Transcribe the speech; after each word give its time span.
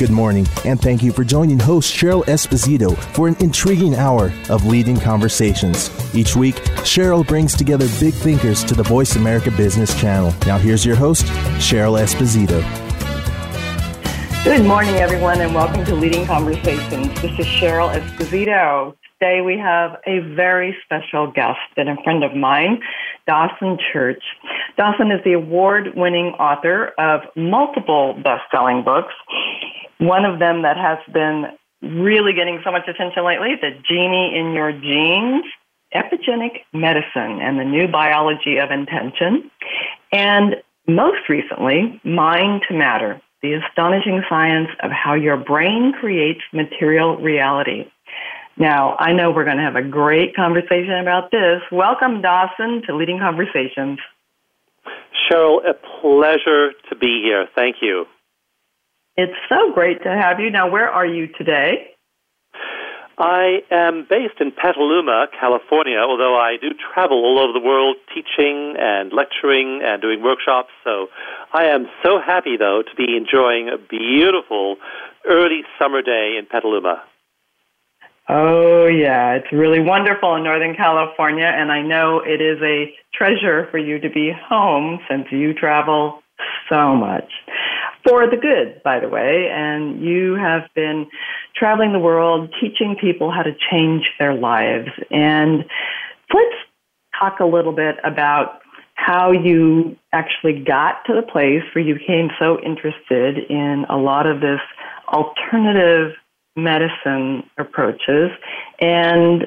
Good 0.00 0.08
morning, 0.08 0.46
and 0.64 0.80
thank 0.80 1.02
you 1.02 1.12
for 1.12 1.24
joining 1.24 1.58
host 1.58 1.94
Cheryl 1.94 2.24
Esposito 2.24 2.96
for 3.14 3.28
an 3.28 3.36
intriguing 3.38 3.94
hour 3.94 4.32
of 4.48 4.64
leading 4.64 4.98
conversations. 4.98 5.90
Each 6.14 6.34
week, 6.34 6.54
Cheryl 6.86 7.26
brings 7.26 7.54
together 7.54 7.86
big 8.00 8.14
thinkers 8.14 8.64
to 8.64 8.74
the 8.74 8.82
Voice 8.82 9.16
America 9.16 9.50
Business 9.50 9.94
Channel. 10.00 10.32
Now, 10.46 10.56
here's 10.56 10.86
your 10.86 10.96
host, 10.96 11.26
Cheryl 11.58 12.00
Esposito. 12.00 12.62
Good 14.42 14.64
morning, 14.64 14.94
everyone, 14.94 15.42
and 15.42 15.54
welcome 15.54 15.84
to 15.84 15.94
Leading 15.94 16.24
Conversations. 16.24 17.08
This 17.20 17.38
is 17.38 17.44
Cheryl 17.44 17.92
Esposito. 17.94 18.96
Today 19.20 19.42
we 19.42 19.58
have 19.58 20.00
a 20.06 20.20
very 20.34 20.74
special 20.82 21.30
guest 21.30 21.58
and 21.76 21.90
a 21.90 22.02
friend 22.02 22.24
of 22.24 22.34
mine, 22.34 22.80
Dawson 23.26 23.76
Church. 23.92 24.22
Dawson 24.78 25.12
is 25.12 25.22
the 25.26 25.34
award 25.34 25.88
winning 25.94 26.28
author 26.38 26.94
of 26.96 27.20
multiple 27.36 28.14
best 28.24 28.44
selling 28.50 28.82
books. 28.82 29.12
One 30.00 30.24
of 30.24 30.38
them 30.38 30.62
that 30.62 30.78
has 30.78 30.98
been 31.12 31.44
really 31.82 32.32
getting 32.32 32.60
so 32.64 32.72
much 32.72 32.88
attention 32.88 33.24
lately, 33.24 33.54
The 33.60 33.70
Genie 33.86 34.34
in 34.34 34.54
Your 34.54 34.72
Genes, 34.72 35.44
Epigenetic 35.94 36.62
Medicine 36.72 37.40
and 37.40 37.58
the 37.58 37.64
New 37.64 37.86
Biology 37.86 38.56
of 38.56 38.70
Intention. 38.70 39.50
And 40.10 40.56
most 40.86 41.28
recently, 41.28 42.00
Mind 42.02 42.62
to 42.68 42.74
Matter, 42.74 43.20
the 43.42 43.54
astonishing 43.54 44.22
science 44.28 44.68
of 44.82 44.90
how 44.90 45.14
your 45.14 45.36
brain 45.36 45.92
creates 45.98 46.40
material 46.52 47.16
reality. 47.16 47.84
Now, 48.56 48.96
I 48.98 49.12
know 49.12 49.30
we're 49.30 49.44
going 49.44 49.58
to 49.58 49.62
have 49.62 49.76
a 49.76 49.82
great 49.82 50.34
conversation 50.34 50.98
about 51.00 51.30
this. 51.30 51.60
Welcome, 51.70 52.22
Dawson, 52.22 52.82
to 52.86 52.96
Leading 52.96 53.18
Conversations. 53.18 53.98
Cheryl, 55.30 55.58
a 55.68 55.74
pleasure 56.00 56.72
to 56.88 56.96
be 56.96 57.20
here. 57.22 57.48
Thank 57.54 57.76
you. 57.82 58.06
It's 59.20 59.36
so 59.50 59.70
great 59.74 60.02
to 60.04 60.08
have 60.08 60.40
you. 60.40 60.48
Now, 60.50 60.70
where 60.70 60.88
are 60.88 61.04
you 61.04 61.26
today? 61.26 61.90
I 63.18 63.58
am 63.70 64.06
based 64.08 64.40
in 64.40 64.50
Petaluma, 64.50 65.26
California, 65.38 65.98
although 65.98 66.40
I 66.40 66.56
do 66.58 66.68
travel 66.94 67.18
all 67.18 67.38
over 67.38 67.52
the 67.52 67.60
world 67.60 67.96
teaching 68.14 68.76
and 68.78 69.12
lecturing 69.12 69.82
and 69.84 70.00
doing 70.00 70.22
workshops. 70.22 70.70
So 70.84 71.08
I 71.52 71.64
am 71.64 71.84
so 72.02 72.18
happy, 72.18 72.56
though, 72.56 72.80
to 72.82 72.96
be 72.96 73.14
enjoying 73.14 73.68
a 73.68 73.76
beautiful 73.76 74.76
early 75.28 75.64
summer 75.78 76.00
day 76.00 76.36
in 76.38 76.46
Petaluma. 76.46 77.02
Oh, 78.26 78.86
yeah, 78.86 79.34
it's 79.34 79.52
really 79.52 79.80
wonderful 79.80 80.34
in 80.36 80.44
Northern 80.44 80.74
California, 80.74 81.44
and 81.44 81.70
I 81.70 81.82
know 81.82 82.22
it 82.24 82.40
is 82.40 82.56
a 82.62 82.94
treasure 83.12 83.68
for 83.70 83.76
you 83.76 83.98
to 83.98 84.08
be 84.08 84.32
home 84.48 84.98
since 85.10 85.26
you 85.30 85.52
travel 85.52 86.22
so 86.68 86.94
much. 86.94 87.30
For 88.06 88.28
the 88.28 88.36
good, 88.36 88.82
by 88.82 89.00
the 89.00 89.08
way, 89.08 89.48
and 89.52 90.02
you 90.02 90.34
have 90.34 90.62
been 90.74 91.06
traveling 91.54 91.92
the 91.92 91.98
world 91.98 92.54
teaching 92.60 92.96
people 92.98 93.30
how 93.30 93.42
to 93.42 93.52
change 93.70 94.10
their 94.18 94.34
lives. 94.34 94.88
And 95.10 95.64
let's 96.32 96.56
talk 97.18 97.40
a 97.40 97.44
little 97.44 97.72
bit 97.72 97.96
about 98.04 98.60
how 98.94 99.32
you 99.32 99.96
actually 100.12 100.62
got 100.62 101.04
to 101.06 101.14
the 101.14 101.22
place 101.22 101.62
where 101.74 101.84
you 101.84 101.94
became 101.94 102.30
so 102.38 102.58
interested 102.60 103.38
in 103.48 103.86
a 103.88 103.96
lot 103.96 104.26
of 104.26 104.40
this 104.40 104.60
alternative 105.08 106.12
medicine 106.56 107.42
approaches 107.58 108.30
and 108.80 109.46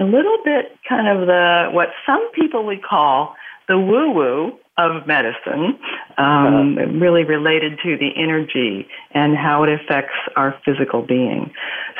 a 0.00 0.04
little 0.04 0.38
bit 0.44 0.76
kind 0.88 1.06
of 1.06 1.26
the 1.26 1.68
what 1.72 1.88
some 2.06 2.30
people 2.32 2.64
would 2.66 2.82
call 2.82 3.36
the 3.68 3.78
woo 3.78 4.10
woo 4.10 4.58
of 4.76 5.06
medicine, 5.06 5.78
um, 6.16 6.76
really 7.00 7.24
related 7.24 7.78
to 7.82 7.96
the 7.98 8.10
energy 8.16 8.86
and 9.12 9.36
how 9.36 9.64
it 9.64 9.70
affects 9.70 10.14
our 10.36 10.54
physical 10.64 11.02
being. 11.02 11.52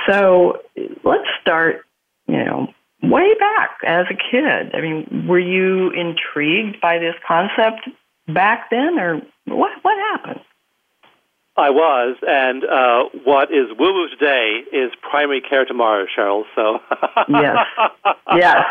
So 0.08 0.58
let's 1.04 1.28
start, 1.42 1.82
you 2.26 2.42
know, 2.44 2.68
way 3.02 3.34
back 3.38 3.78
as 3.86 4.06
a 4.10 4.14
kid. 4.14 4.74
I 4.74 4.80
mean, 4.80 5.26
were 5.28 5.38
you 5.38 5.90
intrigued 5.90 6.80
by 6.80 6.98
this 6.98 7.14
concept 7.26 7.88
back 8.28 8.70
then, 8.70 8.98
or 8.98 9.20
what? 9.46 9.72
What 9.82 9.96
happened? 10.12 10.40
I 11.60 11.70
was, 11.70 12.16
and 12.26 12.64
uh, 12.64 13.04
what 13.24 13.52
is 13.52 13.68
woo 13.78 13.92
woo 13.92 14.08
today 14.08 14.64
is 14.72 14.90
primary 15.04 15.40
care 15.40 15.64
tomorrow, 15.64 16.06
Cheryl. 16.08 16.44
So 16.56 16.80
yes, 17.28 17.56
yes, 18.36 18.64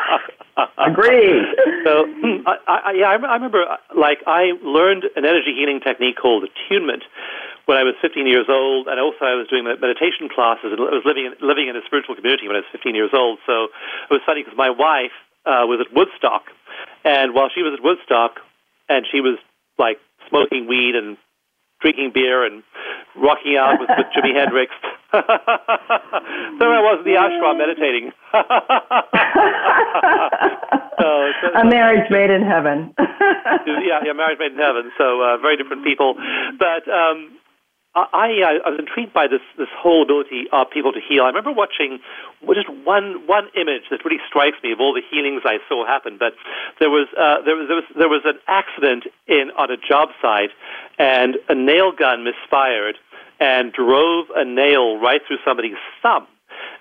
agreed. 0.77 1.45
So 1.85 2.05
I, 2.45 2.55
I, 2.67 2.91
yeah, 2.97 3.09
I 3.09 3.35
remember 3.35 3.65
like 3.95 4.19
I 4.25 4.57
learned 4.63 5.05
an 5.15 5.25
energy 5.25 5.53
healing 5.53 5.79
technique 5.79 6.17
called 6.17 6.43
attunement 6.49 7.03
when 7.65 7.77
I 7.77 7.83
was 7.83 7.93
15 8.01 8.25
years 8.25 8.49
old, 8.49 8.87
and 8.87 8.99
also 8.99 9.21
I 9.21 9.37
was 9.37 9.47
doing 9.47 9.63
meditation 9.63 10.25
classes, 10.25 10.73
and 10.73 10.81
I 10.81 10.97
was 10.97 11.05
living 11.05 11.29
living 11.41 11.69
in 11.69 11.77
a 11.77 11.85
spiritual 11.85 12.15
community 12.15 12.47
when 12.47 12.57
I 12.57 12.65
was 12.65 12.71
15 12.73 12.95
years 12.95 13.11
old. 13.13 13.37
So 13.45 13.69
it 14.09 14.13
was 14.17 14.21
funny 14.25 14.41
because 14.41 14.57
my 14.57 14.73
wife 14.73 15.13
uh, 15.45 15.69
was 15.69 15.77
at 15.79 15.93
Woodstock, 15.93 16.49
and 17.05 17.37
while 17.37 17.49
she 17.53 17.61
was 17.61 17.77
at 17.77 17.83
Woodstock, 17.85 18.41
and 18.89 19.05
she 19.05 19.21
was 19.21 19.37
like 19.77 20.01
smoking 20.27 20.67
weed 20.67 20.95
and 20.95 21.17
drinking 21.81 22.11
beer 22.13 22.45
and 22.45 22.63
rocking 23.15 23.57
out 23.57 23.79
with, 23.79 23.89
with 23.97 24.07
Jimi 24.15 24.35
Hendrix. 24.39 24.71
there 25.11 25.23
I 26.69 26.81
was 26.83 26.99
in 26.99 27.11
the 27.11 27.17
ashram 27.17 27.57
meditating. 27.57 28.11
so, 30.99 31.31
so, 31.41 31.47
a 31.59 31.65
marriage 31.65 32.09
made 32.11 32.29
in 32.29 32.43
heaven. 32.43 32.93
yeah, 32.97 33.99
yeah, 34.05 34.13
marriage 34.13 34.39
made 34.39 34.53
in 34.53 34.59
heaven. 34.59 34.91
So 34.97 35.21
uh, 35.21 35.37
very 35.37 35.57
different 35.57 35.83
people, 35.83 36.15
but 36.59 36.87
um, 36.87 37.31
I, 37.95 38.61
I 38.65 38.69
was 38.69 38.79
intrigued 38.79 39.13
by 39.13 39.27
this 39.27 39.41
this 39.57 39.67
whole 39.75 40.03
ability 40.03 40.45
of 40.51 40.69
people 40.69 40.93
to 40.93 40.99
heal. 41.01 41.23
I 41.23 41.27
remember 41.27 41.51
watching 41.51 41.99
just 42.53 42.69
one 42.85 43.25
one 43.25 43.49
image 43.55 43.89
that 43.89 44.05
really 44.05 44.21
strikes 44.27 44.57
me 44.63 44.71
of 44.71 44.79
all 44.79 44.93
the 44.93 45.01
healings 45.09 45.41
I 45.45 45.57
saw 45.67 45.85
happen. 45.85 46.17
But 46.17 46.33
there 46.79 46.89
was 46.89 47.07
uh, 47.17 47.41
there 47.43 47.55
was 47.55 47.67
there 47.67 47.75
was 47.77 47.85
there 47.97 48.09
was 48.09 48.21
an 48.25 48.39
accident 48.47 49.05
in 49.27 49.51
on 49.57 49.71
a 49.71 49.77
job 49.77 50.09
site, 50.21 50.51
and 50.99 51.37
a 51.49 51.55
nail 51.55 51.91
gun 51.91 52.23
misfired 52.23 52.97
and 53.39 53.73
drove 53.73 54.27
a 54.35 54.45
nail 54.45 54.99
right 54.99 55.21
through 55.27 55.39
somebody's 55.43 55.79
thumb 56.03 56.27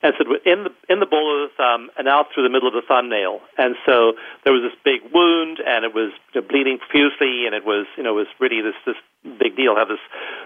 and 0.02 0.14
so 0.19 0.25
in 0.44 0.64
the 0.64 0.70
in 0.88 1.00
the 1.00 1.06
ball 1.06 1.42
of 1.42 1.50
the 1.50 1.54
thumb 1.56 1.90
and 1.98 2.08
out 2.08 2.26
through 2.32 2.42
the 2.42 2.50
middle 2.50 2.69
of 2.69 2.75
the 2.75 2.86
thumbnail. 2.86 3.40
And 3.56 3.75
so 3.86 4.14
there 4.44 4.52
was 4.52 4.62
this 4.62 4.78
big 4.84 5.02
wound, 5.12 5.58
and 5.64 5.84
it 5.84 5.94
was 5.94 6.12
bleeding 6.48 6.78
profusely, 6.78 7.46
and 7.46 7.54
it 7.54 7.64
was 7.64 7.86
you 7.96 8.02
know 8.02 8.19
it 8.19 8.26
was 8.26 8.32
really 8.38 8.62
this 8.62 8.78
this 8.86 8.96
big 9.25 9.56
deal. 9.56 9.77
Have 9.77 9.89
this 9.89 10.03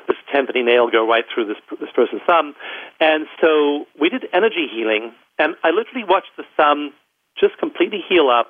this 0.08 0.16
tenpenny 0.32 0.62
nail 0.62 0.90
go 0.90 1.06
right 1.06 1.24
through 1.32 1.46
this 1.46 1.58
this 1.80 1.90
person's 1.94 2.22
thumb, 2.26 2.54
and 3.00 3.26
so 3.40 3.86
we 4.00 4.08
did 4.08 4.26
energy 4.32 4.68
healing, 4.70 5.12
and 5.38 5.54
I 5.62 5.70
literally 5.70 6.04
watched 6.04 6.32
the 6.36 6.44
thumb 6.56 6.92
just 7.38 7.58
completely 7.58 8.00
heal 8.08 8.28
up, 8.28 8.48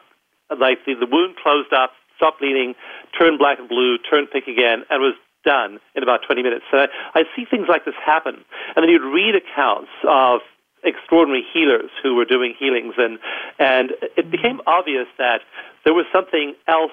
like 0.50 0.84
the, 0.86 0.94
the 0.94 1.06
wound 1.06 1.36
closed 1.42 1.72
up, 1.72 1.92
stopped 2.16 2.40
bleeding, 2.40 2.74
turned 3.18 3.38
black 3.38 3.58
and 3.58 3.68
blue, 3.68 3.98
turned 3.98 4.30
pink 4.30 4.46
again, 4.46 4.84
and 4.90 5.00
was 5.00 5.14
done 5.44 5.78
in 5.94 6.02
about 6.02 6.20
20 6.26 6.42
minutes. 6.42 6.64
So 6.70 6.78
I, 6.78 6.86
I 7.14 7.22
see 7.34 7.44
things 7.44 7.66
like 7.68 7.84
this 7.84 7.94
happen. 8.04 8.44
And 8.74 8.82
then 8.82 8.88
you'd 8.88 9.02
read 9.02 9.34
accounts 9.34 9.90
of 10.06 10.40
extraordinary 10.84 11.44
healers 11.52 11.90
who 12.02 12.14
were 12.14 12.24
doing 12.24 12.54
healings, 12.58 12.94
and 12.98 13.18
and 13.58 13.92
it 14.16 14.30
became 14.30 14.60
obvious 14.66 15.06
that 15.18 15.40
there 15.84 15.94
was 15.94 16.06
something 16.12 16.54
else 16.66 16.92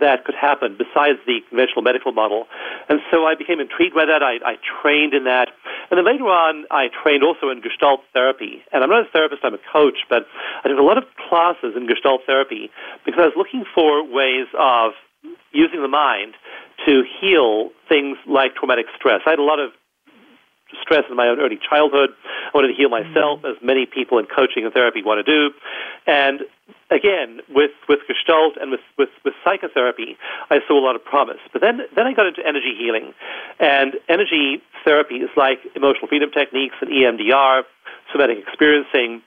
that 0.00 0.24
could 0.24 0.34
happen 0.34 0.76
besides 0.76 1.18
the 1.26 1.40
conventional 1.48 1.82
medical 1.82 2.12
model. 2.12 2.46
And 2.88 3.00
so 3.10 3.26
I 3.26 3.34
became 3.34 3.60
intrigued 3.60 3.94
by 3.94 4.04
that. 4.06 4.22
I, 4.22 4.38
I 4.44 4.54
trained 4.82 5.14
in 5.14 5.24
that. 5.24 5.48
And 5.90 5.98
then 5.98 6.06
later 6.06 6.24
on, 6.24 6.64
I 6.70 6.88
trained 7.02 7.22
also 7.22 7.50
in 7.50 7.60
Gestalt 7.60 8.00
therapy. 8.12 8.62
And 8.72 8.82
I'm 8.82 8.90
not 8.90 9.06
a 9.06 9.10
therapist, 9.10 9.44
I'm 9.44 9.54
a 9.54 9.64
coach, 9.72 10.06
but 10.08 10.26
I 10.64 10.68
took 10.68 10.78
a 10.78 10.82
lot 10.82 10.98
of 10.98 11.04
classes 11.28 11.74
in 11.76 11.86
Gestalt 11.86 12.22
therapy 12.26 12.70
because 13.04 13.20
I 13.20 13.26
was 13.26 13.36
looking 13.36 13.64
for 13.74 14.04
ways 14.04 14.46
of 14.58 14.92
using 15.52 15.82
the 15.82 15.88
mind 15.88 16.34
to 16.86 17.02
heal 17.20 17.70
things 17.88 18.16
like 18.26 18.54
traumatic 18.54 18.86
stress. 18.96 19.20
I 19.26 19.30
had 19.30 19.38
a 19.38 19.42
lot 19.42 19.58
of 19.58 19.72
stress 20.82 21.04
in 21.08 21.16
my 21.16 21.28
own 21.28 21.40
early 21.40 21.58
childhood. 21.58 22.10
I 22.20 22.50
wanted 22.54 22.68
to 22.68 22.74
heal 22.74 22.88
myself, 22.88 23.44
as 23.44 23.56
many 23.62 23.86
people 23.86 24.18
in 24.18 24.26
coaching 24.26 24.64
and 24.64 24.72
therapy 24.72 25.02
want 25.02 25.24
to 25.24 25.26
do. 25.26 25.54
And 26.06 26.42
again, 26.90 27.40
with, 27.48 27.72
with 27.88 28.00
Gestalt 28.06 28.56
and 28.60 28.70
with, 28.70 28.80
with, 28.96 29.08
with 29.24 29.34
psychotherapy, 29.44 30.16
I 30.50 30.60
saw 30.66 30.78
a 30.78 30.84
lot 30.84 30.96
of 30.96 31.04
promise. 31.04 31.40
But 31.52 31.62
then, 31.62 31.80
then 31.94 32.06
I 32.06 32.12
got 32.12 32.26
into 32.26 32.46
energy 32.46 32.74
healing. 32.76 33.12
And 33.58 33.94
energy 34.08 34.62
therapy 34.84 35.16
is 35.16 35.30
like 35.36 35.58
emotional 35.74 36.08
freedom 36.08 36.30
techniques 36.30 36.76
and 36.80 36.90
EMDR, 36.90 37.62
somatic 38.12 38.38
experiencing. 38.38 39.22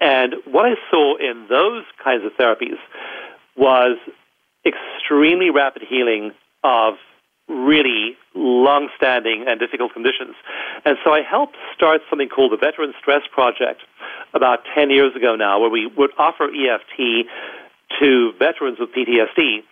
And 0.00 0.34
what 0.44 0.66
I 0.66 0.74
saw 0.90 1.16
in 1.16 1.46
those 1.48 1.84
kinds 2.02 2.24
of 2.24 2.32
therapies 2.38 2.78
was 3.56 3.98
extremely 4.64 5.50
rapid 5.50 5.82
healing 5.88 6.32
of 6.62 6.94
really 7.48 8.16
long-standing 8.34 9.46
and 9.48 9.58
difficult 9.58 9.92
conditions. 9.92 10.34
And 10.84 10.96
so 11.04 11.12
I 11.12 11.22
helped 11.22 11.56
start 11.74 12.02
something 12.10 12.28
called 12.28 12.52
the 12.52 12.56
Veteran 12.56 12.92
Stress 13.00 13.22
Project 13.32 13.80
about 14.34 14.60
10 14.74 14.90
years 14.90 15.16
ago 15.16 15.34
now, 15.34 15.58
where 15.60 15.70
we 15.70 15.86
would 15.86 16.10
offer 16.18 16.44
EFT 16.44 17.26
to 18.00 18.32
veterans 18.38 18.78
with 18.78 18.90
PTSD. 18.92 19.62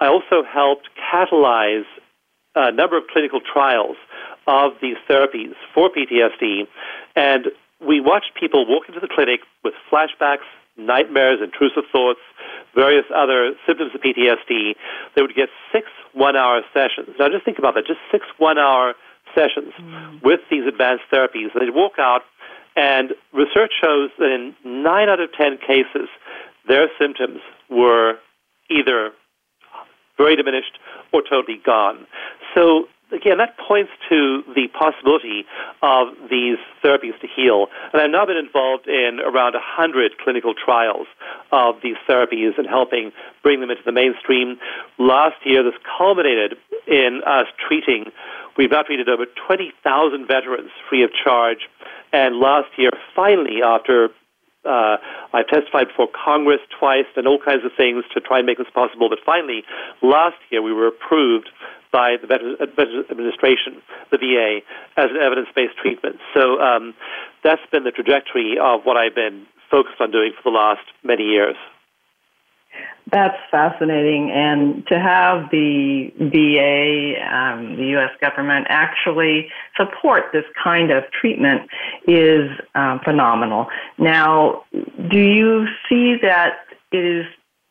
I 0.00 0.08
also 0.08 0.42
helped 0.42 0.88
catalyze 0.98 1.86
a 2.54 2.72
number 2.72 2.98
of 2.98 3.04
clinical 3.10 3.40
trials 3.40 3.96
of 4.46 4.72
these 4.82 4.96
therapies 5.08 5.54
for 5.72 5.88
PTSD, 5.88 6.66
and 7.14 7.46
we 7.80 8.00
watched 8.00 8.32
people 8.38 8.66
walk 8.66 8.88
into 8.88 9.00
the 9.00 9.08
clinic 9.08 9.40
with 9.64 9.74
flashbacks, 9.90 10.46
nightmares, 10.76 11.38
intrusive 11.42 11.84
thoughts, 11.90 12.20
various 12.74 13.04
other 13.14 13.52
symptoms 13.66 13.92
of 13.94 14.00
PTSD. 14.00 14.74
They 15.14 15.22
would 15.22 15.34
get 15.34 15.48
six 15.72 15.86
one-hour 16.12 16.62
sessions. 16.72 17.16
Now, 17.18 17.28
just 17.28 17.44
think 17.44 17.58
about 17.58 17.74
that. 17.74 17.86
Just 17.86 18.00
six 18.10 18.24
one-hour 18.38 18.94
sessions 19.34 19.72
mm. 19.80 20.22
with 20.22 20.40
these 20.50 20.66
advanced 20.66 21.04
therapies. 21.12 21.48
They'd 21.58 21.74
walk 21.74 21.92
out, 21.98 22.22
and 22.76 23.12
research 23.32 23.72
shows 23.80 24.10
that 24.18 24.30
in 24.30 24.54
nine 24.64 25.08
out 25.08 25.20
of 25.20 25.32
ten 25.32 25.58
cases, 25.58 26.08
their 26.68 26.88
symptoms 26.98 27.40
were 27.68 28.14
either 28.70 29.12
very 30.16 30.36
diminished 30.36 30.78
or 31.12 31.22
totally 31.22 31.60
gone. 31.64 32.06
So 32.54 32.88
again, 33.12 33.38
that 33.38 33.56
points 33.58 33.90
to 34.08 34.42
the 34.54 34.68
possibility 34.68 35.44
of 35.82 36.08
these 36.30 36.58
therapies 36.82 37.18
to 37.20 37.28
heal. 37.28 37.66
And 37.92 38.02
I've 38.02 38.10
now 38.10 38.26
been 38.26 38.36
involved 38.36 38.88
in 38.88 39.20
around 39.20 39.54
100 39.54 40.18
clinical 40.18 40.54
trials 40.54 41.06
of 41.52 41.76
these 41.82 41.96
therapies 42.08 42.58
and 42.58 42.66
helping 42.66 43.12
bring 43.42 43.60
them 43.60 43.70
into 43.70 43.82
the 43.84 43.92
mainstream. 43.92 44.58
Last 44.98 45.36
year, 45.44 45.62
this 45.62 45.74
culminated 45.98 46.56
in 46.86 47.20
us 47.26 47.46
treating, 47.68 48.10
we've 48.56 48.70
now 48.70 48.82
treated 48.82 49.08
over 49.08 49.26
20,000 49.46 50.26
veterans 50.26 50.70
free 50.88 51.04
of 51.04 51.10
charge. 51.12 51.68
And 52.12 52.36
last 52.36 52.68
year, 52.76 52.90
finally, 53.14 53.62
after 53.62 54.10
uh, 54.64 54.96
I've 55.32 55.48
testified 55.48 55.88
before 55.88 56.08
Congress 56.12 56.60
twice 56.78 57.10
and 57.16 57.26
all 57.26 57.38
kinds 57.38 57.64
of 57.64 57.72
things 57.76 58.04
to 58.14 58.20
try 58.20 58.38
and 58.38 58.46
make 58.46 58.58
this 58.58 58.70
possible. 58.72 59.08
But 59.08 59.18
finally, 59.24 59.64
last 60.02 60.36
year 60.50 60.62
we 60.62 60.72
were 60.72 60.86
approved 60.86 61.48
by 61.92 62.16
the 62.20 62.26
Veterans 62.26 62.58
Administration, 63.10 63.82
the 64.10 64.18
VA, 64.18 64.60
as 64.96 65.10
an 65.10 65.20
evidence-based 65.20 65.76
treatment. 65.76 66.16
So 66.34 66.58
um, 66.60 66.94
that's 67.44 67.60
been 67.70 67.84
the 67.84 67.90
trajectory 67.90 68.56
of 68.60 68.82
what 68.84 68.96
I've 68.96 69.14
been 69.14 69.46
focused 69.70 70.00
on 70.00 70.10
doing 70.10 70.32
for 70.36 70.50
the 70.50 70.56
last 70.56 70.84
many 71.02 71.24
years. 71.24 71.56
That's 73.10 73.36
fascinating. 73.50 74.30
And 74.30 74.86
to 74.86 74.98
have 74.98 75.50
the 75.50 76.12
VA, 76.18 77.20
um, 77.34 77.76
the 77.76 77.86
U.S. 77.98 78.10
government, 78.20 78.66
actually 78.70 79.48
support 79.76 80.24
this 80.32 80.44
kind 80.62 80.90
of 80.90 81.04
treatment 81.10 81.68
is 82.06 82.48
um, 82.74 83.00
phenomenal. 83.04 83.66
Now, 83.98 84.64
do 84.72 85.18
you 85.18 85.66
see 85.88 86.16
that 86.22 86.60
it 86.92 87.04
is 87.04 87.26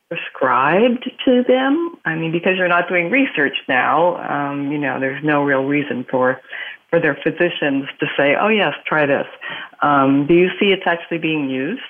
prescribed 0.10 1.10
to 1.26 1.44
them? 1.48 1.98
I 2.06 2.16
mean, 2.16 2.32
because 2.34 2.54
you're 2.58 2.68
not 2.68 2.90
doing 2.90 3.10
research 3.10 3.56
now, 3.70 4.18
um, 4.30 4.72
you 4.72 4.78
know, 4.78 5.00
there's 5.00 5.24
no 5.24 5.44
real 5.44 5.64
reason 5.64 6.06
for 6.10 6.42
for 6.90 7.00
their 7.00 7.16
physicians 7.24 7.86
to 8.02 8.06
say, 8.18 8.36
"Oh 8.36 8.50
yes, 8.50 8.74
try 8.86 9.06
this." 9.06 9.28
Um, 9.82 10.28
do 10.28 10.34
you 10.34 10.50
see 10.60 10.74
it's 10.74 10.86
actually 10.86 11.20
being 11.20 11.50
used? 11.50 11.82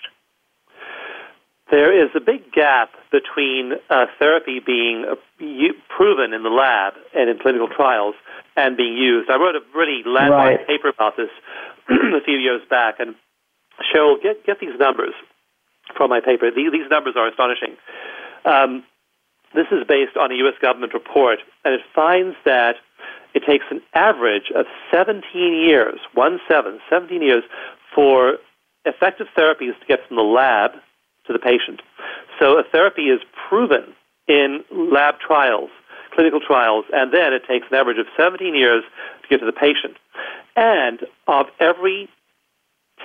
There 1.72 1.92
is 1.92 2.12
a 2.16 2.20
big 2.20 2.52
gap 2.52 2.92
between 3.12 3.74
uh, 3.90 4.06
therapy 4.18 4.60
being 4.66 5.06
uh, 5.10 5.16
u- 5.40 5.76
proven 5.90 6.34
in 6.34 6.44
the 6.44 6.50
lab 6.50 6.94
and 7.14 7.30
in 7.30 7.38
clinical 7.40 7.68
trials 7.68 8.16
and 8.56 8.78
being 8.78 8.96
used. 8.98 9.30
I 9.30 9.36
wrote 9.36 9.56
a 9.56 9.62
really 9.76 10.02
landmark 10.06 10.60
right. 10.60 10.68
paper 10.68 10.90
about 10.90 11.18
this 11.18 11.30
a 11.90 12.22
few 12.24 12.38
years 12.38 12.62
back, 12.70 12.96
and 13.00 13.16
Cheryl, 13.94 14.22
get 14.22 14.46
get 14.46 14.60
these 14.60 14.78
numbers 14.80 15.14
from 15.96 16.10
my 16.10 16.22
paper. 16.22 16.50
These, 16.52 16.72
these 16.72 16.90
numbers 16.90 17.16
are 17.18 17.28
astonishing. 17.28 17.76
Um, 18.46 18.84
this 19.54 19.68
is 19.72 19.86
based 19.88 20.16
on 20.16 20.32
a 20.32 20.36
U.S. 20.36 20.56
government 20.62 20.94
report, 20.94 21.40
and 21.66 21.74
it 21.74 21.82
finds 21.94 22.38
that 22.46 22.76
it 23.34 23.44
takes 23.46 23.66
an 23.70 23.82
average 23.94 24.52
of 24.56 24.66
17 24.92 25.24
years, 25.34 26.00
one 26.14 26.40
seven, 26.50 26.80
17 26.90 27.22
years, 27.22 27.44
for 27.94 28.38
effective 28.86 29.28
therapies 29.38 29.78
to 29.80 29.86
get 29.88 30.00
from 30.08 30.18
the 30.18 30.24
lab 30.24 30.72
to 31.28 31.34
the 31.34 31.40
patient. 31.40 31.82
So 32.40 32.58
a 32.58 32.64
therapy 32.64 33.04
is 33.04 33.22
proven 33.50 33.94
in 34.28 34.64
lab 34.72 35.16
trials, 35.20 35.70
clinical 36.14 36.40
trials, 36.40 36.86
and 36.94 37.14
then 37.14 37.34
it 37.34 37.44
takes 37.48 37.68
an 37.72 37.78
average 37.78 37.98
of 37.98 38.06
17 38.18 38.56
years 38.56 38.84
to 39.22 39.28
get 39.28 39.40
to 39.40 39.46
the 39.46 39.52
patient. 39.52 39.98
And 40.56 41.00
of 41.28 41.48
every 41.60 42.10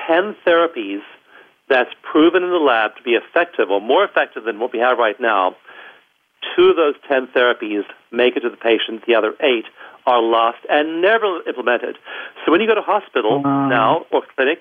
10 0.07 0.37
therapies 0.47 1.01
that's 1.69 1.91
proven 2.03 2.43
in 2.43 2.51
the 2.51 2.57
lab 2.57 2.97
to 2.97 3.03
be 3.03 3.13
effective 3.13 3.71
or 3.71 3.81
more 3.81 4.05
effective 4.05 4.45
than 4.45 4.59
what 4.59 4.73
we 4.73 4.79
have 4.79 4.99
right 4.99 5.21
now, 5.21 5.57
two 6.55 6.71
of 6.71 6.77
those 6.77 6.95
10 7.09 7.29
therapies 7.29 7.83
make 8.12 8.37
it 8.37 8.41
to 8.41 8.51
the 8.51 8.57
patient, 8.57 9.05
the 9.07 9.15
other 9.15 9.35
eight 9.41 9.65
are 10.07 10.23
lost 10.23 10.59
and 10.71 11.03
never 11.03 11.43
implemented. 11.49 11.97
So 12.45 12.53
when 12.53 12.61
you 12.61 12.69
go 12.69 12.77
to 12.77 12.83
hospital 12.83 13.43
now 13.43 14.07
or 14.12 14.23
clinic, 14.37 14.61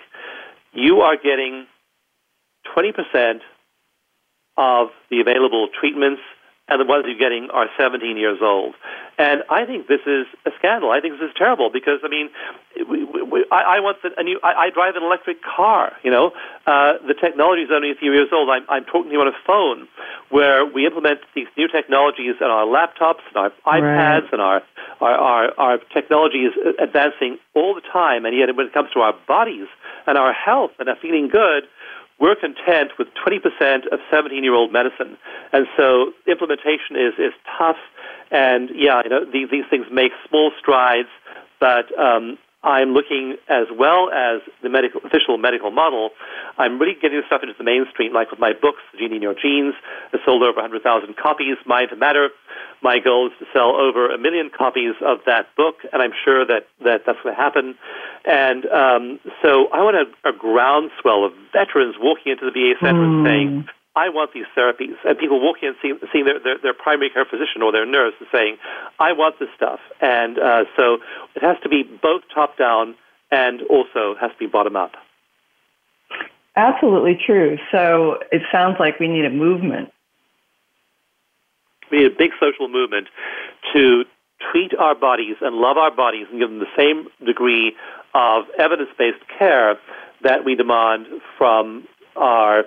you 0.73 1.01
are 1.01 1.15
getting 1.15 1.67
20% 2.75 3.39
of 4.57 4.89
the 5.09 5.19
available 5.19 5.67
treatments 5.79 6.21
and 6.67 6.81
the 6.81 6.85
ones 6.85 7.05
you're 7.07 7.17
getting 7.17 7.49
are 7.51 7.67
17 7.77 8.17
years 8.17 8.39
old. 8.41 8.73
And 9.17 9.43
I 9.49 9.65
think 9.65 9.87
this 9.87 10.01
is 10.07 10.25
a 10.45 10.51
scandal. 10.57 10.91
I 10.91 10.99
think 10.99 11.19
this 11.19 11.29
is 11.29 11.35
terrible 11.37 11.69
because 11.71 11.99
I 12.03 12.09
mean, 12.09 12.29
we, 12.89 13.05
we, 13.05 13.45
I, 13.51 13.77
I 13.77 13.79
want 13.79 14.01
the, 14.01 14.09
a 14.17 14.23
new. 14.23 14.39
I, 14.43 14.67
I 14.67 14.69
drive 14.71 14.95
an 14.95 15.03
electric 15.03 15.37
car. 15.43 15.93
You 16.03 16.11
know, 16.11 16.31
uh, 16.65 16.93
the 17.07 17.13
technology 17.13 17.61
is 17.61 17.69
only 17.71 17.91
a 17.91 17.95
few 17.95 18.11
years 18.11 18.29
old. 18.33 18.49
I'm, 18.49 18.65
I'm 18.67 18.83
talking 18.83 19.05
to 19.05 19.11
you 19.11 19.21
on 19.21 19.27
a 19.27 19.37
phone, 19.45 19.87
where 20.29 20.65
we 20.65 20.85
implement 20.85 21.19
these 21.33 21.47
new 21.55 21.67
technologies 21.67 22.35
in 22.41 22.47
our 22.47 22.65
laptops 22.65 23.23
and 23.29 23.37
our 23.37 23.51
iPads 23.65 24.23
right. 24.23 24.33
and 24.33 24.41
our, 24.41 24.61
our 24.99 25.13
our 25.13 25.59
our 25.59 25.77
technology 25.93 26.39
is 26.39 26.53
advancing 26.79 27.37
all 27.53 27.75
the 27.75 27.85
time. 27.93 28.25
And 28.25 28.35
yet, 28.35 28.53
when 28.55 28.67
it 28.67 28.73
comes 28.73 28.89
to 28.95 28.99
our 28.99 29.13
bodies 29.27 29.67
and 30.07 30.17
our 30.17 30.33
health 30.33 30.71
and 30.79 30.89
our 30.89 30.97
feeling 30.97 31.29
good, 31.29 31.63
we're 32.19 32.35
content 32.35 32.91
with 32.97 33.07
20% 33.25 33.87
of 33.91 33.99
17 34.09 34.43
year 34.43 34.53
old 34.53 34.71
medicine. 34.71 35.17
And 35.51 35.67
so 35.77 36.13
implementation 36.27 36.95
is, 36.95 37.13
is 37.17 37.33
tough. 37.57 37.77
And 38.31 38.69
yeah, 38.73 39.01
you 39.03 39.09
know, 39.09 39.25
these, 39.25 39.49
these 39.51 39.65
things 39.69 39.85
make 39.91 40.11
small 40.27 40.51
strides, 40.59 41.09
but 41.59 41.87
um, 41.99 42.37
I'm 42.65 42.93
looking 42.93 43.37
as 43.47 43.67
well 43.71 44.09
as 44.09 44.41
the 44.63 44.69
medical, 44.69 44.99
official 45.05 45.37
medical 45.37 45.69
model. 45.69 46.09
I'm 46.57 46.79
really 46.79 46.97
getting 46.99 47.21
stuff 47.27 47.43
into 47.43 47.53
the 47.57 47.63
mainstream, 47.63 48.11
like 48.11 48.31
with 48.31 48.39
my 48.39 48.53
books, 48.53 48.81
The 48.91 48.97
Genie 48.97 49.17
in 49.17 49.21
Your 49.21 49.35
Genes, 49.35 49.75
that 50.11 50.21
sold 50.25 50.41
over 50.41 50.57
100,000 50.57 51.15
copies. 51.15 51.57
Mind 51.65 51.89
to 51.91 51.95
Matter, 51.95 52.29
my 52.81 52.97
goal 52.97 53.27
is 53.27 53.33
to 53.37 53.45
sell 53.53 53.75
over 53.75 54.09
a 54.09 54.17
million 54.17 54.49
copies 54.49 54.95
of 55.05 55.19
that 55.27 55.55
book, 55.55 55.75
and 55.93 56.01
I'm 56.01 56.13
sure 56.25 56.45
that, 56.45 56.67
that 56.83 57.05
that's 57.05 57.19
going 57.21 57.35
to 57.35 57.41
happen. 57.41 57.75
And 58.25 58.65
um, 58.65 59.19
so 59.43 59.67
I 59.69 59.83
want 59.83 59.97
a, 59.97 60.29
a 60.29 60.33
groundswell 60.33 61.23
of 61.23 61.33
veterans 61.53 61.95
walking 61.99 62.31
into 62.31 62.45
the 62.45 62.51
VA 62.51 62.73
center 62.81 62.99
mm. 62.99 63.05
and 63.05 63.19
hmm. 63.19 63.25
saying, 63.25 63.69
I 63.95 64.09
want 64.09 64.33
these 64.33 64.45
therapies. 64.57 64.95
And 65.05 65.17
people 65.17 65.41
walking 65.41 65.69
in 65.69 65.75
seeing, 65.81 65.99
seeing 66.11 66.25
their, 66.25 66.39
their, 66.39 66.57
their, 66.61 66.73
primary 66.73 67.09
care 67.09 67.25
physician 67.25 67.61
or 67.61 67.71
their 67.71 67.85
nurse 67.85 68.13
and 68.19 68.27
saying, 68.31 68.57
I 68.99 69.13
want 69.13 69.39
this 69.39 69.49
stuff. 69.55 69.79
And 70.01 70.37
uh, 70.37 70.65
so 70.75 70.97
it 71.35 71.41
has 71.41 71.57
to 71.63 71.69
be 71.69 71.83
both 71.83 72.23
top 72.33 72.57
down 72.57 72.95
and 73.31 73.61
also 73.63 74.15
has 74.19 74.31
to 74.31 74.37
be 74.37 74.47
bottom 74.47 74.75
up. 74.75 74.91
Absolutely 76.55 77.19
true. 77.25 77.57
So 77.71 78.19
it 78.31 78.41
sounds 78.51 78.77
like 78.79 78.99
we 78.99 79.07
need 79.07 79.25
a 79.25 79.29
movement. 79.29 79.91
We 81.91 81.99
need 81.99 82.11
a 82.11 82.15
big 82.15 82.31
social 82.39 82.67
movement 82.67 83.07
to 83.73 84.05
treat 84.51 84.73
our 84.77 84.95
bodies 84.95 85.35
and 85.41 85.55
love 85.55 85.77
our 85.77 85.91
bodies 85.91 86.27
and 86.29 86.39
give 86.39 86.49
them 86.49 86.59
the 86.59 86.65
same 86.77 87.07
degree 87.25 87.75
of 88.13 88.45
evidence 88.57 88.89
based 88.97 89.19
care 89.37 89.77
that 90.23 90.45
we 90.45 90.55
demand 90.55 91.07
from 91.37 91.87
our 92.15 92.63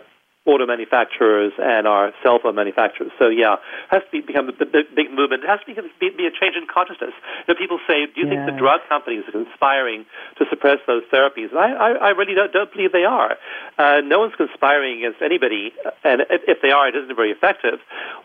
auto 0.49 0.65
manufacturers 0.65 1.53
and 1.61 1.87
our 1.87 2.13
cell 2.23 2.41
phone 2.43 2.57
manufacturers. 2.57 3.13
So 3.19 3.29
yeah, 3.29 3.61
it 3.61 3.93
has 3.93 4.03
to 4.09 4.11
be, 4.11 4.21
become 4.25 4.49
a 4.49 4.53
big, 4.53 4.89
big 4.97 5.13
movement. 5.13 5.45
It 5.45 5.51
has 5.53 5.61
to 5.61 5.69
be, 5.69 5.77
be 5.77 6.25
a 6.25 6.33
change 6.33 6.57
in 6.57 6.65
consciousness. 6.65 7.13
You 7.45 7.53
know, 7.53 7.61
people 7.61 7.79
say, 7.87 8.09
do 8.09 8.25
you 8.25 8.27
yeah. 8.27 8.49
think 8.49 8.57
the 8.57 8.57
drug 8.57 8.81
companies 8.89 9.29
are 9.29 9.37
conspiring 9.37 10.09
to 10.41 10.49
suppress 10.49 10.81
those 10.89 11.05
therapies? 11.13 11.53
And 11.53 11.61
I, 11.61 11.69
I, 11.77 11.91
I 11.93 12.11
really 12.17 12.35
don't, 12.35 12.51
don't, 12.51 12.73
believe 12.73 12.93
they 12.93 13.05
are. 13.05 13.37
Uh, 13.77 14.01
no 14.05 14.21
one's 14.21 14.35
conspiring 14.37 15.05
against 15.05 15.21
anybody, 15.21 15.73
and 16.05 16.23
if 16.31 16.63
they 16.63 16.71
are, 16.71 16.89
it 16.89 16.97
isn't 16.97 17.15
very 17.15 17.31
effective. 17.31 17.81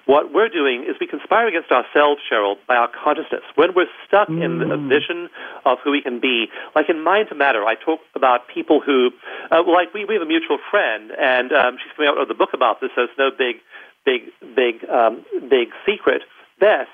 What 0.06 0.34
we're 0.34 0.50
doing 0.50 0.84
is 0.88 0.96
we 1.00 1.08
conspire 1.08 1.48
against 1.48 1.72
ourselves, 1.72 2.22
Cheryl, 2.32 2.56
by 2.68 2.76
our 2.76 2.88
consciousness. 2.88 3.44
When 3.56 3.76
we're 3.76 3.92
stuck 4.08 4.28
mm. 4.28 4.44
in 4.44 4.72
a 4.72 4.78
vision 4.78 5.30
of 5.66 5.80
who 5.84 5.92
we 5.92 6.02
can 6.02 6.20
be, 6.20 6.48
like 6.76 6.90
in 6.90 7.04
Mind 7.04 7.30
to 7.30 7.36
Matter, 7.36 7.64
I 7.66 7.76
talk 7.76 8.00
about 8.16 8.48
people 8.48 8.80
who, 8.80 9.12
uh, 9.52 9.64
like 9.64 9.94
we, 9.94 10.06
we 10.06 10.14
have 10.16 10.24
a 10.24 10.30
mutual 10.30 10.60
friend, 10.70 11.12
and 11.12 11.52
um, 11.52 11.78
she's 11.82 11.92
coming 11.96 12.13
out 12.14 12.20
wrote 12.20 12.28
the 12.28 12.34
book 12.34 12.54
about 12.54 12.82
this, 12.82 12.92
so 12.96 13.04
it's 13.04 13.18
no 13.18 13.30
big, 13.32 13.58
big, 14.06 14.30
big, 14.56 14.88
um, 14.90 15.26
big 15.50 15.70
secret. 15.86 16.22
Beth, 16.60 16.88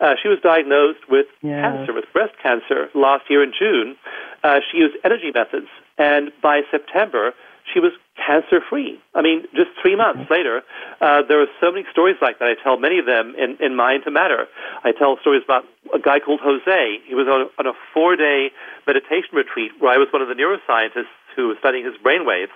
uh, 0.00 0.14
she 0.20 0.28
was 0.28 0.38
diagnosed 0.42 1.08
with 1.08 1.26
yes. 1.42 1.62
cancer, 1.62 1.92
with 1.92 2.04
breast 2.12 2.34
cancer, 2.42 2.88
last 2.94 3.24
year 3.30 3.42
in 3.42 3.52
June. 3.58 3.96
Uh, 4.44 4.60
she 4.70 4.78
used 4.78 4.96
energy 5.04 5.32
methods, 5.34 5.68
and 5.98 6.30
by 6.42 6.60
September, 6.70 7.32
she 7.72 7.80
was 7.80 7.92
cancer 8.14 8.60
free. 8.68 9.00
I 9.14 9.22
mean, 9.22 9.42
just 9.54 9.70
three 9.82 9.96
months 9.96 10.30
later, 10.30 10.62
uh, 11.00 11.22
there 11.28 11.40
are 11.40 11.50
so 11.60 11.72
many 11.72 11.84
stories 11.90 12.16
like 12.22 12.38
that. 12.38 12.48
I 12.48 12.54
tell 12.62 12.78
many 12.78 12.98
of 12.98 13.06
them 13.06 13.34
in, 13.36 13.56
in 13.58 13.74
Mind 13.74 14.04
to 14.04 14.10
Matter. 14.10 14.46
I 14.84 14.92
tell 14.92 15.18
stories 15.20 15.42
about 15.44 15.64
a 15.92 15.98
guy 15.98 16.20
called 16.20 16.40
Jose. 16.42 16.98
He 17.06 17.14
was 17.14 17.26
on, 17.26 17.50
on 17.58 17.66
a 17.66 17.76
four 17.92 18.16
day 18.16 18.50
meditation 18.86 19.34
retreat 19.34 19.72
where 19.80 19.92
I 19.92 19.98
was 19.98 20.08
one 20.12 20.22
of 20.22 20.28
the 20.28 20.34
neuroscientists 20.34 21.10
who 21.34 21.48
was 21.48 21.56
studying 21.58 21.84
his 21.84 21.96
brain 22.02 22.24
waves, 22.24 22.52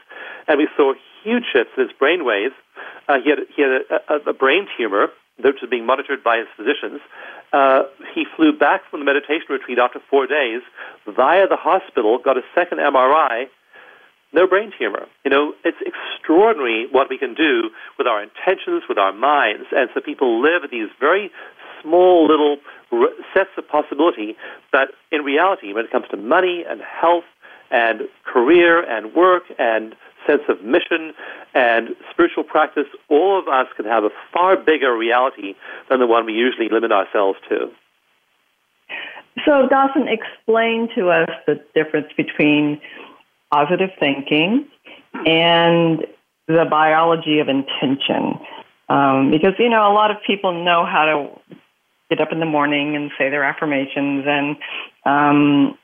and 0.48 0.58
we 0.58 0.68
saw 0.76 0.94
huge 1.22 1.44
shifts 1.52 1.72
in 1.76 1.84
his 1.88 1.92
brain 1.98 2.24
waves. 2.24 2.54
Uh, 3.08 3.18
he 3.22 3.30
had, 3.30 3.38
he 3.54 3.62
had 3.62 3.82
a, 4.08 4.30
a, 4.30 4.32
brain 4.32 4.66
tumor 4.76 5.08
that 5.38 5.54
was 5.60 5.70
being 5.70 5.86
monitored 5.86 6.22
by 6.22 6.38
his 6.38 6.46
physicians. 6.56 7.00
Uh, 7.52 7.82
he 8.14 8.24
flew 8.36 8.56
back 8.56 8.82
from 8.90 9.00
the 9.00 9.06
meditation 9.06 9.46
retreat 9.48 9.78
after 9.78 10.00
four 10.10 10.26
days 10.26 10.62
via 11.06 11.48
the 11.48 11.56
hospital, 11.56 12.18
got 12.18 12.36
a 12.36 12.42
second 12.54 12.78
MRI, 12.78 13.46
no 14.32 14.46
brain 14.46 14.72
tumor. 14.78 15.06
You 15.24 15.30
know, 15.30 15.54
it's 15.64 15.78
extraordinary 15.84 16.86
what 16.90 17.10
we 17.10 17.18
can 17.18 17.34
do 17.34 17.70
with 17.98 18.06
our 18.06 18.22
intentions, 18.22 18.84
with 18.88 18.98
our 18.98 19.12
minds. 19.12 19.66
And 19.72 19.90
so 19.92 20.00
people 20.00 20.40
live 20.40 20.70
these 20.70 20.88
very 21.00 21.30
small 21.82 22.26
little 22.26 22.58
sets 23.34 23.50
of 23.56 23.66
possibility, 23.68 24.36
but 24.72 24.90
in 25.10 25.22
reality, 25.22 25.72
when 25.72 25.84
it 25.84 25.90
comes 25.90 26.06
to 26.10 26.16
money 26.16 26.64
and 26.68 26.80
health 26.80 27.24
and 27.70 28.02
career 28.24 28.82
and 28.82 29.14
work 29.14 29.44
and 29.58 29.94
sense 30.30 30.42
of 30.48 30.62
mission 30.64 31.12
and 31.54 31.96
spiritual 32.10 32.44
practice, 32.44 32.86
all 33.08 33.38
of 33.38 33.48
us 33.48 33.66
can 33.76 33.86
have 33.86 34.04
a 34.04 34.10
far 34.32 34.56
bigger 34.56 34.96
reality 34.96 35.54
than 35.88 36.00
the 36.00 36.06
one 36.06 36.26
we 36.26 36.32
usually 36.32 36.68
limit 36.68 36.92
ourselves 36.92 37.38
to. 37.48 37.70
So, 39.44 39.68
Dawson, 39.68 40.06
explain 40.08 40.88
to 40.96 41.10
us 41.10 41.30
the 41.46 41.60
difference 41.74 42.08
between 42.16 42.80
positive 43.52 43.90
thinking 43.98 44.66
and 45.26 46.06
the 46.46 46.66
biology 46.68 47.38
of 47.38 47.48
intention. 47.48 48.38
Um, 48.88 49.30
because, 49.30 49.54
you 49.58 49.68
know, 49.68 49.90
a 49.90 49.94
lot 49.94 50.10
of 50.10 50.16
people 50.26 50.64
know 50.64 50.84
how 50.84 51.04
to 51.04 51.54
get 52.10 52.20
up 52.20 52.32
in 52.32 52.40
the 52.40 52.46
morning 52.46 52.96
and 52.96 53.10
say 53.16 53.30
their 53.30 53.44
affirmations 53.44 54.24
and 54.26 54.56
um, 55.06 55.78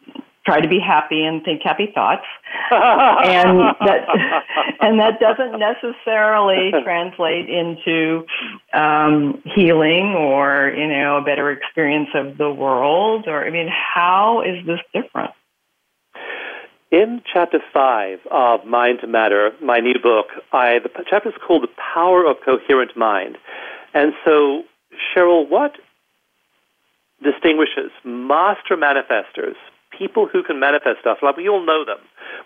try 0.46 0.60
to 0.60 0.68
be 0.68 0.78
happy 0.78 1.24
and 1.24 1.42
think 1.42 1.60
happy 1.62 1.90
thoughts. 1.92 2.24
and 2.70 3.58
that 3.80 4.06
and 4.80 5.00
that 5.00 5.20
doesn't 5.20 5.58
necessarily 5.58 6.70
translate 6.84 7.50
into 7.50 8.24
um, 8.72 9.42
healing 9.54 10.14
or 10.16 10.72
you 10.74 10.86
know 10.86 11.18
a 11.18 11.22
better 11.22 11.50
experience 11.50 12.08
of 12.14 12.38
the 12.38 12.50
world. 12.50 13.24
Or 13.26 13.44
I 13.44 13.50
mean, 13.50 13.68
how 13.68 14.42
is 14.42 14.64
this 14.64 14.80
different? 14.94 15.32
In 16.92 17.20
chapter 17.30 17.58
five 17.74 18.20
of 18.30 18.64
Mind 18.64 19.00
to 19.00 19.08
Matter, 19.08 19.50
my 19.60 19.80
new 19.80 19.98
book, 20.00 20.26
I, 20.52 20.78
the 20.78 20.88
chapter 21.10 21.30
is 21.30 21.34
called 21.44 21.64
"The 21.64 21.74
Power 21.94 22.24
of 22.24 22.36
Coherent 22.44 22.96
Mind," 22.96 23.36
and 23.92 24.12
so 24.24 24.62
Cheryl, 25.14 25.48
what 25.48 25.72
distinguishes 27.22 27.90
master 28.04 28.76
manifestors 28.76 29.56
people 29.96 30.28
who 30.30 30.42
can 30.42 30.60
manifest 30.60 31.00
stuff. 31.00 31.18
Like 31.22 31.36
we 31.36 31.48
all 31.48 31.64
know 31.64 31.84
them. 31.84 31.98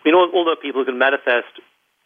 We 0.05 0.13
know 0.13 0.29
all 0.33 0.47
know 0.47 0.57
people 0.61 0.83
who 0.83 0.87
can 0.87 0.99
manifest 0.99 1.61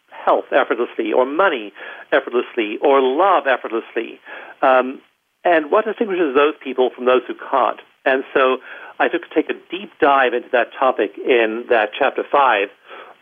health 0.09 0.45
effortlessly, 0.51 1.13
or 1.13 1.25
money 1.25 1.73
effortlessly, 2.11 2.77
or 2.81 3.01
love 3.01 3.45
effortlessly. 3.47 4.19
Um, 4.61 5.01
and 5.43 5.69
what 5.69 5.85
distinguishes 5.85 6.35
those 6.35 6.53
people 6.63 6.89
from 6.95 7.05
those 7.05 7.21
who 7.27 7.35
can't? 7.35 7.79
And 8.05 8.23
so 8.33 8.57
I 8.99 9.07
took 9.07 9.21
to 9.23 9.35
take 9.35 9.49
a 9.49 9.53
deep 9.69 9.91
dive 9.99 10.33
into 10.33 10.49
that 10.51 10.69
topic 10.77 11.11
in 11.17 11.65
that 11.69 11.89
chapter 11.97 12.23
five 12.31 12.69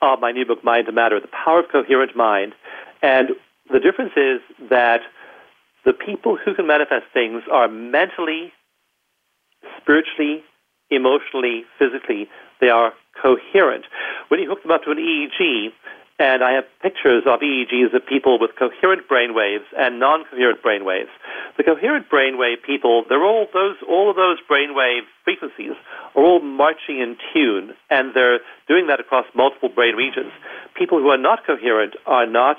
of 0.01 0.20
my 0.20 0.32
new 0.32 0.46
book, 0.46 0.63
Mind 0.63 0.86
to 0.86 0.91
Matter, 0.91 1.20
The 1.20 1.27
Power 1.27 1.60
of 1.60 1.72
Coherent 1.72 2.15
Mind. 2.15 2.53
And 3.01 3.29
the 3.72 3.79
difference 3.79 4.13
is 4.15 4.41
that 4.70 5.01
the 5.86 5.93
people 5.93 6.38
who 6.38 6.53
can 6.53 6.67
manifest 6.67 7.05
things 7.13 7.43
are 7.51 7.67
mentally, 7.67 8.53
spiritually, 9.82 10.43
emotionally, 10.90 11.63
physically, 11.80 12.30
they 12.62 12.70
are 12.70 12.94
coherent. 13.22 13.86
When 14.28 14.40
you 14.40 14.50
hook 14.50 14.62
them 14.63 14.72
up 14.72 14.84
to 14.84 14.92
an 14.92 14.98
EEG, 14.98 15.72
and 16.20 16.44
I 16.44 16.52
have 16.54 16.66
pictures 16.82 17.24
of 17.25 17.40
EEGs 17.40 17.94
of 17.94 18.06
people 18.06 18.40
with 18.40 18.52
coherent 18.58 19.08
brain 19.08 19.34
waves 19.34 19.66
and 19.78 20.00
non-coherent 20.00 20.62
brain 20.62 20.86
waves. 20.86 21.10
The 21.58 21.63
coherent 21.63 22.10
brain 22.10 22.38
wave 22.38 22.60
people, 22.66 23.04
they're 23.10 23.25
all 23.25 23.48
those, 23.54 23.75
all 23.88 24.10
of 24.10 24.16
those 24.16 24.38
brain 24.48 24.75
wave 24.75 25.04
frequencies 25.24 25.74
are 26.16 26.24
all 26.24 26.40
marching 26.40 27.00
in 27.00 27.18
tune, 27.34 27.74
and 27.90 28.13
they're 28.13 28.40
doing 28.68 28.88
that 28.88 29.00
across 29.00 29.25
multiple 29.36 29.70
brain 29.70 29.96
regions. 29.96 30.32
People 30.75 31.00
who 31.00 31.10
are 31.10 31.18
not 31.18 31.46
coherent 31.46 31.96
are 32.06 32.28
not 32.28 32.58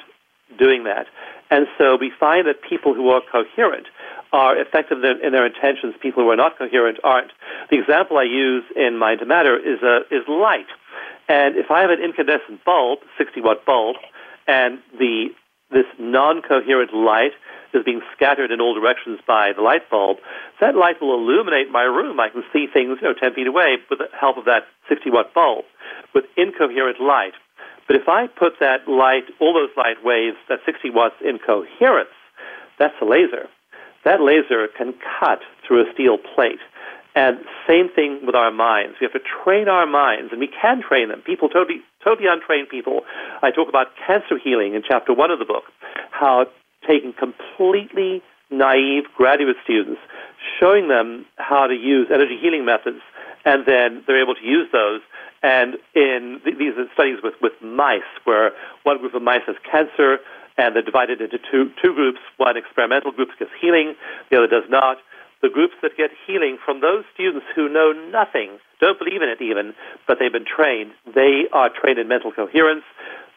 doing 0.58 0.84
that. 0.84 1.06
And 1.50 1.66
so 1.78 1.96
we 1.96 2.10
find 2.18 2.46
that 2.46 2.62
people 2.62 2.94
who 2.94 3.10
are 3.10 3.22
coherent 3.30 3.86
are 4.32 4.56
effective 4.58 4.98
in 5.04 5.32
their 5.32 5.46
intentions. 5.46 5.94
People 6.02 6.24
who 6.24 6.30
are 6.30 6.36
not 6.36 6.58
coherent 6.58 6.98
aren't. 7.04 7.30
The 7.70 7.78
example 7.78 8.18
I 8.18 8.24
use 8.24 8.64
in 8.74 8.98
Mind 8.98 9.20
to 9.20 9.26
Matter 9.26 9.56
is, 9.56 9.78
is 10.10 10.26
light. 10.28 10.66
And 11.28 11.56
if 11.56 11.70
I 11.70 11.80
have 11.80 11.90
an 11.90 12.02
incandescent 12.02 12.64
bulb, 12.64 12.98
60 13.16 13.40
watt 13.40 13.64
bulb, 13.64 13.96
and 14.46 14.78
the, 14.98 15.28
this 15.70 15.86
non 15.98 16.42
coherent 16.42 16.92
light 16.92 17.32
is 17.72 17.84
being 17.84 18.02
scattered 18.14 18.50
in 18.50 18.60
all 18.60 18.74
directions 18.74 19.20
by 19.26 19.52
the 19.54 19.62
light 19.62 19.88
bulb, 19.90 20.18
that 20.60 20.74
light 20.74 21.00
will 21.00 21.14
illuminate 21.14 21.70
my 21.70 21.82
room. 21.82 22.20
I 22.20 22.28
can 22.28 22.42
see 22.52 22.66
things 22.66 22.98
you 23.00 23.08
know, 23.08 23.14
10 23.14 23.34
feet 23.34 23.46
away 23.46 23.76
with 23.88 23.98
the 23.98 24.08
help 24.18 24.36
of 24.36 24.44
that 24.46 24.64
60 24.88 25.10
watt 25.10 25.34
bulb 25.34 25.64
with 26.14 26.24
incoherent 26.36 27.00
light. 27.00 27.34
But 27.86 27.96
if 27.96 28.08
I 28.08 28.26
put 28.26 28.60
that 28.60 28.88
light, 28.88 29.24
all 29.40 29.54
those 29.54 29.74
light 29.76 30.02
waves, 30.04 30.36
that 30.48 30.60
60 30.64 30.90
watts 30.90 31.16
in 31.20 31.38
coherence, 31.38 32.14
that's 32.78 32.94
a 33.00 33.04
laser 33.04 33.48
that 34.04 34.20
laser 34.20 34.68
can 34.76 34.94
cut 35.20 35.40
through 35.66 35.82
a 35.82 35.92
steel 35.92 36.18
plate. 36.18 36.60
And 37.16 37.38
same 37.66 37.88
thing 37.88 38.20
with 38.26 38.34
our 38.34 38.50
minds. 38.50 38.96
We 39.00 39.04
have 39.04 39.12
to 39.12 39.26
train 39.44 39.68
our 39.68 39.86
minds, 39.86 40.32
and 40.32 40.40
we 40.40 40.48
can 40.48 40.82
train 40.82 41.08
them. 41.08 41.22
People, 41.22 41.48
totally, 41.48 41.80
totally 42.02 42.28
untrained 42.28 42.68
people. 42.68 43.02
I 43.42 43.50
talk 43.50 43.68
about 43.68 43.88
cancer 44.06 44.36
healing 44.42 44.74
in 44.74 44.82
chapter 44.86 45.14
one 45.14 45.30
of 45.30 45.38
the 45.38 45.44
book, 45.44 45.64
how 46.10 46.46
taking 46.86 47.14
completely 47.14 48.22
naive 48.50 49.04
graduate 49.16 49.56
students, 49.62 50.00
showing 50.60 50.88
them 50.88 51.24
how 51.36 51.66
to 51.66 51.74
use 51.74 52.08
energy 52.12 52.36
healing 52.40 52.64
methods, 52.64 53.00
and 53.44 53.64
then 53.66 54.02
they're 54.06 54.22
able 54.22 54.34
to 54.34 54.44
use 54.44 54.68
those. 54.72 55.00
And 55.42 55.76
in 55.94 56.40
these 56.44 56.72
studies 56.94 57.18
with, 57.22 57.34
with 57.42 57.52
mice, 57.62 58.00
where 58.24 58.52
one 58.82 58.98
group 58.98 59.14
of 59.14 59.22
mice 59.22 59.42
has 59.46 59.56
cancer, 59.70 60.18
and 60.56 60.74
they're 60.74 60.82
divided 60.82 61.20
into 61.20 61.38
two, 61.38 61.70
two 61.82 61.94
groups. 61.94 62.20
One 62.36 62.56
experimental 62.56 63.12
group 63.12 63.28
gets 63.38 63.50
healing, 63.60 63.94
the 64.30 64.38
other 64.38 64.46
does 64.46 64.68
not. 64.70 64.98
The 65.42 65.50
groups 65.50 65.74
that 65.82 65.96
get 65.96 66.10
healing 66.26 66.56
from 66.64 66.80
those 66.80 67.04
students 67.12 67.44
who 67.54 67.68
know 67.68 67.92
nothing, 67.92 68.58
don't 68.80 68.98
believe 68.98 69.20
in 69.20 69.28
it 69.28 69.42
even, 69.42 69.74
but 70.06 70.18
they've 70.18 70.32
been 70.32 70.46
trained, 70.46 70.92
they 71.14 71.44
are 71.52 71.68
trained 71.68 71.98
in 71.98 72.08
mental 72.08 72.32
coherence. 72.32 72.84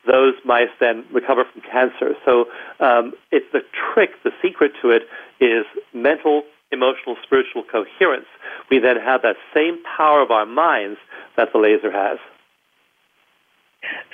Those 0.05 0.35
mice 0.45 0.69
then 0.79 1.03
recover 1.11 1.43
from 1.51 1.61
cancer. 1.63 2.15
So 2.23 2.45
um, 2.79 3.11
it's 3.31 3.45
the 3.51 3.59
trick, 3.93 4.11
the 4.23 4.31
secret 4.41 4.71
to 4.81 4.91
it 4.91 5.03
is 5.41 5.65
mental, 5.93 6.43
emotional, 6.71 7.15
spiritual 7.23 7.63
coherence. 7.63 8.27
We 8.69 8.79
then 8.79 8.97
have 8.97 9.21
that 9.21 9.35
same 9.53 9.79
power 9.97 10.21
of 10.21 10.31
our 10.31 10.45
minds 10.45 10.99
that 11.35 11.49
the 11.53 11.59
laser 11.59 11.91
has. 11.91 12.17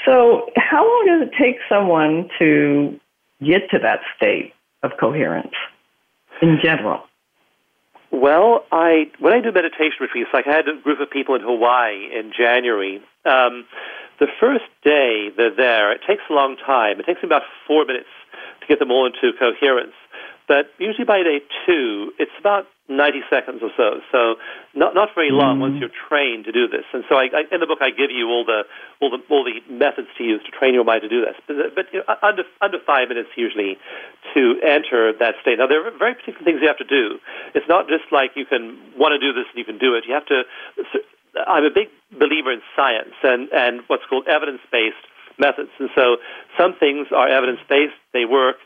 So, 0.05 0.49
how 0.57 0.83
long 0.83 1.05
does 1.07 1.27
it 1.27 1.33
take 1.39 1.57
someone 1.67 2.29
to 2.39 2.99
get 3.41 3.69
to 3.71 3.79
that 3.79 4.01
state 4.15 4.53
of 4.83 4.91
coherence 4.99 5.53
in 6.41 6.59
general? 6.61 7.03
Well, 8.11 8.65
I 8.71 9.09
when 9.19 9.33
I 9.33 9.41
do 9.41 9.51
meditation 9.51 9.97
retreats, 9.99 10.29
like 10.33 10.45
I 10.45 10.53
had 10.53 10.67
a 10.67 10.79
group 10.79 10.99
of 10.99 11.09
people 11.09 11.33
in 11.33 11.41
Hawaii 11.41 12.09
in 12.13 12.31
January. 12.37 13.01
Um, 13.25 13.65
the 14.19 14.27
first 14.39 14.65
day 14.83 15.29
they're 15.35 15.55
there, 15.55 15.91
it 15.91 16.01
takes 16.05 16.21
a 16.29 16.33
long 16.33 16.55
time. 16.57 16.99
It 16.99 17.05
takes 17.07 17.23
me 17.23 17.27
about 17.27 17.41
four 17.65 17.85
minutes 17.85 18.09
to 18.61 18.67
get 18.67 18.77
them 18.77 18.91
all 18.91 19.07
into 19.07 19.31
coherence. 19.37 19.93
But 20.47 20.71
usually 20.77 21.05
by 21.05 21.23
day 21.23 21.41
two, 21.65 22.11
it's 22.19 22.31
about 22.39 22.67
90 22.89 23.21
seconds 23.29 23.63
or 23.63 23.71
so. 23.77 24.03
So 24.11 24.35
not 24.75 24.93
not 24.93 25.09
very 25.15 25.31
long 25.31 25.57
mm 25.57 25.61
once 25.63 25.79
you're 25.79 25.95
trained 26.09 26.43
to 26.45 26.51
do 26.51 26.67
this. 26.67 26.83
And 26.91 27.03
so 27.07 27.15
I, 27.15 27.31
I, 27.31 27.41
in 27.51 27.61
the 27.61 27.67
book 27.67 27.79
I 27.79 27.89
give 27.89 28.11
you 28.11 28.27
all 28.27 28.43
the 28.43 28.63
all 28.99 29.09
the 29.09 29.23
all 29.31 29.45
the 29.47 29.55
methods 29.71 30.09
to 30.17 30.23
use 30.23 30.43
to 30.43 30.51
train 30.51 30.73
your 30.73 30.83
mind 30.83 31.01
to 31.03 31.09
do 31.09 31.23
this. 31.23 31.35
But, 31.47 31.55
but 31.75 31.85
you 31.93 32.03
know, 32.03 32.15
under 32.21 32.43
under 32.59 32.79
five 32.85 33.07
minutes 33.07 33.29
usually 33.37 33.77
to 34.33 34.59
enter 34.61 35.13
that 35.15 35.35
state. 35.41 35.59
Now 35.59 35.67
there 35.67 35.79
are 35.87 35.97
very 35.97 36.15
particular 36.15 36.43
things 36.43 36.59
you 36.61 36.67
have 36.67 36.83
to 36.83 36.89
do. 36.89 37.19
It's 37.55 37.67
not 37.69 37.87
just 37.87 38.11
like 38.11 38.35
you 38.35 38.45
can 38.45 38.75
want 38.97 39.15
to 39.15 39.19
do 39.19 39.31
this 39.31 39.47
and 39.47 39.57
you 39.57 39.65
can 39.65 39.77
do 39.77 39.95
it. 39.95 40.03
You 40.05 40.13
have 40.13 40.27
to. 40.27 40.43
I'm 41.47 41.63
a 41.63 41.71
big 41.73 41.87
believer 42.11 42.51
in 42.51 42.61
science 42.75 43.15
and 43.23 43.47
and 43.55 43.81
what's 43.87 44.03
called 44.09 44.27
evidence 44.27 44.59
based 44.71 45.07
methods. 45.39 45.69
And 45.79 45.89
so 45.95 46.17
some 46.57 46.75
things 46.79 47.07
are 47.15 47.27
evidence 47.27 47.59
based, 47.69 47.93
they 48.13 48.25
work. 48.25 48.57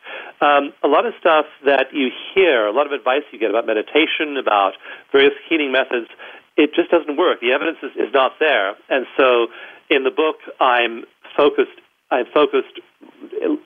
Um, 0.42 0.74
a 0.84 0.88
lot 0.88 1.06
of 1.06 1.14
stuff 1.20 1.46
that 1.66 1.88
you 1.94 2.10
hear, 2.34 2.68
a 2.68 2.72
lot 2.72 2.86
of 2.86 2.92
advice 2.92 3.24
you 3.32 3.40
get 3.40 3.50
about 3.50 3.66
meditation, 3.66 4.38
about 4.38 4.74
various 5.12 5.34
healing 5.50 5.72
methods, 5.72 6.08
it 6.58 6.74
just 6.74 6.90
doesn't 6.90 7.18
work. 7.18 7.40
The 7.40 7.52
evidence 7.52 7.78
is, 7.84 7.92
is 7.96 8.14
not 8.14 8.34
there. 8.40 8.76
And 8.90 9.06
so 9.18 9.48
in 9.90 10.04
the 10.04 10.12
book, 10.12 10.38
I'm 10.60 11.06
focused 11.36 11.80
I'm 12.10 12.26
focused 12.34 12.80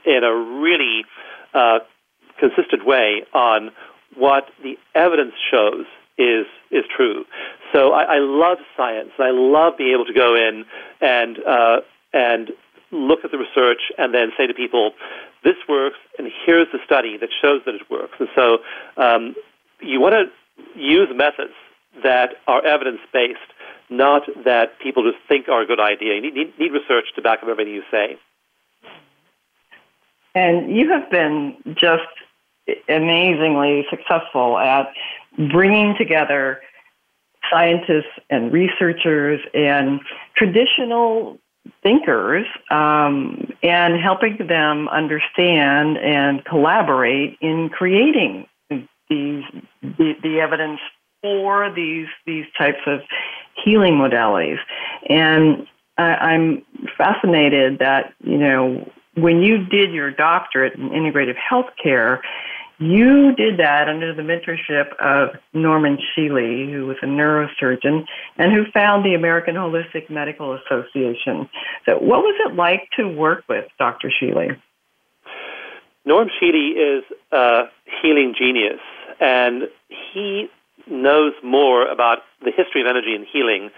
in 0.06 0.24
a 0.24 0.36
really 0.36 1.06
uh, 1.54 1.80
consistent 2.40 2.86
way 2.86 3.24
on 3.34 3.70
what 4.16 4.46
the 4.64 4.78
evidence 4.96 5.34
shows 5.52 5.86
is 6.18 6.46
is 6.72 6.84
true. 6.96 7.26
So 7.74 7.92
I, 7.92 8.16
I 8.16 8.18
love 8.20 8.58
science. 8.76 9.12
I 9.20 9.32
love 9.32 9.74
being 9.78 9.94
able 9.94 10.06
to 10.06 10.14
go 10.14 10.36
in 10.36 10.66
and 11.00 11.38
uh, 11.46 11.78
and 12.14 12.52
look 12.92 13.20
at 13.24 13.32
the 13.32 13.38
research 13.38 13.82
and 13.98 14.14
then 14.14 14.32
say 14.38 14.48
to 14.48 14.54
people, 14.54 14.92
this 15.44 15.56
works, 15.68 15.98
and 16.18 16.30
here's 16.46 16.68
the 16.72 16.80
study 16.86 17.18
that 17.18 17.30
shows 17.42 17.62
that 17.66 17.76
it 17.76 17.90
works. 17.90 18.14
And 18.20 18.30
so 18.36 18.60
um, 18.98 19.36
you 19.82 20.00
want 20.00 20.14
to 20.14 20.80
use 20.80 21.08
methods 21.14 21.54
that 22.04 22.36
are 22.48 22.66
evidence 22.66 23.00
based, 23.12 23.40
not 23.90 24.24
that 24.46 24.80
people 24.80 25.04
just 25.04 25.24
think 25.28 25.50
are 25.50 25.62
a 25.62 25.66
good 25.66 25.80
idea. 25.80 26.16
You 26.16 26.22
need, 26.22 26.60
need 26.60 26.72
research 26.72 27.06
to 27.16 27.22
back 27.22 27.40
up 27.44 27.50
everything 27.50 27.74
you 27.74 27.84
say. 27.92 28.18
And 30.34 30.76
you 30.76 30.90
have 30.92 31.12
been 31.12 31.58
just 31.76 32.04
amazingly 32.88 33.86
successful 33.90 34.58
at 34.58 34.94
bringing 35.52 35.96
together 35.98 36.62
scientists 37.52 38.14
and 38.30 38.52
researchers 38.54 39.42
and 39.54 40.00
traditional 40.38 41.38
thinkers 41.84 42.46
um, 42.70 43.52
and 43.64 44.00
helping 44.02 44.38
them 44.48 44.88
understand 44.90 45.98
and 45.98 46.44
collaborate 46.46 47.38
in 47.42 47.70
creating 47.70 48.48
these 48.70 49.44
the, 49.82 50.14
the 50.24 50.40
evidence 50.40 50.80
for 51.22 51.72
these 51.74 52.08
these 52.26 52.46
types 52.58 52.80
of 52.88 53.02
healing 53.64 53.94
modalities. 53.94 54.60
And 55.10 55.68
I, 55.98 56.04
I'm 56.04 56.64
fascinated 56.98 57.80
that 57.80 58.14
you 58.24 58.38
know 58.38 58.90
when 59.16 59.42
you 59.42 59.66
did 59.66 59.92
your 59.92 60.12
doctorate 60.12 60.76
in 60.76 60.90
integrative 60.90 61.36
health 61.36 61.70
care 61.82 62.22
you 62.82 63.34
did 63.36 63.60
that 63.60 63.88
under 63.88 64.14
the 64.14 64.24
mentorship 64.24 64.96
of 65.00 65.40
Norman 65.54 65.98
Shealy, 65.98 66.72
who 66.72 66.88
was 66.88 66.98
a 67.02 67.06
neurosurgeon 67.06 68.06
and 68.38 68.52
who 68.52 68.66
found 68.74 69.06
the 69.06 69.14
American 69.14 69.56
Holistic 69.56 70.10
Medical 70.10 70.58
Association. 70.58 71.48
So, 71.86 71.94
what 72.00 72.24
was 72.24 72.36
it 72.46 72.56
like 72.56 72.90
to 72.98 73.08
work 73.08 73.44
with 73.48 73.66
Dr. 73.78 74.12
Shealy? 74.12 74.58
Norm 76.06 76.30
Shealy 76.42 76.98
is 76.98 77.04
a 77.32 77.64
healing 78.02 78.34
genius, 78.38 78.80
and 79.20 79.70
he 80.14 80.50
knows 80.88 81.34
more 81.44 81.88
about 81.88 82.20
the 82.44 82.52
history 82.52 82.82
of 82.82 82.88
energy 82.88 83.14
and 83.14 83.28
healing 83.32 83.70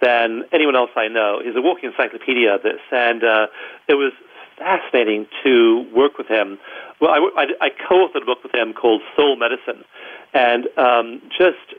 than 0.00 0.44
anyone 0.52 0.76
else 0.76 0.90
I 0.96 1.08
know. 1.08 1.40
He's 1.44 1.56
a 1.56 1.60
walking 1.60 1.90
encyclopedia 1.90 2.54
of 2.54 2.62
this, 2.62 2.80
and 2.90 3.22
uh, 3.22 3.46
it 3.88 3.94
was 3.94 4.12
fascinating 4.56 5.26
to 5.44 5.86
work 5.94 6.18
with 6.18 6.28
him. 6.28 6.58
Well, 7.00 7.10
I, 7.10 7.42
I, 7.42 7.66
I 7.66 7.68
co-authored 7.88 8.22
a 8.22 8.26
book 8.26 8.42
with 8.42 8.54
him 8.54 8.72
called 8.72 9.02
Soul 9.16 9.36
Medicine, 9.36 9.84
and 10.32 10.66
um, 10.76 11.22
just 11.36 11.74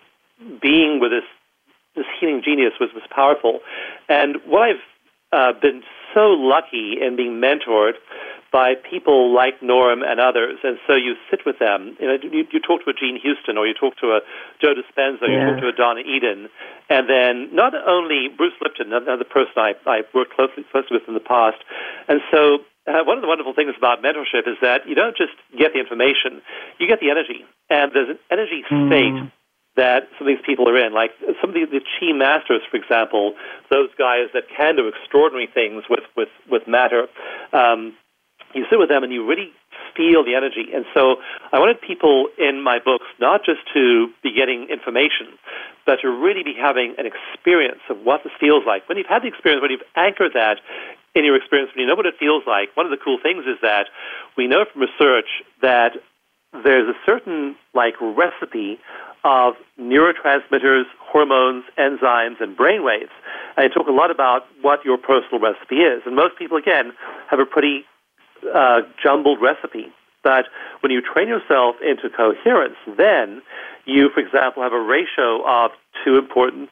being 0.62 1.00
with 1.00 1.12
this 1.12 1.24
this 1.96 2.06
healing 2.20 2.42
genius 2.44 2.74
was 2.80 2.90
was 2.94 3.04
powerful. 3.10 3.60
And 4.08 4.38
what 4.46 4.62
I've 4.62 4.76
uh, 5.32 5.60
been 5.60 5.82
so 6.14 6.30
lucky 6.30 6.98
in 7.02 7.16
being 7.16 7.42
mentored 7.42 7.94
by 8.52 8.76
people 8.76 9.34
like 9.34 9.62
Norm 9.62 10.04
and 10.04 10.20
others, 10.20 10.60
and 10.64 10.78
so 10.88 10.96
you 10.96 11.16
sit 11.30 11.42
with 11.46 11.60
them. 11.60 11.98
You 12.00 12.08
know, 12.08 12.18
you, 12.22 12.48
you 12.52 12.60
talk 12.60 12.84
to 12.86 12.92
a 12.92 12.94
Jean 12.94 13.20
Houston, 13.22 13.58
or 13.58 13.68
you 13.68 13.74
talk 13.74 13.98
to 13.98 14.18
a 14.18 14.22
Joe 14.62 14.74
Dispenza, 14.74 15.24
or 15.24 15.28
yeah. 15.28 15.46
you 15.46 15.52
talk 15.52 15.62
to 15.62 15.68
a 15.68 15.76
Donna 15.76 16.02
Eden, 16.02 16.50
and 16.90 17.10
then 17.10 17.54
not 17.54 17.74
only 17.76 18.30
Bruce 18.36 18.56
Lipton, 18.62 18.94
another 18.94 19.26
person 19.26 19.54
I 19.58 19.74
I 19.86 20.02
worked 20.14 20.34
closely 20.34 20.64
closely 20.72 20.98
with 20.98 21.08
in 21.08 21.14
the 21.14 21.20
past, 21.20 21.58
and 22.08 22.22
so 22.32 22.60
uh, 22.88 23.04
one 23.04 23.18
of 23.18 23.22
the 23.22 23.28
wonderful 23.28 23.54
things 23.54 23.74
about 23.78 24.02
mentorship 24.02 24.48
is 24.48 24.56
that 24.62 24.88
you 24.88 24.96
don't 24.96 25.18
just 25.18 25.34
get 25.58 25.74
the 25.74 25.80
information, 25.80 26.42
you 26.80 26.88
get 26.88 27.00
the 27.02 27.12
energy. 27.12 27.44
And 27.70 27.92
there's 27.94 28.10
an 28.10 28.20
energy 28.32 28.64
mm. 28.64 28.88
state 28.88 29.14
mm. 29.14 29.32
that 29.76 30.08
some 30.18 30.28
of 30.28 30.32
these 30.32 30.46
people 30.46 30.70
are 30.70 30.78
in. 30.78 30.94
Like 30.94 31.12
some 31.42 31.52
of 31.52 31.54
the, 31.54 31.66
the 31.66 31.82
chi 32.00 32.14
masters, 32.14 32.62
for 32.72 32.78
example, 32.78 33.36
those 33.70 33.90
guys 34.00 34.32
that 34.34 34.44
can 34.56 34.78
do 34.78 34.88
extraordinary 34.88 35.50
things 35.54 35.84
with, 35.90 36.08
with, 36.16 36.30
with 36.50 36.66
matter. 36.68 37.08
Um, 37.52 37.94
you 38.54 38.66
sit 38.70 38.80
with 38.80 38.90
them 38.90 39.04
and 39.04 39.12
you 39.12 39.28
really 39.28 39.52
feel 39.96 40.24
the 40.24 40.36
energy. 40.36 40.70
And 40.74 40.86
so 40.94 41.18
I 41.52 41.60
wanted 41.60 41.82
people 41.82 42.28
in 42.38 42.62
my 42.62 42.80
books 42.80 43.06
not 43.20 43.44
just 43.44 43.62
to 43.74 44.08
be 44.24 44.32
getting 44.32 44.68
information, 44.70 45.38
but 45.86 46.00
to 46.02 46.10
really 46.10 46.44
be 46.44 46.54
having 46.54 46.96
an 46.98 47.06
experience 47.06 47.82
of 47.90 47.98
what 48.04 48.24
this 48.24 48.34
feels 48.40 48.64
like. 48.66 48.88
When 48.88 48.98
you've 48.98 49.08
had 49.10 49.24
the 49.24 49.28
experience, 49.28 49.62
when 49.62 49.72
you've 49.72 49.90
anchored 49.96 50.34
that 50.34 50.60
in 51.16 51.26
your 51.26 51.36
experience, 51.36 51.72
when 51.74 51.82
you 51.82 51.88
know 51.88 51.96
what 51.96 52.06
it 52.06 52.16
feels 52.20 52.44
like, 52.46 52.76
one 52.76 52.86
of 52.86 52.92
the 52.92 53.02
cool 53.04 53.18
things 53.22 53.46
is 53.46 53.58
that 53.62 53.88
we 54.38 54.48
know 54.48 54.66
from 54.72 54.82
research 54.82 55.42
that 55.62 55.94
there's 56.64 56.88
a 56.88 56.98
certain 57.06 57.56
like 57.74 57.96
recipe 58.00 58.80
of 59.24 59.56
neurotransmitters, 59.80 60.84
hormones, 61.00 61.66
enzymes, 61.78 62.40
and 62.40 62.56
brain 62.56 62.84
waves. 62.84 63.12
And 63.58 63.66
I 63.66 63.74
talk 63.74 63.88
a 63.88 63.92
lot 63.92 64.12
about 64.12 64.44
what 64.62 64.86
your 64.86 64.98
personal 64.98 65.40
recipe 65.40 65.78
is. 65.78 66.04
And 66.06 66.16
most 66.16 66.38
people, 66.38 66.58
again, 66.58 66.94
have 67.30 67.40
a 67.40 67.46
pretty 67.46 67.84
uh, 68.54 68.82
jumbled 69.02 69.40
recipe. 69.42 69.88
But 70.24 70.46
when 70.82 70.92
you 70.92 71.02
train 71.02 71.28
yourself 71.28 71.76
into 71.82 72.10
coherence, 72.10 72.76
then 72.98 73.42
you, 73.86 74.10
for 74.14 74.20
example, 74.20 74.64
have 74.64 74.74
a 74.74 74.82
ratio 74.82 75.46
of 75.48 75.72
two 76.04 76.18
important 76.18 76.70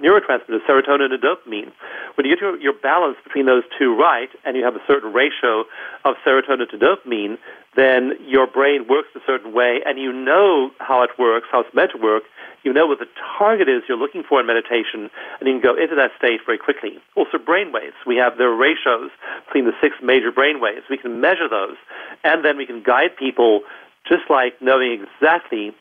neurotransmitters, 0.00 0.64
serotonin 0.68 1.12
and 1.12 1.22
dopamine. 1.22 1.72
When 2.16 2.26
you 2.26 2.34
get 2.34 2.40
your, 2.40 2.58
your 2.60 2.72
balance 2.72 3.16
between 3.22 3.46
those 3.46 3.62
two 3.78 3.96
right, 3.96 4.28
and 4.44 4.56
you 4.56 4.64
have 4.64 4.74
a 4.74 4.84
certain 4.86 5.12
ratio 5.12 5.64
of 6.04 6.16
serotonin 6.26 6.68
to 6.70 6.78
dopamine, 6.78 7.38
then 7.76 8.12
your 8.26 8.46
brain 8.46 8.86
works 8.88 9.08
a 9.14 9.20
certain 9.26 9.52
way, 9.52 9.80
and 9.86 9.98
you 9.98 10.12
know 10.12 10.70
how 10.78 11.02
it 11.02 11.10
works, 11.18 11.46
how 11.52 11.60
it's 11.60 11.74
meant 11.74 11.92
to 11.92 11.98
work. 12.02 12.24
You 12.62 12.72
know 12.72 12.86
what 12.86 12.98
the 12.98 13.08
target 13.38 13.68
is 13.68 13.82
you're 13.88 13.96
looking 13.96 14.22
for 14.28 14.40
in 14.40 14.46
meditation, 14.46 15.08
and 15.38 15.48
you 15.48 15.60
can 15.60 15.62
go 15.62 15.80
into 15.80 15.94
that 15.96 16.10
state 16.18 16.40
very 16.44 16.58
quickly. 16.58 16.98
Also, 17.16 17.38
brain 17.38 17.72
waves. 17.72 17.96
We 18.06 18.16
have 18.16 18.36
the 18.36 18.48
ratios 18.48 19.10
between 19.46 19.64
the 19.64 19.72
six 19.80 19.96
major 20.02 20.32
brain 20.32 20.60
waves. 20.60 20.84
We 20.90 20.98
can 20.98 21.20
measure 21.20 21.48
those, 21.48 21.76
and 22.24 22.44
then 22.44 22.56
we 22.56 22.66
can 22.66 22.82
guide 22.82 23.16
people 23.16 23.62
just 24.06 24.28
like 24.28 24.60
knowing 24.60 25.00
exactly 25.00 25.72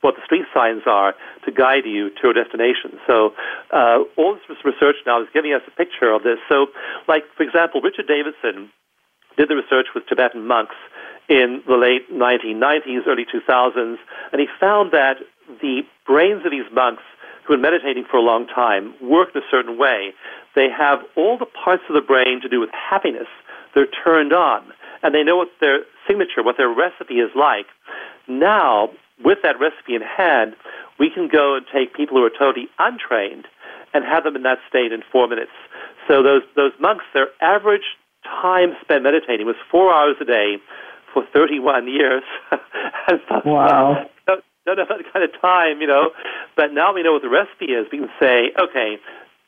what 0.00 0.14
the 0.16 0.22
street 0.24 0.44
signs 0.54 0.82
are 0.86 1.14
to 1.44 1.52
guide 1.52 1.84
you 1.84 2.10
to 2.22 2.30
a 2.30 2.34
destination. 2.34 2.98
So 3.06 3.34
uh, 3.72 4.04
all 4.16 4.38
this 4.48 4.58
research 4.64 4.96
now 5.06 5.22
is 5.22 5.28
giving 5.32 5.52
us 5.52 5.62
a 5.66 5.70
picture 5.70 6.10
of 6.12 6.22
this. 6.22 6.38
So, 6.48 6.66
like 7.08 7.24
for 7.36 7.42
example, 7.42 7.80
Richard 7.80 8.06
Davidson 8.08 8.70
did 9.36 9.48
the 9.48 9.56
research 9.56 9.86
with 9.94 10.06
Tibetan 10.06 10.46
monks 10.46 10.76
in 11.28 11.62
the 11.66 11.76
late 11.76 12.12
1990s, 12.12 13.06
early 13.06 13.24
2000s, 13.24 13.96
and 14.32 14.40
he 14.40 14.46
found 14.60 14.92
that 14.92 15.16
the 15.60 15.82
brains 16.06 16.44
of 16.44 16.50
these 16.50 16.70
monks 16.72 17.02
who 17.44 17.54
had 17.54 17.62
been 17.62 17.72
meditating 17.72 18.04
for 18.10 18.18
a 18.18 18.22
long 18.22 18.46
time 18.46 18.94
work 19.00 19.30
in 19.34 19.40
a 19.40 19.44
certain 19.50 19.78
way. 19.78 20.12
They 20.54 20.68
have 20.70 21.00
all 21.16 21.38
the 21.38 21.46
parts 21.46 21.82
of 21.88 21.94
the 21.94 22.00
brain 22.00 22.40
to 22.42 22.48
do 22.48 22.60
with 22.60 22.70
happiness. 22.70 23.26
They're 23.74 23.88
turned 24.04 24.32
on, 24.32 24.64
and 25.02 25.14
they 25.14 25.22
know 25.22 25.36
what 25.36 25.48
their 25.60 25.80
signature, 26.06 26.42
what 26.42 26.56
their 26.56 26.68
recipe 26.68 27.14
is 27.14 27.30
like. 27.34 27.66
Now, 28.28 28.90
with 29.24 29.38
that 29.42 29.58
recipe 29.60 29.94
in 29.94 30.02
hand, 30.02 30.54
we 30.98 31.10
can 31.10 31.28
go 31.28 31.56
and 31.56 31.66
take 31.72 31.94
people 31.94 32.16
who 32.16 32.24
are 32.24 32.30
totally 32.30 32.68
untrained 32.78 33.46
and 33.94 34.04
have 34.04 34.24
them 34.24 34.36
in 34.36 34.42
that 34.42 34.58
state 34.68 34.92
in 34.92 35.02
four 35.10 35.28
minutes. 35.28 35.52
So 36.08 36.22
those 36.22 36.42
those 36.56 36.72
monks, 36.80 37.04
their 37.14 37.28
average 37.40 37.96
time 38.24 38.74
spent 38.80 39.02
meditating 39.02 39.46
was 39.46 39.56
four 39.70 39.92
hours 39.92 40.16
a 40.20 40.24
day 40.24 40.56
for 41.12 41.24
31 41.32 41.88
years. 41.88 42.22
and 43.08 43.20
wow. 43.44 44.06
Don't, 44.26 44.44
don't 44.66 44.78
have 44.78 44.88
that 44.88 45.12
kind 45.12 45.24
of 45.24 45.30
time, 45.40 45.80
you 45.80 45.86
know. 45.86 46.10
But 46.56 46.72
now 46.72 46.94
we 46.94 47.02
know 47.02 47.12
what 47.12 47.22
the 47.22 47.28
recipe 47.28 47.66
is. 47.66 47.86
We 47.92 47.98
can 47.98 48.10
say, 48.20 48.52
okay, 48.58 48.96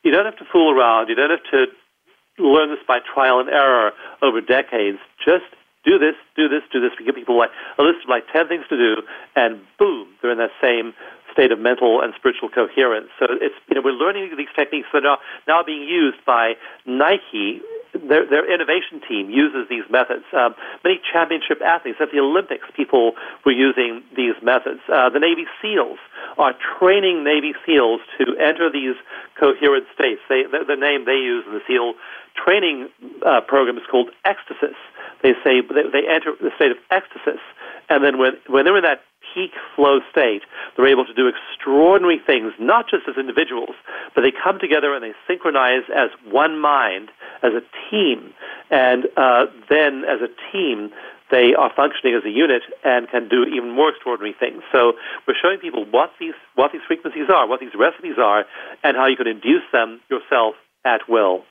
you 0.02 0.10
don't 0.10 0.24
have 0.24 0.37
to 0.38 0.44
fool 0.52 0.76
around. 0.76 1.08
You 1.08 1.14
don't 1.14 1.30
have 1.30 1.44
to 1.52 1.66
learn 2.38 2.70
this 2.70 2.84
by 2.87 2.98
trial 3.00 3.40
and 3.40 3.48
error 3.48 3.92
over 4.22 4.40
decades. 4.40 4.98
Just 5.24 5.44
do 5.85 5.99
this, 5.99 6.14
do 6.37 6.49
this, 6.49 6.62
do 6.73 6.81
this. 6.81 6.90
We 6.99 7.05
give 7.05 7.14
people 7.14 7.38
like 7.38 7.51
a 7.79 7.83
list 7.83 8.05
of 8.05 8.09
like 8.09 8.25
10 8.33 8.49
things 8.49 8.64
to 8.68 8.77
do, 8.77 9.03
and 9.37 9.61
boom, 9.79 10.09
they're 10.20 10.33
in 10.33 10.38
that 10.38 10.55
same 10.62 10.94
state 11.33 11.51
of 11.53 11.59
mental 11.59 12.01
and 12.01 12.14
spiritual 12.16 12.49
coherence. 12.49 13.09
So 13.18 13.27
it's, 13.29 13.55
you 13.68 13.75
know, 13.75 13.83
we're 13.85 13.92
learning 13.92 14.31
these 14.38 14.53
techniques 14.57 14.88
that 14.92 15.05
are 15.05 15.18
now 15.47 15.62
being 15.62 15.83
used 15.83 16.25
by 16.25 16.55
Nike. 16.87 17.61
Their, 18.08 18.26
their 18.28 18.46
innovation 18.52 19.00
team 19.08 19.30
uses 19.30 19.68
these 19.68 19.84
methods. 19.90 20.24
Um, 20.32 20.54
many 20.82 21.00
championship 21.12 21.60
athletes 21.62 21.98
at 22.00 22.10
the 22.12 22.20
Olympics, 22.20 22.64
people 22.76 23.12
were 23.44 23.52
using 23.52 24.02
these 24.16 24.34
methods. 24.42 24.80
Uh, 24.92 25.10
the 25.10 25.20
Navy 25.20 25.46
SEALs 25.60 25.98
are 26.38 26.54
training 26.78 27.24
Navy 27.24 27.54
SEALs 27.66 28.00
to 28.18 28.36
enter 28.38 28.70
these 28.70 28.96
coherent 29.38 29.86
states. 29.94 30.20
They, 30.28 30.44
the, 30.44 30.64
the 30.66 30.76
name 30.76 31.04
they 31.04 31.18
use 31.18 31.44
in 31.46 31.54
the 31.54 31.64
SEAL 31.66 31.94
training 32.34 32.88
uh, 33.24 33.40
program 33.42 33.78
is 33.78 33.84
called 33.90 34.10
ecstasy. 34.24 34.74
They 35.22 35.32
say 35.44 35.60
they, 35.62 35.88
they 35.90 36.06
enter 36.08 36.34
the 36.40 36.50
state 36.56 36.70
of 36.70 36.78
ecstasy, 36.90 37.40
and 37.88 38.04
then 38.04 38.18
when 38.18 38.32
when 38.48 38.64
they're 38.64 38.76
in 38.76 38.84
that 38.84 39.02
peak 39.35 39.51
flow 39.75 39.99
state, 40.11 40.42
they're 40.77 40.87
able 40.87 41.05
to 41.05 41.14
do 41.14 41.29
extraordinary 41.29 42.20
things, 42.25 42.53
not 42.59 42.88
just 42.88 43.09
as 43.09 43.16
individuals, 43.18 43.75
but 44.14 44.23
they 44.23 44.33
come 44.33 44.59
together 44.59 44.94
and 44.94 45.03
they 45.03 45.12
synchronize 45.27 45.83
as 45.94 46.11
one 46.31 46.59
mind, 46.59 47.11
as 47.42 47.53
a 47.53 47.62
team. 47.90 48.33
And 48.70 49.07
uh, 49.16 49.47
then, 49.68 50.05
as 50.05 50.20
a 50.23 50.31
team, 50.53 50.90
they 51.31 51.55
are 51.55 51.73
functioning 51.75 52.14
as 52.14 52.25
a 52.25 52.31
unit 52.31 52.62
and 52.85 53.09
can 53.09 53.29
do 53.29 53.44
even 53.44 53.70
more 53.70 53.90
extraordinary 53.90 54.35
things. 54.38 54.62
So 54.73 54.94
we're 55.27 55.35
showing 55.40 55.59
people 55.59 55.85
what 55.90 56.11
these 56.20 56.35
what 56.55 56.73
these 56.73 56.83
frequencies 56.87 57.29
are, 57.29 57.49
what 57.49 57.61
these 57.61 57.75
recipes 57.77 58.16
are, 58.18 58.44
and 58.83 58.97
how 58.97 59.07
you 59.07 59.16
can 59.16 59.27
induce 59.27 59.64
them 59.73 60.01
yourself 60.09 60.55
at 60.85 61.09
will. 61.09 61.44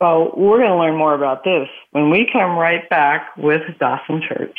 Well, 0.00 0.32
we're 0.36 0.58
going 0.58 0.70
to 0.70 0.76
learn 0.76 0.96
more 0.96 1.14
about 1.14 1.44
this 1.44 1.68
when 1.92 2.10
we 2.10 2.28
come 2.30 2.56
right 2.58 2.88
back 2.90 3.36
with 3.36 3.62
Dawson 3.78 4.20
Church. 4.26 4.58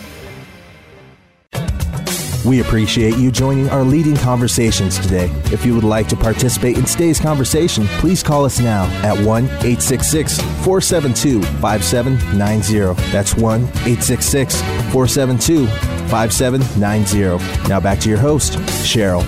We 2.43 2.59
appreciate 2.59 3.17
you 3.17 3.31
joining 3.31 3.69
our 3.69 3.83
leading 3.83 4.15
conversations 4.15 4.97
today. 4.97 5.29
If 5.51 5.63
you 5.63 5.75
would 5.75 5.83
like 5.83 6.07
to 6.07 6.15
participate 6.15 6.75
in 6.75 6.85
today's 6.85 7.19
conversation, 7.19 7.85
please 7.99 8.23
call 8.23 8.45
us 8.45 8.59
now 8.59 8.85
at 9.03 9.15
1 9.23 9.43
866 9.45 10.41
472 10.41 11.43
5790. 11.61 13.11
That's 13.11 13.35
1 13.35 13.61
866 13.61 14.59
472 14.59 15.67
5790. 16.09 17.69
Now 17.69 17.79
back 17.79 17.99
to 17.99 18.09
your 18.09 18.17
host, 18.17 18.53
Cheryl. 18.83 19.23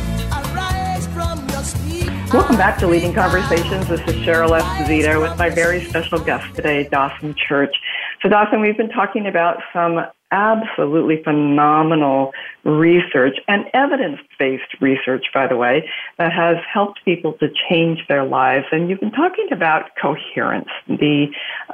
Welcome 2.33 2.57
back 2.57 2.79
to 2.79 2.87
Leading 2.87 3.13
Conversations. 3.13 3.87
This 3.87 4.01
is 4.01 4.15
Cheryl 4.25 4.59
Esposito 4.59 5.21
with 5.21 5.37
my 5.37 5.51
very 5.51 5.85
special 5.85 6.17
guest 6.17 6.55
today, 6.55 6.89
Dawson 6.89 7.35
Church. 7.35 7.75
So, 8.23 8.29
Dawson, 8.29 8.59
we've 8.59 8.75
been 8.75 8.89
talking 8.89 9.27
about 9.27 9.61
some 9.71 9.99
absolutely 10.33 11.21
phenomenal 11.23 12.31
research 12.65 13.37
and 13.47 13.65
evidence 13.73 14.19
based 14.39 14.81
research, 14.81 15.25
by 15.33 15.47
the 15.47 15.55
way, 15.55 15.87
that 16.17 16.33
has 16.33 16.57
helped 16.71 16.99
people 17.05 17.33
to 17.33 17.47
change 17.69 17.99
their 18.09 18.25
lives. 18.25 18.65
And 18.71 18.89
you've 18.89 18.99
been 18.99 19.11
talking 19.11 19.47
about 19.51 19.91
coherence, 20.01 20.69
the, 20.87 21.27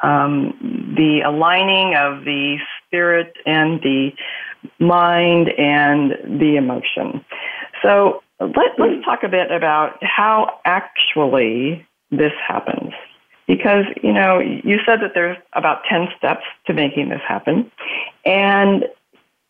um, 0.03 0.93
the 0.95 1.21
aligning 1.25 1.95
of 1.95 2.25
the 2.25 2.57
spirit 2.85 3.33
and 3.45 3.81
the 3.81 4.11
mind 4.79 5.49
and 5.57 6.39
the 6.39 6.57
emotion. 6.57 7.23
So 7.81 8.21
let, 8.41 8.77
let's 8.77 9.05
talk 9.05 9.23
a 9.23 9.29
bit 9.29 9.51
about 9.51 10.03
how 10.03 10.59
actually 10.65 11.87
this 12.11 12.33
happens 12.45 12.93
because 13.49 13.85
you 14.01 14.13
know 14.13 14.39
you 14.39 14.77
said 14.85 14.99
that 15.01 15.11
there's 15.13 15.37
about 15.53 15.81
10 15.89 16.07
steps 16.17 16.43
to 16.67 16.73
making 16.73 17.09
this 17.09 17.21
happen. 17.27 17.69
And 18.23 18.85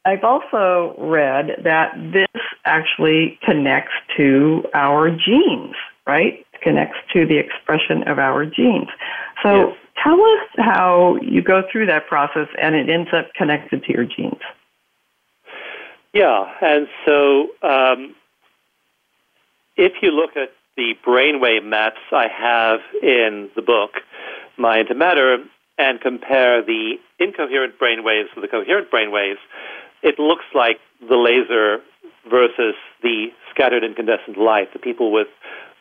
i've 0.05 0.23
also 0.23 0.95
read 0.97 1.62
that 1.65 1.93
this 2.13 2.41
actually 2.63 3.38
connects 3.43 3.91
to 4.15 4.63
our 4.73 5.12
genes 5.12 5.75
right? 6.09 6.43
It 6.53 6.62
connects 6.62 6.97
to 7.13 7.27
the 7.27 7.38
expression 7.38 8.07
of 8.07 8.17
our 8.17 8.43
genes. 8.43 8.88
So 9.43 9.67
yes. 9.67 9.77
tell 10.03 10.19
us 10.19 10.47
how 10.57 11.17
you 11.21 11.43
go 11.43 11.62
through 11.71 11.85
that 11.85 12.07
process 12.07 12.47
and 12.59 12.73
it 12.73 12.89
ends 12.89 13.09
up 13.13 13.31
connected 13.35 13.83
to 13.83 13.93
your 13.93 14.05
genes. 14.05 14.41
Yeah 16.13 16.51
and 16.62 16.88
so 17.05 17.49
um, 17.62 18.15
if 19.77 19.93
you 20.01 20.09
look 20.12 20.35
at 20.35 20.51
the 20.79 20.95
brainwave 21.05 21.65
maps 21.65 21.99
I 22.09 22.27
have 22.31 22.79
in 23.03 23.49
the 23.53 23.61
book, 23.61 23.99
Mind 24.57 24.87
to 24.87 24.95
Matter, 24.95 25.39
and 25.77 25.99
compare 25.99 26.63
the 26.63 26.93
incoherent 27.19 27.77
brainwaves 27.77 28.33
with 28.33 28.43
the 28.43 28.47
coherent 28.47 28.89
brainwaves, 28.89 29.43
it 30.01 30.19
looks 30.19 30.45
like 30.55 30.79
the 31.01 31.17
laser 31.17 31.83
versus 32.31 32.75
the 33.03 33.27
scattered 33.51 33.83
incandescent 33.83 34.37
light. 34.37 34.71
The 34.71 34.79
people 34.79 35.11
with 35.11 35.27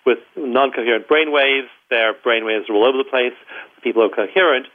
with 0.05 0.19
non-coherent 0.37 1.07
brainwaves, 1.07 1.69
their 1.91 2.13
brainwaves 2.15 2.69
are 2.69 2.75
all 2.75 2.87
over 2.87 2.99
the 2.99 3.09
place. 3.09 3.35
The 3.77 3.83
people 3.83 4.03
who 4.03 4.11
are 4.11 4.27
coherent 4.27 4.67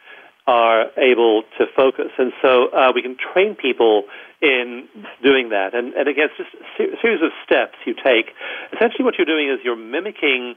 are 0.46 0.86
able 0.98 1.44
to 1.58 1.66
focus. 1.76 2.12
And 2.18 2.34
so 2.42 2.68
uh, 2.70 2.92
we 2.94 3.02
can 3.02 3.16
train 3.16 3.56
people 3.56 4.04
in 4.42 4.88
doing 5.24 5.50
that. 5.50 5.74
And, 5.74 5.94
and 5.94 6.10
again, 6.10 6.28
it's 6.28 6.38
just 6.38 6.54
a 6.54 7.02
series 7.02 7.22
of 7.22 7.32
steps 7.46 7.76
you 7.86 7.94
take. 7.94 8.36
Essentially, 8.74 9.06
what 9.06 9.16
you're 9.18 9.26
doing 9.26 9.50
is 9.50 9.60
you're 9.64 9.78
mimicking 9.78 10.56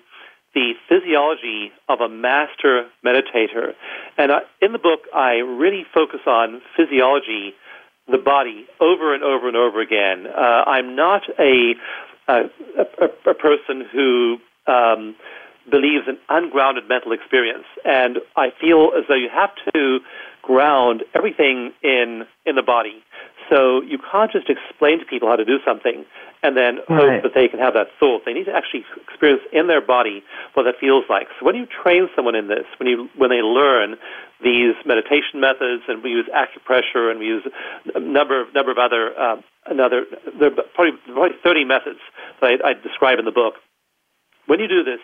the 0.54 0.72
physiology 0.88 1.70
of 1.88 2.00
a 2.00 2.08
master 2.08 2.88
meditator. 3.04 3.74
And 4.18 4.32
in 4.60 4.72
the 4.72 4.78
book, 4.78 5.00
I 5.14 5.34
really 5.34 5.84
focus 5.94 6.20
on 6.26 6.62
physiology, 6.76 7.54
the 8.10 8.18
body, 8.18 8.66
over 8.80 9.14
and 9.14 9.22
over 9.22 9.46
and 9.46 9.56
over 9.56 9.80
again. 9.80 10.26
Uh, 10.26 10.64
I'm 10.66 10.96
not 10.96 11.22
a, 11.38 11.74
a, 12.26 12.34
a, 12.78 13.30
a 13.30 13.34
person 13.34 13.84
who 13.92 14.38
um, 14.66 15.14
believes 15.70 16.06
in 16.08 16.18
ungrounded 16.28 16.88
mental 16.88 17.12
experience. 17.12 17.64
And 17.84 18.18
I 18.36 18.50
feel 18.60 18.92
as 18.96 19.04
though 19.08 19.14
you 19.14 19.28
have 19.32 19.50
to 19.74 20.00
ground 20.42 21.02
everything 21.14 21.72
in, 21.82 22.24
in 22.44 22.54
the 22.54 22.62
body. 22.62 23.02
So 23.50 23.82
you 23.82 23.98
can't 23.98 24.30
just 24.32 24.48
explain 24.48 24.98
to 24.98 25.04
people 25.04 25.28
how 25.28 25.36
to 25.36 25.44
do 25.44 25.58
something 25.64 26.04
and 26.42 26.56
then 26.56 26.76
right. 26.76 26.86
hope 26.88 27.22
that 27.22 27.34
they 27.34 27.48
can 27.48 27.58
have 27.58 27.74
that 27.74 27.88
thought. 27.98 28.24
They 28.24 28.32
need 28.32 28.46
to 28.46 28.54
actually 28.54 28.84
experience 29.08 29.42
in 29.52 29.66
their 29.66 29.80
body 29.80 30.22
what 30.54 30.64
that 30.64 30.78
feels 30.78 31.04
like. 31.08 31.28
So 31.38 31.46
when 31.46 31.56
you 31.56 31.66
train 31.66 32.08
someone 32.14 32.34
in 32.34 32.48
this, 32.48 32.66
when 32.78 32.88
you 32.88 33.08
when 33.16 33.30
they 33.30 33.42
learn 33.42 33.96
these 34.42 34.74
meditation 34.84 35.40
methods, 35.40 35.82
and 35.88 36.02
we 36.02 36.10
use 36.10 36.26
acupressure, 36.34 37.10
and 37.10 37.18
we 37.18 37.26
use 37.26 37.44
a 37.94 38.00
number 38.00 38.40
of 38.40 38.54
number 38.54 38.70
of 38.70 38.78
other 38.78 39.18
uh, 39.18 39.36
another 39.66 40.04
there 40.38 40.48
are 40.52 40.62
probably 40.74 40.92
probably 41.06 41.36
30 41.42 41.64
methods 41.64 42.00
that 42.40 42.60
I, 42.64 42.70
I 42.70 42.72
describe 42.74 43.18
in 43.18 43.24
the 43.24 43.32
book. 43.32 43.54
When 44.46 44.60
you 44.60 44.68
do 44.68 44.82
this, 44.82 45.00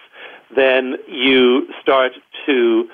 then 0.55 0.97
you 1.09 1.67
start 1.81 2.13
to 2.47 2.89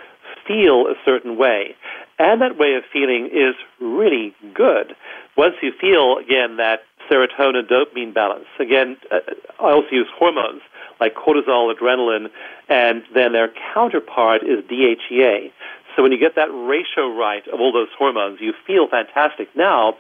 feel 0.47 0.87
a 0.87 0.95
certain 1.05 1.37
way. 1.37 1.75
And 2.19 2.41
that 2.41 2.59
way 2.59 2.75
of 2.75 2.83
feeling 2.93 3.27
is 3.33 3.55
really 3.81 4.35
good. 4.55 4.97
Once 5.37 5.55
you 5.63 5.73
feel, 5.81 6.19
again, 6.19 6.57
that 6.57 6.81
serotonin 7.11 7.69
dopamine 7.71 8.13
balance, 8.13 8.47
again, 8.59 8.97
uh, 9.13 9.19
I 9.61 9.73
also 9.73 9.89
use 9.93 10.09
hormones 10.19 10.63
like 11.01 11.15
cortisol, 11.15 11.73
adrenaline, 11.73 12.29
and 12.69 13.03
then 13.15 13.33
their 13.33 13.51
counterpart 13.73 14.43
is 14.43 14.65
DHEA. 14.65 15.53
So 15.95 16.03
when 16.03 16.13
you 16.13 16.19
get 16.19 16.35
that 16.35 16.51
ratio 16.51 17.15
right 17.17 17.47
of 17.49 17.61
all 17.61 17.73
those 17.73 17.89
hormones, 17.97 18.41
you 18.41 18.53
feel 18.67 18.89
fantastic. 18.89 19.49
Now 19.55 19.95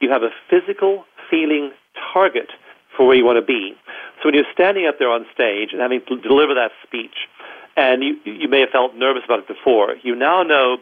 you 0.00 0.10
have 0.10 0.22
a 0.22 0.30
physical 0.48 1.04
feeling 1.30 1.72
target 2.12 2.50
for 2.96 3.06
where 3.06 3.16
you 3.16 3.24
want 3.24 3.36
to 3.36 3.44
be. 3.44 3.74
So 4.22 4.28
when 4.28 4.34
you're 4.34 4.52
standing 4.52 4.86
up 4.86 4.98
there 4.98 5.10
on 5.10 5.26
stage 5.34 5.70
and 5.72 5.80
having 5.80 6.00
to 6.08 6.16
deliver 6.20 6.54
that 6.54 6.70
speech, 6.86 7.28
and 7.76 8.02
you, 8.02 8.16
you 8.24 8.48
may 8.48 8.60
have 8.60 8.70
felt 8.70 8.94
nervous 8.94 9.22
about 9.24 9.40
it 9.40 9.48
before, 9.48 9.96
you 10.02 10.14
now 10.14 10.42
know 10.42 10.78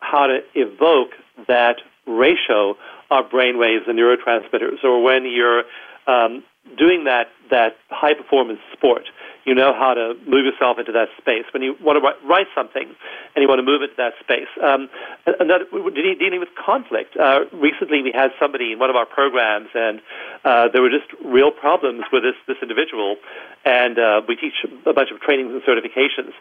how 0.00 0.26
to 0.26 0.40
evoke 0.54 1.10
that 1.48 1.76
ratio 2.06 2.76
of 3.10 3.30
brainwaves 3.30 3.88
and 3.88 3.98
neurotransmitters. 3.98 4.84
Or 4.84 5.02
when 5.02 5.24
you're 5.24 5.64
um, 6.06 6.44
doing 6.76 7.04
that, 7.04 7.28
that 7.50 7.76
high 7.90 8.14
performance 8.14 8.60
sport, 8.72 9.04
you 9.44 9.54
know 9.54 9.72
how 9.74 9.92
to 9.92 10.14
move 10.26 10.46
yourself 10.46 10.78
into 10.78 10.92
that 10.92 11.08
space. 11.18 11.44
When 11.52 11.62
you 11.62 11.76
want 11.80 12.02
to 12.02 12.26
write 12.26 12.46
something 12.54 12.94
and 13.34 13.42
you 13.42 13.48
want 13.48 13.58
to 13.58 13.62
move 13.62 13.82
into 13.82 13.94
that 13.96 14.14
space. 14.20 14.48
Um, 14.62 14.88
another, 15.26 15.64
dealing 15.70 16.40
with 16.40 16.48
conflict. 16.56 17.16
Uh, 17.16 17.44
recently, 17.52 18.00
we 18.00 18.12
had 18.14 18.30
somebody 18.40 18.72
in 18.72 18.78
one 18.78 18.88
of 18.88 18.96
our 18.96 19.04
programs, 19.04 19.68
and 19.74 20.00
uh, 20.44 20.68
there 20.72 20.82
were 20.82 20.90
just 20.90 21.10
real 21.24 21.50
problems 21.50 22.04
with 22.12 22.22
this, 22.22 22.36
this 22.46 22.58
individual. 22.60 23.16
And 23.64 23.98
uh, 23.98 24.20
we 24.28 24.36
teach 24.36 24.54
a 24.86 24.92
bunch 24.92 25.10
of 25.10 25.20
trainings 25.20 25.52
and 25.52 25.62
certifications. 25.62 26.32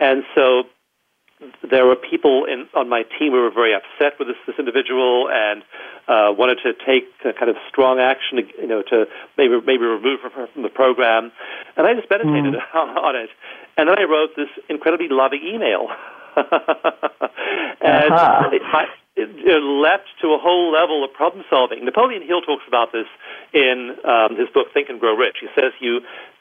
And 0.00 0.24
so 0.34 0.64
there 1.68 1.86
were 1.86 1.96
people 1.96 2.44
in, 2.44 2.68
on 2.74 2.88
my 2.88 3.02
team 3.18 3.32
who 3.32 3.42
were 3.42 3.50
very 3.50 3.74
upset 3.74 4.18
with 4.18 4.28
this, 4.28 4.36
this 4.46 4.56
individual 4.58 5.28
and 5.30 5.62
uh, 6.08 6.32
wanted 6.34 6.58
to 6.62 6.72
take 6.86 7.08
a 7.24 7.32
kind 7.32 7.50
of 7.50 7.56
strong 7.68 7.98
action, 7.98 8.38
you 8.58 8.66
know, 8.66 8.82
to 8.82 9.06
maybe 9.38 9.54
maybe 9.64 9.84
remove 9.84 10.20
her 10.22 10.30
from 10.52 10.62
the 10.62 10.68
program. 10.68 11.32
And 11.76 11.86
I 11.86 11.94
just 11.94 12.10
meditated 12.10 12.54
mm. 12.54 12.74
on 12.74 13.16
it, 13.16 13.30
and 13.76 13.88
then 13.88 13.98
I 13.98 14.04
wrote 14.04 14.30
this 14.36 14.48
incredibly 14.68 15.08
loving 15.10 15.42
email. 15.42 15.88
and 16.36 18.12
uh-huh. 18.12 18.50
it, 18.52 18.62
it, 19.16 19.28
it 19.28 19.62
leapt 19.62 20.08
to 20.22 20.32
a 20.32 20.38
whole 20.38 20.72
level 20.72 21.04
of 21.04 21.12
problem 21.12 21.44
solving. 21.50 21.84
Napoleon 21.84 22.22
Hill 22.26 22.40
talks 22.40 22.64
about 22.66 22.92
this 22.92 23.06
in 23.52 23.96
um, 24.08 24.36
his 24.36 24.48
book 24.52 24.68
Think 24.72 24.88
and 24.88 24.98
Grow 24.98 25.14
Rich. 25.14 25.36
He 25.40 25.48
says 25.54 25.72
you 25.80 26.00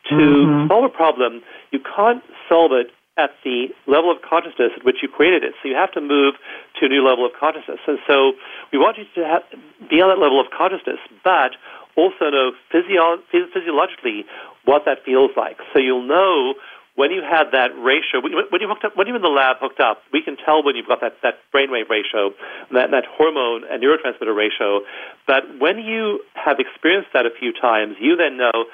to 0.09 0.15
mm-hmm. 0.15 0.67
solve 0.67 0.85
a 0.85 0.89
problem, 0.89 1.41
you 1.71 1.79
can't 1.79 2.23
solve 2.49 2.71
it 2.71 2.87
at 3.17 3.31
the 3.43 3.67
level 3.87 4.09
of 4.09 4.23
consciousness 4.23 4.71
at 4.75 4.85
which 4.85 5.03
you 5.03 5.09
created 5.09 5.43
it. 5.43 5.53
So 5.61 5.67
you 5.67 5.75
have 5.75 5.91
to 5.93 6.01
move 6.01 6.35
to 6.79 6.85
a 6.85 6.89
new 6.89 7.05
level 7.05 7.25
of 7.25 7.33
consciousness. 7.37 7.79
And 7.85 7.99
so 8.07 8.33
we 8.71 8.79
want 8.79 8.97
you 8.97 9.05
to 9.15 9.27
have, 9.27 9.43
be 9.89 10.01
on 10.01 10.09
that 10.09 10.17
level 10.17 10.39
of 10.39 10.47
consciousness, 10.49 10.97
but 11.23 11.59
also 11.99 12.31
know 12.31 12.51
physio- 12.71 13.19
physiologically 13.29 14.23
what 14.63 14.85
that 14.85 15.03
feels 15.03 15.31
like. 15.35 15.57
So 15.73 15.79
you'll 15.79 16.07
know 16.07 16.55
when 17.01 17.09
you 17.09 17.25
have 17.25 17.49
that 17.49 17.73
ratio, 17.81 18.21
when 18.21 18.61
you 18.61 18.69
hooked 18.69 18.85
up, 18.85 18.93
when 18.93 19.07
you're 19.07 19.17
in 19.17 19.25
the 19.25 19.33
lab 19.33 19.57
hooked 19.57 19.81
up, 19.81 20.05
we 20.13 20.21
can 20.21 20.37
tell 20.37 20.61
when 20.61 20.75
you've 20.77 20.85
got 20.85 21.01
that, 21.01 21.17
that 21.25 21.41
brainwave 21.49 21.89
ratio, 21.89 22.29
that, 22.69 22.93
that 22.93 23.09
hormone 23.09 23.65
and 23.65 23.81
neurotransmitter 23.81 24.37
ratio. 24.37 24.85
But 25.25 25.49
when 25.57 25.81
you 25.81 26.21
have 26.37 26.61
experienced 26.61 27.09
that 27.17 27.25
a 27.25 27.33
few 27.33 27.57
times, 27.57 27.97
you 27.97 28.13
then 28.15 28.37
know 28.37 28.69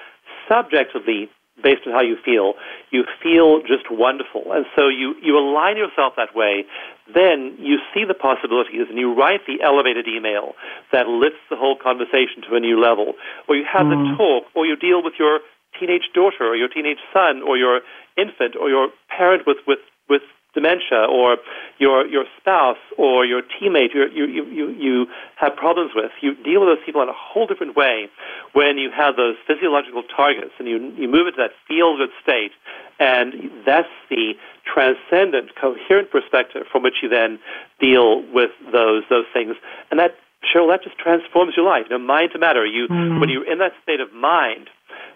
subjectively 0.52 1.32
based 1.64 1.88
on 1.88 1.94
how 1.96 2.04
you 2.04 2.18
feel. 2.20 2.60
You 2.92 3.08
feel 3.24 3.64
just 3.64 3.88
wonderful. 3.90 4.52
And 4.52 4.66
so 4.76 4.92
you, 4.92 5.16
you 5.24 5.40
align 5.40 5.78
yourself 5.78 6.20
that 6.20 6.36
way. 6.36 6.68
Then 7.08 7.56
you 7.64 7.80
see 7.96 8.04
the 8.04 8.14
possibilities 8.14 8.92
and 8.92 9.00
you 9.00 9.16
write 9.16 9.48
the 9.48 9.64
elevated 9.64 10.04
email 10.06 10.52
that 10.92 11.08
lifts 11.08 11.40
the 11.50 11.56
whole 11.56 11.80
conversation 11.80 12.44
to 12.52 12.56
a 12.56 12.60
new 12.60 12.76
level. 12.76 13.16
Or 13.48 13.56
you 13.56 13.64
have 13.64 13.88
mm. 13.88 13.96
the 13.96 14.18
talk, 14.20 14.52
or 14.54 14.68
you 14.68 14.76
deal 14.76 15.02
with 15.02 15.16
your 15.18 15.40
teenage 15.80 16.10
daughter 16.14 16.44
or 16.44 16.56
your 16.56 16.68
teenage 16.68 17.00
son 17.14 17.42
or 17.42 17.58
your 17.58 17.82
infant 18.18 18.56
or 18.60 18.70
your 18.70 18.90
parent 19.10 19.44
with, 19.46 19.58
with, 19.68 19.80
with 20.10 20.22
dementia 20.58 21.06
or 21.08 21.38
your 21.78 22.08
your 22.08 22.26
spouse 22.40 22.82
or 22.98 23.26
your 23.26 23.42
teammate 23.44 23.94
you 23.94 24.08
you 24.12 24.26
you 24.26 24.70
you 24.70 25.06
have 25.36 25.56
problems 25.56 25.92
with 25.94 26.12
you 26.22 26.34
deal 26.44 26.62
with 26.62 26.70
those 26.70 26.84
people 26.84 27.02
in 27.02 27.10
a 27.10 27.14
whole 27.14 27.46
different 27.46 27.76
way 27.76 28.10
when 28.54 28.78
you 28.78 28.90
have 28.90 29.16
those 29.18 29.36
physiological 29.46 30.02
targets 30.04 30.52
and 30.58 30.68
you 30.68 30.92
you 30.98 31.08
move 31.08 31.28
into 31.28 31.38
that 31.38 31.52
feel 31.68 31.96
good 31.96 32.10
state 32.24 32.52
and 33.00 33.52
that's 33.68 33.94
the 34.10 34.34
transcendent 34.66 35.52
coherent 35.62 36.10
perspective 36.10 36.64
from 36.72 36.82
which 36.82 36.96
you 37.04 37.10
then 37.10 37.38
deal 37.80 38.24
with 38.34 38.50
those 38.72 39.04
those 39.12 39.26
things 39.32 39.56
and 39.92 40.00
that 40.00 40.16
Cheryl, 40.44 40.70
that 40.70 40.84
just 40.84 40.98
transforms 40.98 41.54
your 41.58 41.66
life. 41.66 41.86
You 41.90 41.98
know, 41.98 42.06
mind 42.06 42.30
to 42.34 42.40
matter. 42.40 42.64
You, 42.66 42.88
mm-hmm. 42.88 43.20
when 43.20 43.28
you're 43.28 43.52
in 43.52 43.58
that 43.58 43.74
state 43.82 44.00
of 44.00 44.14
mind, 44.14 44.70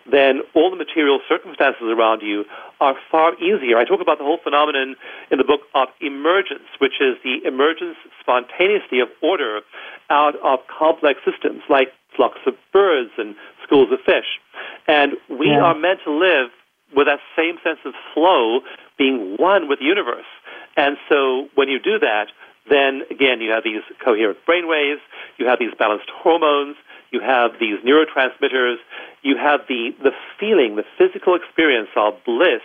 then 0.09 0.41
all 0.55 0.69
the 0.69 0.75
material 0.75 1.19
circumstances 1.27 1.83
around 1.83 2.21
you 2.21 2.45
are 2.79 2.95
far 3.11 3.35
easier. 3.35 3.77
I 3.77 3.85
talk 3.85 4.01
about 4.01 4.17
the 4.17 4.23
whole 4.23 4.39
phenomenon 4.43 4.95
in 5.29 5.37
the 5.37 5.43
book 5.43 5.61
of 5.75 5.89
emergence, 5.99 6.67
which 6.79 6.99
is 6.99 7.17
the 7.23 7.45
emergence 7.45 7.97
spontaneously 8.19 8.99
of 8.99 9.09
order 9.21 9.61
out 10.09 10.35
of 10.43 10.59
complex 10.67 11.19
systems 11.25 11.61
like 11.69 11.89
flocks 12.15 12.39
of 12.45 12.53
birds 12.73 13.11
and 13.17 13.35
schools 13.63 13.89
of 13.91 13.99
fish. 14.05 14.39
And 14.87 15.13
we 15.29 15.47
yeah. 15.47 15.61
are 15.61 15.77
meant 15.77 15.99
to 16.05 16.11
live 16.11 16.49
with 16.95 17.07
that 17.07 17.19
same 17.35 17.55
sense 17.63 17.79
of 17.85 17.93
flow, 18.13 18.61
being 18.97 19.35
one 19.37 19.69
with 19.69 19.79
the 19.79 19.85
universe. 19.85 20.27
And 20.75 20.97
so 21.09 21.47
when 21.55 21.69
you 21.69 21.79
do 21.79 21.99
that, 21.99 22.27
then 22.69 23.01
again 23.09 23.41
you 23.41 23.51
have 23.51 23.63
these 23.63 23.81
coherent 24.03 24.37
brain 24.45 24.67
waves, 24.67 25.01
you 25.37 25.47
have 25.47 25.59
these 25.59 25.73
balanced 25.77 26.09
hormones, 26.09 26.75
you 27.11 27.19
have 27.19 27.51
these 27.59 27.77
neurotransmitters, 27.85 28.77
you 29.21 29.35
have 29.37 29.61
the, 29.67 29.91
the 30.01 30.11
feeling, 30.39 30.75
the 30.75 30.85
physical 30.97 31.35
experience 31.35 31.89
of 31.95 32.13
bliss, 32.25 32.61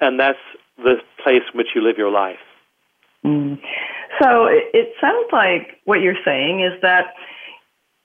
and 0.00 0.18
that's 0.18 0.38
the 0.76 0.96
place 1.22 1.42
in 1.52 1.58
which 1.58 1.68
you 1.74 1.82
live 1.82 1.96
your 1.96 2.10
life. 2.10 2.42
Mm. 3.24 3.60
So 4.20 4.46
it, 4.46 4.64
it 4.74 4.94
sounds 5.00 5.28
like 5.32 5.80
what 5.84 6.00
you're 6.00 6.18
saying 6.24 6.60
is 6.60 6.80
that 6.82 7.14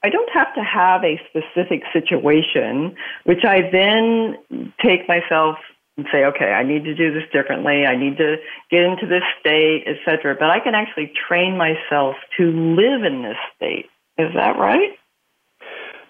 I 0.04 0.10
don't 0.10 0.30
have 0.32 0.54
to 0.56 0.62
have 0.62 1.04
a 1.04 1.19
specific 1.30 1.84
situation, 1.91 2.95
which 3.25 3.43
I 3.43 3.69
then 3.69 4.38
take 4.82 5.08
myself 5.08 5.58
and 5.97 6.08
say, 6.12 6.23
okay, 6.23 6.54
I 6.54 6.63
need 6.63 6.86
to 6.86 6.95
do 6.95 7.13
this 7.13 7.23
differently. 7.34 7.86
I 7.86 7.97
need 7.97 8.17
to 8.17 8.38
get 8.71 8.84
into 8.84 9.06
this 9.06 9.23
state, 9.41 9.84
etc. 9.86 10.36
But 10.39 10.49
I 10.49 10.60
can 10.60 10.73
actually 10.73 11.12
train 11.28 11.58
myself 11.58 12.15
to 12.38 12.43
live 12.45 13.04
in 13.04 13.23
this 13.23 13.38
state. 13.56 13.88
Is 14.17 14.34
that 14.36 14.58
right? 14.58 14.99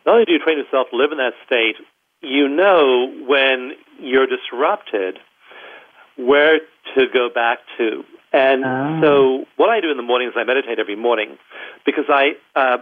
Not 0.09 0.15
only 0.15 0.25
do 0.25 0.31
you 0.31 0.39
train 0.39 0.57
yourself 0.57 0.87
to 0.89 0.97
live 0.97 1.11
in 1.11 1.19
that 1.19 1.33
state, 1.45 1.75
you 2.21 2.49
know 2.49 3.13
when 3.27 3.73
you're 3.99 4.25
disrupted 4.25 5.19
where 6.17 6.61
to 6.95 7.05
go 7.13 7.29
back 7.29 7.59
to. 7.77 8.03
And 8.33 8.65
oh. 8.65 9.01
so, 9.01 9.45
what 9.55 9.69
I 9.69 9.81
do 9.81 9.91
in 9.91 9.97
the 9.97 10.03
morning 10.03 10.27
is 10.27 10.33
I 10.35 10.43
meditate 10.45 10.79
every 10.79 10.95
morning 10.95 11.37
because 11.85 12.05
I, 12.09 12.31
uh, 12.55 12.77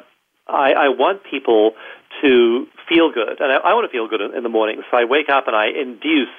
I, 0.48 0.72
I 0.72 0.88
want 0.88 1.22
people 1.30 1.72
to 2.22 2.66
feel 2.88 3.12
good, 3.12 3.42
and 3.42 3.52
I, 3.52 3.58
I 3.58 3.74
want 3.74 3.92
to 3.92 3.92
feel 3.92 4.08
good 4.08 4.22
in, 4.22 4.34
in 4.34 4.44
the 4.44 4.50
morning. 4.50 4.82
So 4.90 4.96
I 4.96 5.04
wake 5.04 5.28
up 5.30 5.48
and 5.48 5.56
I 5.56 5.68
induce 5.68 6.32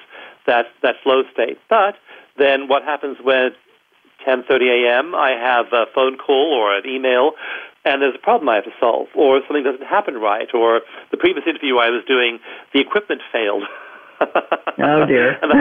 that 0.47 0.65
that 0.81 0.95
flow 1.03 1.21
state. 1.31 1.59
But 1.69 1.95
then, 2.37 2.67
what 2.67 2.83
happens 2.83 3.17
when 3.21 3.51
10:30 4.25 4.85
a.m. 4.85 5.15
I 5.15 5.31
have 5.31 5.67
a 5.71 5.85
phone 5.93 6.17
call 6.17 6.53
or 6.53 6.75
an 6.75 6.87
email 6.87 7.33
and 7.85 8.01
there's 8.01 8.15
a 8.15 8.23
problem 8.23 8.49
I 8.49 8.55
have 8.55 8.65
to 8.65 8.75
solve, 8.79 9.07
or 9.15 9.41
something 9.47 9.63
doesn't 9.63 9.85
happen 9.85 10.15
right, 10.15 10.47
or 10.53 10.81
the 11.11 11.17
previous 11.17 11.45
interview 11.47 11.77
I 11.77 11.89
was 11.89 12.03
doing, 12.07 12.39
the 12.73 12.79
equipment 12.79 13.21
failed. 13.31 13.63
oh 14.21 15.05
dear! 15.07 15.39
and 15.41 15.51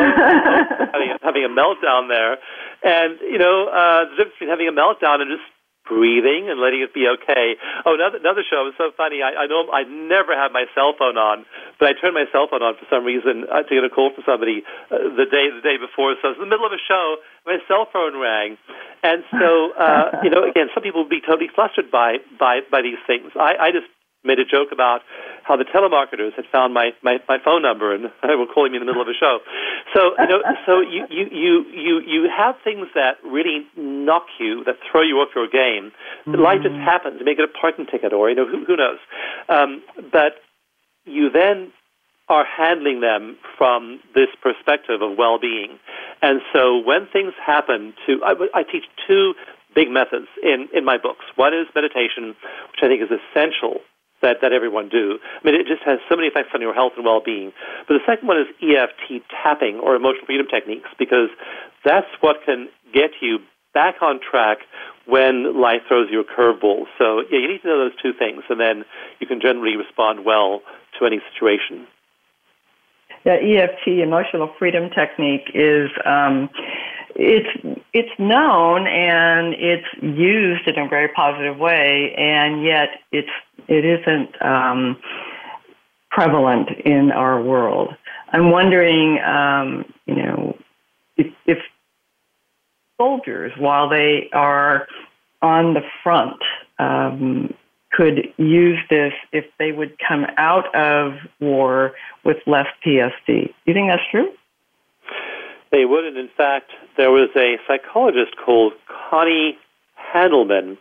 having, 0.91 1.15
having 1.23 1.45
a 1.45 1.53
meltdown 1.53 2.09
there, 2.11 2.39
and 2.83 3.21
you 3.23 3.39
know 3.39 3.69
uh, 3.69 4.11
the 4.11 4.17
difference 4.19 4.35
between 4.35 4.51
having 4.51 4.69
a 4.69 4.75
meltdown 4.75 5.23
and 5.23 5.31
just 5.31 5.47
breathing 5.89 6.53
and 6.53 6.61
letting 6.61 6.85
it 6.85 6.93
be 6.93 7.09
okay. 7.09 7.57
Oh, 7.89 7.97
another, 7.97 8.21
another 8.21 8.45
show. 8.45 8.69
It 8.69 8.77
was 8.77 8.79
so 8.79 8.93
funny. 8.95 9.25
I, 9.25 9.45
I 9.45 9.47
know 9.49 9.67
I 9.73 9.89
never 9.89 10.37
have 10.37 10.53
my 10.53 10.69
cell 10.77 10.93
phone 10.95 11.17
on, 11.17 11.49
but 11.81 11.89
I 11.89 11.93
turned 11.97 12.15
my 12.15 12.29
cell 12.31 12.47
phone 12.47 12.63
on 12.63 12.77
for 12.77 12.87
some 12.93 13.03
reason 13.09 13.49
uh, 13.49 13.65
to 13.65 13.73
get 13.73 13.83
a 13.83 13.91
call 13.91 14.13
from 14.13 14.23
somebody 14.29 14.63
uh, 14.93 15.11
the 15.17 15.27
day 15.27 15.49
the 15.49 15.65
day 15.65 15.81
before. 15.81 16.15
So 16.21 16.37
was 16.37 16.39
in 16.39 16.47
the 16.47 16.53
middle 16.53 16.69
of 16.69 16.77
a 16.77 16.83
show. 16.85 17.17
My 17.49 17.59
cell 17.67 17.89
phone 17.91 18.21
rang, 18.21 18.61
and 19.03 19.25
so 19.33 19.73
uh, 19.75 20.21
you 20.23 20.31
know, 20.31 20.45
again, 20.45 20.69
some 20.77 20.85
people 20.85 21.03
would 21.03 21.11
be 21.11 21.25
totally 21.25 21.49
flustered 21.49 21.91
by 21.91 22.21
by 22.39 22.61
by 22.71 22.85
these 22.85 23.01
things. 23.09 23.33
I, 23.35 23.57
I 23.57 23.69
just 23.73 23.89
made 24.25 24.39
a 24.39 24.45
joke 24.45 24.69
about 24.73 25.01
how 25.45 25.57
the 25.57 25.65
telemarketers 25.65 26.35
had 26.35 26.45
found 26.51 26.75
my, 26.75 26.91
my, 27.03 27.19
my 27.29 27.39
phone 27.43 27.63
number 27.63 27.95
and 27.95 28.05
they 28.23 28.35
were 28.35 28.47
calling 28.47 28.73
me 28.73 28.79
in 28.79 28.83
the 28.83 28.87
middle 28.87 29.03
of 29.03 29.09
a 29.09 29.15
show. 29.19 29.39
So 29.95 30.15
you 30.19 30.27
know, 30.27 30.43
so 30.67 30.81
you, 30.81 31.07
you, 31.11 31.27
you, 31.31 31.65
you, 31.73 32.01
you 32.07 32.31
have 32.35 32.57
things 32.65 32.89
that 32.95 33.19
really 33.25 33.67
knock 33.77 34.27
you, 34.39 34.65
that 34.65 34.77
throw 34.91 35.03
you 35.03 35.17
off 35.17 35.31
your 35.35 35.49
game. 35.49 35.93
Mm-hmm. 36.27 36.41
Life 36.41 36.63
just 36.63 36.75
happens. 36.75 37.17
You 37.19 37.25
make 37.25 37.39
it 37.39 37.45
a 37.45 37.59
parking 37.61 37.87
ticket, 37.87 38.13
or 38.13 38.29
you 38.29 38.37
know, 38.37 38.47
who, 38.47 38.65
who 38.65 38.77
knows? 38.77 38.99
Um, 39.49 39.83
but 40.13 40.43
you 41.05 41.31
then 41.31 41.73
are 42.29 42.45
handling 42.45 43.01
them 43.01 43.39
from 43.57 44.01
this 44.15 44.29
perspective 44.43 45.01
of 45.01 45.17
well-being. 45.17 45.79
And 46.21 46.41
so 46.53 46.77
when 46.77 47.07
things 47.11 47.33
happen 47.45 47.95
to, 48.07 48.21
I, 48.23 48.35
I 48.53 48.63
teach 48.65 48.85
two 49.07 49.33
big 49.75 49.91
methods 49.91 50.27
in, 50.43 50.69
in 50.75 50.85
my 50.85 50.99
books. 50.99 51.25
One 51.37 51.55
is 51.55 51.67
meditation, 51.75 52.37
which 52.73 52.83
I 52.83 52.89
think 52.89 53.01
is 53.01 53.09
essential 53.09 53.81
that, 54.23 54.39
that 54.43 54.53
everyone 54.53 54.89
do. 54.89 55.19
I 55.23 55.47
mean, 55.47 55.55
it 55.55 55.67
just 55.67 55.83
has 55.85 55.99
so 56.09 56.17
many 56.17 56.29
effects 56.29 56.51
on 56.55 56.61
your 56.61 56.75
health 56.75 56.93
and 56.97 57.05
well-being. 57.05 57.53
But 57.87 57.95
the 57.95 58.05
second 58.07 58.27
one 58.27 58.39
is 58.39 58.47
EFT 58.63 59.23
tapping 59.31 59.79
or 59.79 59.95
emotional 59.95 60.27
freedom 60.27 60.47
techniques 60.47 60.89
because 60.99 61.29
that's 61.85 62.09
what 62.21 62.37
can 62.45 62.69
get 62.93 63.11
you 63.21 63.39
back 63.75 63.97
on 64.03 64.19
track 64.19 64.59
when 65.07 65.61
life 65.61 65.83
throws 65.89 66.09
you 66.11 66.21
a 66.21 66.25
curveball. 66.25 66.85
So 66.99 67.23
yeah, 67.31 67.39
you 67.39 67.49
need 67.49 67.63
to 67.63 67.69
know 67.69 67.79
those 67.79 67.97
two 68.03 68.13
things, 68.13 68.43
and 68.49 68.61
then 68.61 68.85
you 69.21 69.27
can 69.27 69.41
generally 69.41 69.77
respond 69.77 70.25
well 70.25 70.63
to 70.99 71.07
any 71.07 71.21
situation. 71.33 71.87
The 73.25 73.33
EFT, 73.33 74.01
emotional 74.03 74.51
freedom 74.59 74.91
technique, 74.91 75.51
is 75.55 75.91
um, 76.05 76.51
it's 77.15 77.49
it's 77.93 78.13
known 78.19 78.87
and 78.87 79.55
it's 79.55 79.87
used 80.01 80.69
in 80.69 80.79
a 80.79 80.89
very 80.89 81.09
positive 81.09 81.59
way, 81.59 82.15
and 82.17 82.63
yet 82.63 82.89
it's 83.11 83.31
it 83.69 83.85
isn't 83.85 84.43
um, 84.43 84.97
prevalent 86.11 86.71
in 86.85 87.13
our 87.13 87.41
world. 87.41 87.95
I'm 88.33 88.51
wondering, 88.51 89.19
um, 89.21 89.85
you 90.07 90.17
know, 90.17 90.57
if, 91.17 91.33
if 91.47 91.59
soldiers, 92.97 93.53
while 93.59 93.89
they 93.89 94.29
are 94.33 94.87
on 95.43 95.75
the 95.75 95.83
front, 96.03 96.41
um, 96.79 97.55
could 97.93 98.33
use 98.37 98.79
this 98.91 99.13
if 99.33 99.45
they 99.59 99.73
would 99.73 99.97
come 100.07 100.27
out 100.37 100.75
of 100.75 101.15
war 101.41 101.93
with 102.25 102.37
less 102.47 102.67
PTSD. 102.85 103.27
Do 103.27 103.53
you 103.65 103.75
think 103.75 103.89
that's 103.91 104.03
true? 104.11 104.29
They 105.71 105.85
would, 105.85 106.05
and 106.05 106.17
in 106.17 106.29
fact, 106.37 106.71
there 106.97 107.11
was 107.11 107.29
a 107.37 107.57
psychologist 107.67 108.37
called 108.45 108.73
Connie 109.11 109.59
Handelman 110.15 110.79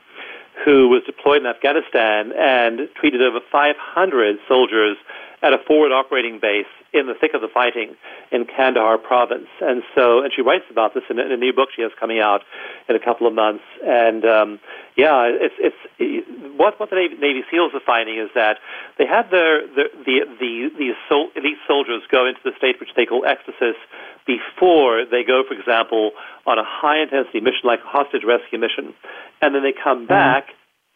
who 0.65 0.87
was 0.89 1.03
deployed 1.05 1.41
in 1.41 1.47
Afghanistan 1.47 2.31
and 2.37 2.89
treated 2.95 3.21
over 3.21 3.39
500 3.51 4.37
soldiers 4.47 4.97
at 5.41 5.53
a 5.53 5.57
forward 5.67 5.91
operating 5.91 6.39
base 6.39 6.65
in 6.93 7.07
the 7.07 7.13
thick 7.13 7.33
of 7.33 7.41
the 7.41 7.47
fighting 7.47 7.95
in 8.31 8.45
Kandahar 8.45 8.97
province. 8.97 9.47
And 9.61 9.83
so, 9.95 10.23
and 10.23 10.31
she 10.33 10.41
writes 10.41 10.65
about 10.69 10.93
this 10.93 11.03
in 11.09 11.19
a, 11.19 11.23
in 11.23 11.31
a 11.31 11.37
new 11.37 11.53
book 11.53 11.69
she 11.75 11.81
has 11.81 11.91
coming 11.99 12.19
out 12.19 12.41
in 12.87 12.95
a 12.95 12.99
couple 12.99 13.27
of 13.27 13.33
months. 13.33 13.63
And 13.83 14.25
um, 14.25 14.59
yeah, 14.95 15.27
it's 15.27 15.55
it's 15.59 15.81
it, 15.99 16.55
what 16.57 16.79
what 16.79 16.89
the 16.89 16.95
Navy, 16.95 17.15
Navy 17.15 17.43
SEALs 17.51 17.73
are 17.73 17.85
finding 17.85 18.17
is 18.17 18.29
that 18.35 18.57
they 18.97 19.05
have 19.05 19.29
their, 19.29 19.67
their 19.67 19.89
the 20.05 20.25
the 20.39 20.69
these 20.77 20.95
sol- 21.09 21.31
these 21.35 21.59
soldiers 21.67 22.01
go 22.11 22.25
into 22.25 22.39
the 22.43 22.51
state 22.57 22.79
which 22.79 22.89
they 22.95 23.05
call 23.05 23.23
ecstasis 23.23 23.77
before 24.25 25.05
they 25.05 25.23
go, 25.23 25.43
for 25.47 25.53
example, 25.53 26.11
on 26.45 26.59
a 26.59 26.65
high 26.65 27.01
intensity 27.01 27.39
mission 27.39 27.63
like 27.63 27.79
a 27.79 27.87
hostage 27.87 28.23
rescue 28.25 28.59
mission, 28.59 28.93
and 29.41 29.55
then 29.55 29.63
they 29.63 29.73
come 29.73 29.99
mm-hmm. 29.99 30.07
back 30.07 30.49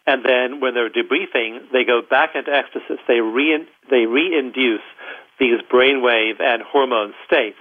and 0.08 0.26
then 0.26 0.60
when 0.60 0.74
they're 0.74 0.90
debriefing, 0.90 1.72
they 1.72 1.84
go 1.84 2.02
back 2.02 2.32
into 2.36 2.50
ecstasis. 2.50 2.98
They 3.08 3.22
re 3.22 3.66
they 3.90 4.06
reinduce 4.06 4.82
these 5.40 5.62
brainwave 5.72 6.40
and 6.40 6.62
hormone 6.62 7.14
states, 7.26 7.60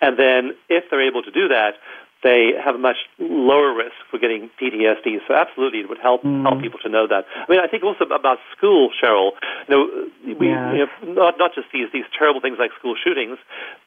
and 0.00 0.18
then 0.18 0.52
if 0.68 0.84
they're 0.90 1.06
able 1.06 1.22
to 1.22 1.30
do 1.30 1.48
that, 1.48 1.74
they 2.22 2.52
have 2.62 2.74
a 2.74 2.78
much 2.78 2.96
lower 3.18 3.74
risk 3.74 3.96
for 4.10 4.18
getting 4.18 4.50
PTSD. 4.60 5.18
So 5.26 5.34
absolutely, 5.34 5.80
it 5.80 5.88
would 5.88 5.98
help 5.98 6.22
mm. 6.22 6.42
help 6.42 6.60
people 6.60 6.78
to 6.80 6.88
know 6.88 7.06
that. 7.06 7.24
I 7.34 7.50
mean, 7.50 7.60
I 7.60 7.66
think 7.66 7.82
also 7.82 8.04
about 8.04 8.38
school, 8.56 8.90
Cheryl. 9.02 9.32
You 9.68 9.74
know, 9.74 10.34
we 10.38 10.48
yeah. 10.48 10.72
you 10.72 10.86
know, 11.04 11.12
not 11.12 11.38
not 11.38 11.54
just 11.54 11.68
these 11.72 11.88
these 11.92 12.04
terrible 12.16 12.40
things 12.40 12.58
like 12.58 12.72
school 12.78 12.94
shootings, 13.02 13.38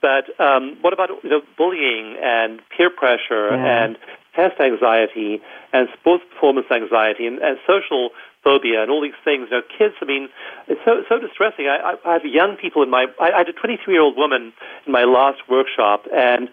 but 0.02 0.26
um, 0.40 0.78
what 0.82 0.94
about 0.94 1.10
you 1.24 1.30
know 1.30 1.42
bullying 1.58 2.18
and 2.22 2.62
peer 2.76 2.90
pressure 2.90 3.50
yeah. 3.54 3.84
and 3.84 3.98
test 4.36 4.60
anxiety 4.60 5.42
and 5.72 5.88
sports 6.00 6.24
performance 6.34 6.66
anxiety 6.72 7.28
and, 7.28 7.38
and 7.40 7.58
social 7.68 8.10
phobia 8.44 8.82
and 8.82 8.92
all 8.92 9.02
these 9.02 9.18
things. 9.24 9.48
You 9.50 9.58
know, 9.58 9.64
kids. 9.78 9.96
I 10.02 10.06
mean, 10.06 10.30
it's 10.68 10.82
so 10.86 11.04
so 11.10 11.20
distressing. 11.20 11.68
I, 11.68 11.96
I, 11.96 12.10
I 12.10 12.14
have 12.14 12.26
young 12.26 12.58
people 12.58 12.84
in 12.84 12.90
my. 12.90 13.08
I, 13.20 13.32
I 13.32 13.38
had 13.40 13.50
a 13.50 13.54
23 13.54 13.94
year 13.94 14.02
old 14.02 14.18
woman 14.18 14.54
in 14.86 14.92
my 14.92 15.04
last 15.04 15.42
workshop, 15.50 16.06
and 16.14 16.50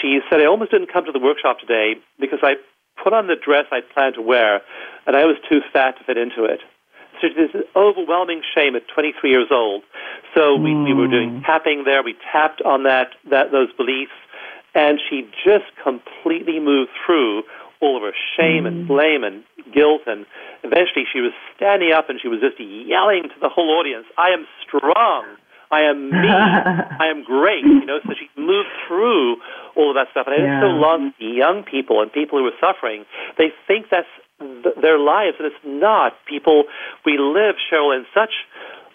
she 0.00 0.20
said 0.28 0.40
I 0.40 0.46
almost 0.46 0.70
didn't 0.70 0.92
come 0.92 1.04
to 1.04 1.12
the 1.12 1.20
workshop 1.20 1.60
today 1.60 1.94
because 2.18 2.40
I 2.42 2.54
put 3.02 3.12
on 3.12 3.26
the 3.26 3.36
dress 3.36 3.66
I 3.70 3.80
planned 3.80 4.14
to 4.16 4.22
wear, 4.22 4.62
and 5.06 5.16
I 5.16 5.24
was 5.24 5.36
too 5.48 5.60
fat 5.72 5.98
to 5.98 6.04
fit 6.04 6.16
into 6.16 6.44
it. 6.44 6.60
So 7.20 7.28
there's 7.36 7.54
an 7.54 7.62
overwhelming 7.76 8.42
shame 8.54 8.74
at 8.74 8.82
23 8.88 9.30
years 9.30 9.46
old. 9.50 9.84
So 10.34 10.56
we, 10.56 10.70
mm. 10.70 10.84
we 10.84 10.94
were 10.94 11.06
doing 11.06 11.38
hmm. 11.38 11.42
tapping 11.42 11.84
there. 11.84 12.02
We 12.02 12.16
tapped 12.32 12.60
on 12.62 12.82
that, 12.82 13.10
that 13.30 13.52
those 13.52 13.72
beliefs 13.72 14.10
and 14.74 14.98
she 15.08 15.28
just 15.44 15.66
completely 15.82 16.58
moved 16.58 16.90
through 17.06 17.44
all 17.80 17.96
of 17.96 18.02
her 18.02 18.14
shame 18.36 18.66
and 18.66 18.84
mm. 18.84 18.88
blame 18.88 19.24
and 19.24 19.44
guilt 19.72 20.02
and 20.06 20.26
eventually 20.62 21.04
she 21.10 21.20
was 21.20 21.32
standing 21.56 21.92
up 21.92 22.08
and 22.08 22.20
she 22.20 22.28
was 22.28 22.40
just 22.40 22.58
yelling 22.58 23.24
to 23.24 23.38
the 23.40 23.48
whole 23.48 23.78
audience 23.78 24.06
i 24.18 24.30
am 24.30 24.46
strong 24.66 25.24
i 25.70 25.80
am 25.82 26.10
me 26.10 26.28
i 26.28 27.06
am 27.06 27.24
great 27.24 27.64
you 27.64 27.84
know 27.84 27.98
so 28.04 28.12
she 28.18 28.28
moved 28.40 28.68
through 28.86 29.36
all 29.76 29.90
of 29.90 29.96
that 29.96 30.08
stuff 30.10 30.26
and 30.26 30.36
i 30.36 30.44
yeah. 30.44 30.60
so 30.60 30.66
love 30.66 31.00
young 31.18 31.64
people 31.64 32.02
and 32.02 32.12
people 32.12 32.38
who 32.38 32.46
are 32.46 32.58
suffering 32.60 33.04
they 33.38 33.50
think 33.66 33.86
that's 33.90 34.08
th- 34.38 34.76
their 34.80 34.98
lives 34.98 35.36
and 35.38 35.46
it's 35.46 35.64
not 35.64 36.12
people 36.26 36.64
we 37.04 37.18
live 37.18 37.56
cheryl 37.70 37.96
in 37.96 38.04
such 38.14 38.32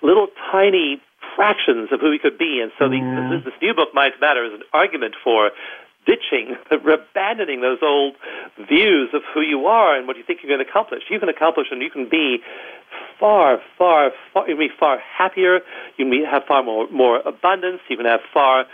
little 0.01 0.27
tiny 0.51 1.01
fractions 1.35 1.89
of 1.91 2.01
who 2.01 2.09
we 2.09 2.19
could 2.19 2.37
be. 2.37 2.59
And 2.61 2.71
so 2.77 2.91
yeah. 2.91 3.31
the, 3.31 3.41
this 3.45 3.53
new 3.61 3.73
book, 3.73 3.93
Mind 3.93 4.13
to 4.15 4.19
Matter, 4.19 4.45
is 4.45 4.53
an 4.53 4.63
argument 4.73 5.15
for 5.23 5.51
ditching, 6.05 6.55
abandoning 6.71 7.61
those 7.61 7.79
old 7.81 8.15
views 8.67 9.09
of 9.13 9.21
who 9.33 9.41
you 9.41 9.65
are 9.67 9.95
and 9.95 10.07
what 10.07 10.17
you 10.17 10.23
think 10.23 10.39
you're 10.43 10.49
going 10.49 10.63
to 10.63 10.69
accomplish. 10.69 11.03
You 11.09 11.19
can 11.19 11.29
accomplish 11.29 11.67
and 11.71 11.81
you 11.81 11.89
can 11.89 12.07
be 12.09 12.39
far, 13.19 13.59
far, 13.77 14.11
far 14.33 14.47
you 14.47 14.55
can 14.55 14.67
be 14.67 14.73
far 14.79 14.99
happier. 14.99 15.59
You 15.97 16.09
can 16.09 16.25
have 16.25 16.43
far 16.47 16.63
more, 16.63 16.89
more 16.89 17.19
abundance. 17.25 17.81
You 17.89 17.97
can 17.97 18.05
have 18.05 18.21
far 18.33 18.65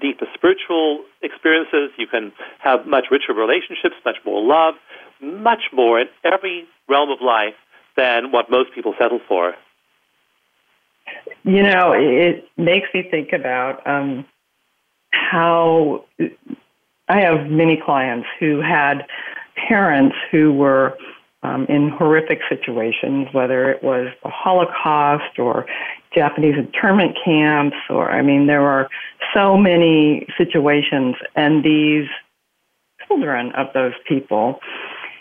deeper 0.00 0.26
spiritual 0.34 1.04
experiences. 1.22 1.90
You 1.98 2.06
can 2.06 2.32
have 2.58 2.86
much 2.86 3.06
richer 3.10 3.34
relationships, 3.34 3.96
much 4.04 4.16
more 4.24 4.42
love, 4.42 4.74
much 5.20 5.70
more 5.72 6.00
in 6.00 6.08
every 6.24 6.66
realm 6.88 7.10
of 7.10 7.18
life 7.20 7.54
than 7.96 8.32
what 8.32 8.50
most 8.50 8.72
people 8.74 8.94
settle 8.98 9.20
for. 9.26 9.54
You 11.44 11.62
know, 11.62 11.92
it 11.92 12.48
makes 12.56 12.88
me 12.94 13.06
think 13.10 13.32
about 13.32 13.86
um, 13.86 14.24
how 15.10 16.04
I 17.08 17.20
have 17.20 17.50
many 17.50 17.80
clients 17.84 18.26
who 18.40 18.60
had 18.60 19.06
parents 19.68 20.16
who 20.30 20.52
were 20.52 20.96
um, 21.42 21.66
in 21.66 21.90
horrific 21.90 22.40
situations, 22.48 23.28
whether 23.32 23.70
it 23.70 23.82
was 23.82 24.08
the 24.22 24.30
Holocaust 24.30 25.38
or 25.38 25.66
Japanese 26.14 26.54
internment 26.56 27.16
camps, 27.22 27.76
or 27.90 28.10
I 28.10 28.22
mean, 28.22 28.46
there 28.46 28.66
are 28.66 28.88
so 29.34 29.56
many 29.56 30.26
situations, 30.38 31.16
and 31.36 31.62
these 31.62 32.08
children 33.06 33.52
of 33.52 33.66
those 33.74 33.92
people 34.08 34.60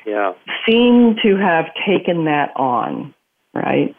yeah. 0.06 0.34
seem 0.66 1.18
to 1.24 1.36
have 1.36 1.66
taken 1.86 2.24
that 2.26 2.54
on, 2.56 3.14
right? 3.54 3.94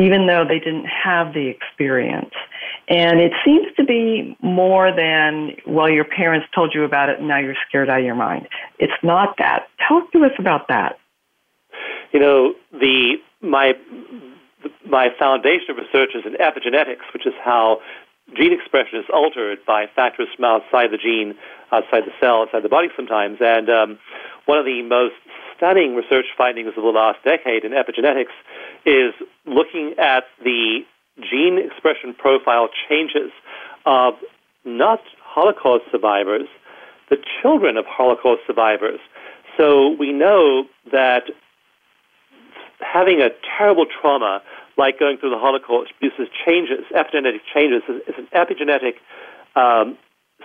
even 0.00 0.26
though 0.26 0.44
they 0.44 0.58
didn't 0.58 0.86
have 0.86 1.34
the 1.34 1.46
experience. 1.48 2.32
And 2.90 3.20
it 3.20 3.32
seems 3.44 3.68
to 3.76 3.84
be 3.84 4.36
more 4.42 4.92
than, 4.92 5.52
well, 5.64 5.88
your 5.88 6.04
parents 6.04 6.48
told 6.52 6.74
you 6.74 6.82
about 6.82 7.08
it 7.08 7.20
and 7.20 7.28
now 7.28 7.38
you're 7.38 7.54
scared 7.68 7.88
out 7.88 8.00
of 8.00 8.04
your 8.04 8.16
mind. 8.16 8.48
It's 8.80 8.92
not 9.04 9.36
that. 9.38 9.68
Talk 9.88 10.10
to 10.12 10.24
us 10.24 10.32
about 10.40 10.66
that. 10.68 10.98
You 12.12 12.18
know, 12.18 12.54
the 12.72 13.18
my 13.40 13.74
my 14.84 15.08
foundation 15.18 15.70
of 15.70 15.76
research 15.76 16.10
is 16.16 16.24
in 16.26 16.34
epigenetics, 16.34 17.06
which 17.12 17.24
is 17.26 17.32
how 17.44 17.80
gene 18.36 18.52
expression 18.52 18.98
is 18.98 19.06
altered 19.14 19.58
by 19.64 19.86
factors 19.94 20.26
from 20.34 20.44
outside 20.44 20.90
the 20.90 20.98
gene, 20.98 21.36
outside 21.70 22.02
the 22.04 22.12
cell, 22.20 22.42
outside 22.42 22.64
the 22.64 22.68
body 22.68 22.88
sometimes. 22.96 23.38
And 23.40 23.70
um, 23.70 23.98
one 24.46 24.58
of 24.58 24.64
the 24.64 24.82
most 24.82 25.14
stunning 25.56 25.94
research 25.94 26.26
findings 26.36 26.72
of 26.76 26.82
the 26.82 26.90
last 26.90 27.22
decade 27.22 27.64
in 27.64 27.70
epigenetics 27.70 28.34
is 28.84 29.14
looking 29.46 29.94
at 29.98 30.24
the 30.42 30.80
gene 31.18 31.58
expression 31.58 32.14
profile 32.14 32.68
changes 32.88 33.30
of 33.86 34.14
not 34.64 35.00
Holocaust 35.22 35.84
survivors, 35.90 36.48
the 37.08 37.16
children 37.40 37.76
of 37.76 37.84
Holocaust 37.86 38.42
survivors. 38.46 39.00
So 39.56 39.96
we 39.98 40.12
know 40.12 40.64
that 40.92 41.24
having 42.80 43.20
a 43.20 43.28
terrible 43.56 43.86
trauma 43.86 44.42
like 44.76 44.98
going 44.98 45.18
through 45.18 45.30
the 45.30 45.38
Holocaust 45.38 45.92
produces 45.98 46.28
changes, 46.46 46.80
epigenetic 46.94 47.40
changes. 47.52 47.82
It's 47.88 48.18
an 48.18 48.28
epigenetic 48.34 48.96
um, 49.56 49.98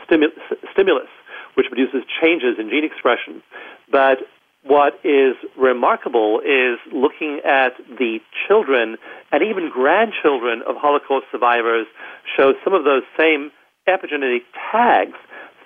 stimulus 0.03 1.09
which 1.55 1.67
produces 1.67 2.03
changes 2.21 2.59
in 2.59 2.69
gene 2.69 2.83
expression. 2.83 3.41
But 3.89 4.19
what 4.65 4.99
is 5.03 5.35
remarkable 5.57 6.41
is 6.41 6.79
looking 6.91 7.39
at 7.45 7.77
the 7.87 8.19
children 8.47 8.97
and 9.31 9.43
even 9.43 9.69
grandchildren 9.69 10.63
of 10.67 10.75
Holocaust 10.77 11.25
survivors 11.31 11.85
show 12.35 12.53
some 12.63 12.73
of 12.73 12.83
those 12.83 13.03
same 13.17 13.51
epigenetic 13.87 14.41
tags. 14.71 15.13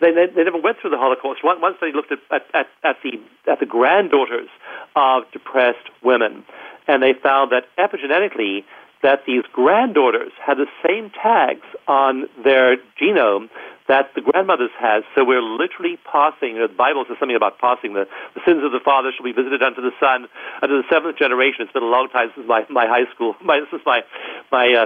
They, 0.02 0.12
they, 0.12 0.28
they 0.36 0.44
never 0.44 0.60
went 0.60 0.78
through 0.82 0.92
the 0.92 0.98
Holocaust. 0.98 1.40
Once 1.44 1.78
they 1.80 1.94
looked 1.94 2.12
at, 2.12 2.20
at, 2.32 2.44
at, 2.54 2.68
at, 2.84 2.98
the, 3.04 3.20
at 3.50 3.60
the 3.60 3.66
granddaughters 3.66 4.50
of 4.96 5.24
depressed 5.32 5.90
women, 6.04 6.44
and 6.88 7.02
they 7.02 7.14
found 7.14 7.52
that 7.52 7.66
epigenetically, 7.78 8.64
that 9.02 9.22
these 9.26 9.44
granddaughters 9.54 10.32
had 10.46 10.58
the 10.58 10.68
same 10.86 11.10
tags 11.10 11.66
on 11.88 12.28
their 12.44 12.78
genome 13.02 13.50
that 13.90 14.14
the 14.14 14.22
grandmothers 14.22 14.70
had. 14.80 15.02
So 15.16 15.26
we're 15.26 15.42
literally 15.42 15.98
passing, 16.06 16.56
you 16.56 16.62
know, 16.62 16.68
the 16.68 16.78
Bible 16.78 17.04
says 17.10 17.18
something 17.20 17.36
about 17.36 17.58
passing. 17.58 17.94
The, 17.98 18.06
the 18.36 18.42
sins 18.46 18.64
of 18.64 18.72
the 18.72 18.80
father 18.80 19.10
shall 19.12 19.26
be 19.26 19.34
visited 19.34 19.66
unto 19.66 19.82
the 19.82 19.92
son, 20.00 20.30
unto 20.62 20.78
the 20.78 20.88
seventh 20.90 21.18
generation. 21.18 21.66
It's 21.66 21.74
been 21.74 21.84
a 21.84 21.90
long 21.90 22.08
time 22.08 22.30
since 22.36 22.48
my, 22.48 22.64
my 22.70 22.86
high 22.86 23.10
school, 23.14 23.36
my, 23.44 23.66
since 23.70 23.82
my, 23.86 24.06
my 24.54 24.86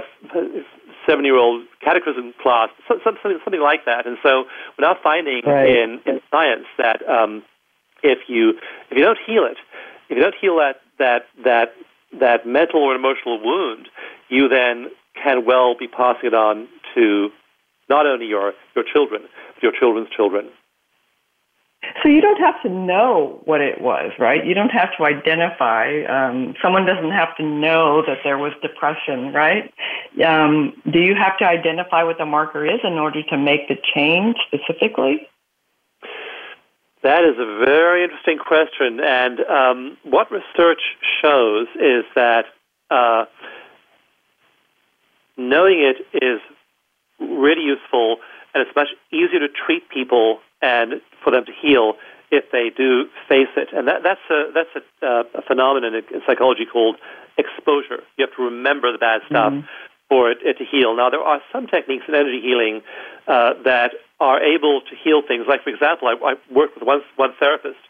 seven-year-old 1.06 1.68
catechism 1.84 2.32
class, 2.40 2.70
so, 2.88 2.96
something, 3.04 3.38
something 3.44 3.60
like 3.60 3.84
that. 3.84 4.08
And 4.08 4.16
so 4.24 4.48
we're 4.76 4.88
now 4.88 4.96
finding 5.02 5.42
right. 5.44 5.68
in, 5.68 6.00
in 6.06 6.20
science 6.32 6.64
that 6.78 7.06
um, 7.06 7.44
if 8.02 8.24
you 8.26 8.56
if 8.90 8.96
you 8.96 9.04
don't 9.04 9.18
heal 9.26 9.44
it, 9.44 9.58
if 10.08 10.16
you 10.16 10.22
don't 10.22 10.34
heal 10.40 10.56
that 10.56 10.80
that 10.98 11.26
that 11.44 11.74
that 12.20 12.46
mental 12.46 12.80
or 12.80 12.94
emotional 12.94 13.38
wound, 13.42 13.88
you 14.28 14.48
then 14.48 14.88
can 15.22 15.44
well 15.44 15.76
be 15.76 15.88
passing 15.88 16.28
it 16.28 16.34
on 16.34 16.68
to 16.94 17.30
not 17.88 18.06
only 18.06 18.26
your, 18.26 18.52
your 18.74 18.84
children, 18.84 19.22
but 19.54 19.62
your 19.62 19.72
children's 19.78 20.08
children. 20.16 20.50
So 22.02 22.08
you 22.08 22.20
don't 22.20 22.40
have 22.40 22.60
to 22.62 22.68
know 22.68 23.40
what 23.44 23.60
it 23.60 23.80
was, 23.80 24.12
right? 24.18 24.44
You 24.44 24.54
don't 24.54 24.70
have 24.70 24.96
to 24.96 25.04
identify. 25.04 26.02
Um, 26.04 26.54
someone 26.62 26.86
doesn't 26.86 27.10
have 27.10 27.36
to 27.36 27.42
know 27.42 28.02
that 28.06 28.18
there 28.24 28.38
was 28.38 28.52
depression, 28.62 29.32
right? 29.32 29.72
Um, 30.24 30.72
do 30.90 30.98
you 30.98 31.14
have 31.14 31.36
to 31.38 31.46
identify 31.46 32.02
what 32.02 32.18
the 32.18 32.26
marker 32.26 32.64
is 32.64 32.80
in 32.84 32.94
order 32.94 33.22
to 33.22 33.36
make 33.36 33.68
the 33.68 33.76
change 33.94 34.36
specifically? 34.46 35.28
That 37.02 37.22
is 37.24 37.36
a 37.38 37.64
very 37.64 38.02
interesting 38.02 38.38
question, 38.38 38.98
and 39.00 39.40
um, 39.40 39.98
what 40.04 40.30
research 40.30 40.80
shows 41.20 41.66
is 41.74 42.04
that 42.14 42.46
uh, 42.90 43.26
knowing 45.36 45.80
it 45.80 46.24
is 46.24 46.40
really 47.24 47.62
useful, 47.62 48.18
and 48.52 48.66
it's 48.66 48.74
much 48.76 48.88
easier 49.12 49.40
to 49.40 49.48
treat 49.48 49.88
people 49.88 50.38
and 50.62 51.00
for 51.22 51.30
them 51.30 51.44
to 51.44 51.52
heal 51.52 51.94
if 52.30 52.50
they 52.50 52.70
do 52.76 53.06
face 53.28 53.52
it. 53.56 53.68
And 53.72 53.88
that, 53.88 54.02
that's 54.02 54.20
a 54.30 54.50
that's 54.54 54.74
a, 54.74 55.06
uh, 55.06 55.40
a 55.40 55.42
phenomenon 55.42 55.94
in 55.94 56.20
psychology 56.26 56.66
called 56.70 56.96
exposure. 57.36 58.02
You 58.16 58.26
have 58.26 58.36
to 58.36 58.42
remember 58.42 58.92
the 58.92 58.98
bad 58.98 59.20
stuff 59.28 59.52
mm-hmm. 59.52 59.66
for 60.08 60.30
it, 60.30 60.38
it, 60.42 60.58
to 60.58 60.64
heal. 60.64 60.96
Now, 60.96 61.10
there 61.10 61.20
are 61.20 61.40
some 61.52 61.66
techniques 61.66 62.04
in 62.08 62.14
energy 62.14 62.40
healing 62.40 62.82
uh, 63.26 63.54
that 63.64 63.92
are 64.20 64.42
able 64.42 64.80
to 64.80 64.96
heal 65.02 65.22
things. 65.26 65.46
Like, 65.48 65.62
for 65.64 65.70
example, 65.70 66.08
I, 66.08 66.14
I 66.32 66.34
worked 66.52 66.74
with 66.74 66.84
one 66.84 67.02
one 67.16 67.34
therapist, 67.38 67.82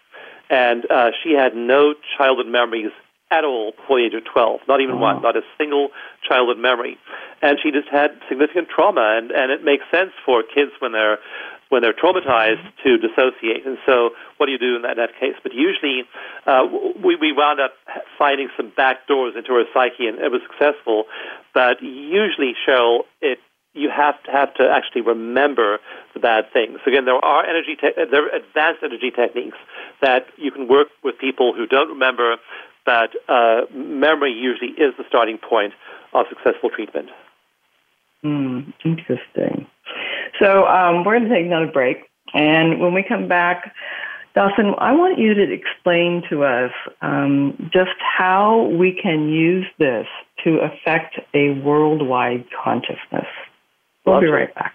and 0.50 0.90
uh, 0.90 1.10
she 1.22 1.32
had 1.32 1.54
no 1.54 1.94
childhood 2.16 2.46
memories 2.46 2.92
at 3.34 3.44
all 3.44 3.72
before 3.72 3.98
the 3.98 4.06
age 4.06 4.14
of 4.14 4.24
12, 4.24 4.60
not 4.68 4.80
even 4.80 4.94
oh. 4.96 4.98
one, 4.98 5.22
not 5.22 5.36
a 5.36 5.42
single 5.58 5.88
childhood 6.22 6.58
memory. 6.58 6.96
And 7.42 7.58
she 7.62 7.70
just 7.70 7.88
had 7.88 8.10
significant 8.28 8.68
trauma, 8.68 9.18
and, 9.18 9.30
and 9.30 9.50
it 9.50 9.64
makes 9.64 9.84
sense 9.90 10.12
for 10.24 10.42
kids 10.42 10.70
when 10.78 10.92
they're 10.92 11.18
when 11.70 11.82
they're 11.82 11.94
traumatized 11.94 12.62
to 12.84 12.98
dissociate. 12.98 13.66
And 13.66 13.78
so, 13.84 14.10
what 14.36 14.46
do 14.46 14.52
you 14.52 14.58
do 14.58 14.76
in 14.76 14.82
that, 14.82 14.92
in 14.92 14.98
that 14.98 15.18
case? 15.18 15.34
But 15.42 15.52
usually, 15.54 16.04
uh, 16.46 16.68
we, 17.02 17.16
we 17.16 17.32
wound 17.32 17.58
up 17.58 17.72
finding 18.16 18.48
some 18.56 18.70
back 18.76 19.08
doors 19.08 19.34
into 19.36 19.52
her 19.54 19.64
psyche, 19.72 20.06
and 20.06 20.18
it 20.20 20.30
was 20.30 20.42
successful. 20.46 21.04
But 21.52 21.82
usually, 21.82 22.54
Cheryl, 22.68 23.00
it 23.20 23.38
you 23.74 23.90
have 23.90 24.22
to 24.22 24.30
have 24.30 24.54
to 24.54 24.62
actually 24.70 25.02
remember 25.02 25.78
the 26.14 26.20
bad 26.20 26.44
things. 26.52 26.78
Again, 26.86 27.04
there 27.04 27.22
are 27.22 27.44
energy 27.44 27.74
te- 27.74 27.90
there 28.10 28.26
are 28.26 28.34
advanced 28.34 28.82
energy 28.82 29.10
techniques 29.10 29.58
that 30.00 30.26
you 30.36 30.50
can 30.52 30.68
work 30.68 30.88
with 31.02 31.18
people 31.18 31.52
who 31.54 31.66
don't 31.66 31.88
remember, 31.88 32.36
but 32.84 33.10
uh, 33.28 33.62
memory 33.72 34.32
usually 34.32 34.70
is 34.70 34.94
the 34.98 35.04
starting 35.08 35.38
point 35.38 35.72
of 36.12 36.26
successful 36.28 36.70
treatment. 36.70 37.08
Mm, 38.24 38.72
interesting. 38.84 39.66
So 40.40 40.66
um, 40.66 41.04
we're 41.04 41.18
going 41.18 41.28
to 41.28 41.34
take 41.34 41.46
another 41.46 41.70
break. 41.70 41.98
And 42.32 42.80
when 42.80 42.94
we 42.94 43.04
come 43.06 43.28
back, 43.28 43.72
Dawson, 44.34 44.74
I 44.78 44.92
want 44.92 45.18
you 45.18 45.34
to 45.34 45.52
explain 45.52 46.22
to 46.30 46.44
us 46.44 46.72
um, 47.02 47.70
just 47.72 47.96
how 48.00 48.64
we 48.76 48.98
can 49.00 49.28
use 49.28 49.66
this 49.78 50.06
to 50.42 50.58
affect 50.58 51.20
a 51.34 51.50
worldwide 51.60 52.44
consciousness. 52.64 53.28
We'll 54.04 54.20
be 54.20 54.26
right 54.26 54.52
back. 54.54 54.74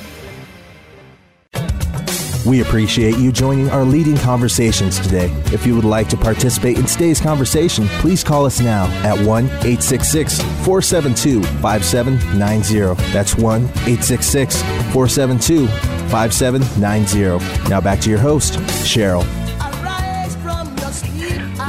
We 2.45 2.61
appreciate 2.61 3.17
you 3.17 3.31
joining 3.31 3.69
our 3.69 3.83
leading 3.83 4.17
conversations 4.17 4.99
today. 4.99 5.31
If 5.53 5.65
you 5.65 5.75
would 5.75 5.85
like 5.85 6.09
to 6.09 6.17
participate 6.17 6.77
in 6.77 6.85
today's 6.85 7.21
conversation, 7.21 7.87
please 7.99 8.23
call 8.23 8.45
us 8.45 8.59
now 8.59 8.85
at 9.05 9.15
1 9.19 9.45
866 9.45 10.41
472 10.41 11.43
5790. 11.61 13.11
That's 13.11 13.35
1 13.35 13.63
866 13.63 14.61
472 14.91 15.67
5790. 16.09 17.69
Now 17.69 17.79
back 17.79 17.99
to 18.01 18.09
your 18.09 18.19
host, 18.19 18.53
Cheryl. 18.83 19.40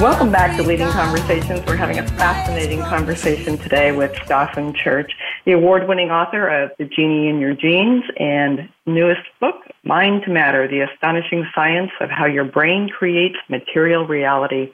Welcome 0.00 0.32
back 0.32 0.56
to 0.56 0.62
Leading 0.62 0.88
Conversations. 0.88 1.60
We're 1.66 1.76
having 1.76 1.98
a 1.98 2.06
fascinating 2.06 2.80
conversation 2.80 3.58
today 3.58 3.92
with 3.92 4.10
Dawson 4.26 4.74
Church, 4.74 5.12
the 5.44 5.52
award 5.52 5.86
winning 5.86 6.10
author 6.10 6.48
of 6.48 6.70
The 6.78 6.86
Genie 6.86 7.28
in 7.28 7.40
Your 7.40 7.54
Genes 7.54 8.02
and 8.18 8.68
newest 8.86 9.20
book, 9.38 9.56
Mind 9.84 10.22
to 10.24 10.30
Matter 10.30 10.66
The 10.66 10.80
Astonishing 10.80 11.46
Science 11.54 11.90
of 12.00 12.10
How 12.10 12.26
Your 12.26 12.44
Brain 12.44 12.88
Creates 12.88 13.36
Material 13.48 14.06
Reality. 14.06 14.72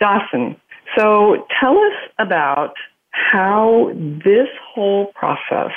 Dawson, 0.00 0.56
so 0.96 1.46
tell 1.60 1.76
us 1.76 2.10
about 2.18 2.74
how 3.10 3.92
this 3.94 4.48
whole 4.74 5.12
process, 5.14 5.72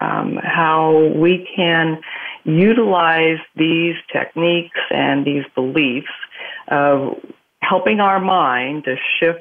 um, 0.00 0.38
how 0.42 1.12
we 1.16 1.48
can 1.54 2.00
utilize 2.44 3.38
these 3.56 3.96
techniques 4.12 4.78
and 4.90 5.26
these 5.26 5.44
beliefs 5.54 6.06
of 6.68 7.16
helping 7.68 8.00
our 8.00 8.20
mind 8.20 8.84
to 8.84 8.96
shift 9.18 9.40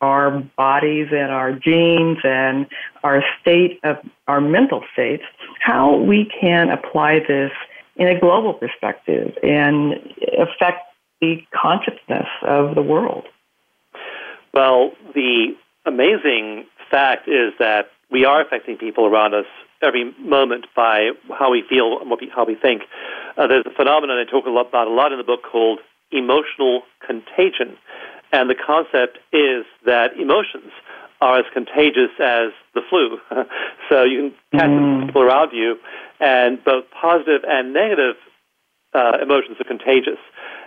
our 0.00 0.40
bodies 0.56 1.08
and 1.10 1.32
our 1.32 1.52
genes 1.52 2.18
and 2.22 2.66
our 3.02 3.22
state 3.40 3.80
of 3.82 3.96
our 4.28 4.40
mental 4.40 4.84
states, 4.92 5.24
how 5.60 5.96
we 5.96 6.30
can 6.40 6.70
apply 6.70 7.18
this 7.26 7.50
in 7.96 8.06
a 8.06 8.18
global 8.18 8.54
perspective 8.54 9.36
and 9.42 9.94
affect 10.38 10.82
the 11.20 11.44
consciousness 11.52 12.28
of 12.42 12.76
the 12.76 12.82
world. 12.82 13.24
Well, 14.54 14.92
the 15.14 15.56
amazing 15.84 16.66
fact 16.90 17.28
is 17.28 17.52
that 17.58 17.90
we 18.10 18.24
are 18.24 18.40
affecting 18.40 18.76
people 18.76 19.04
around 19.04 19.34
us 19.34 19.46
every 19.82 20.12
moment 20.18 20.66
by 20.74 21.10
how 21.38 21.50
we 21.50 21.64
feel 21.68 21.98
and 22.00 22.10
how 22.34 22.44
we 22.44 22.54
think. 22.54 22.82
Uh, 23.36 23.46
there's 23.46 23.66
a 23.66 23.74
phenomenon 23.74 24.18
I 24.18 24.30
talk 24.30 24.46
about 24.46 24.86
a 24.86 24.90
lot 24.90 25.12
in 25.12 25.18
the 25.18 25.24
book 25.24 25.40
called 25.42 25.80
emotional 26.10 26.82
contagion. 27.06 27.76
And 28.32 28.50
the 28.50 28.54
concept 28.54 29.18
is 29.32 29.64
that 29.86 30.16
emotions 30.18 30.72
are 31.20 31.38
as 31.40 31.46
contagious 31.52 32.10
as 32.20 32.50
the 32.74 32.82
flu. 32.88 33.18
so 33.88 34.04
you 34.04 34.32
can 34.52 34.60
catch 34.60 34.70
mm. 34.70 35.06
people 35.06 35.22
around 35.22 35.50
you, 35.52 35.76
and 36.20 36.62
both 36.64 36.84
positive 36.90 37.42
and 37.46 37.72
negative 37.72 38.16
uh, 38.94 39.18
emotions 39.22 39.56
are 39.60 39.64
contagious. 39.64 40.18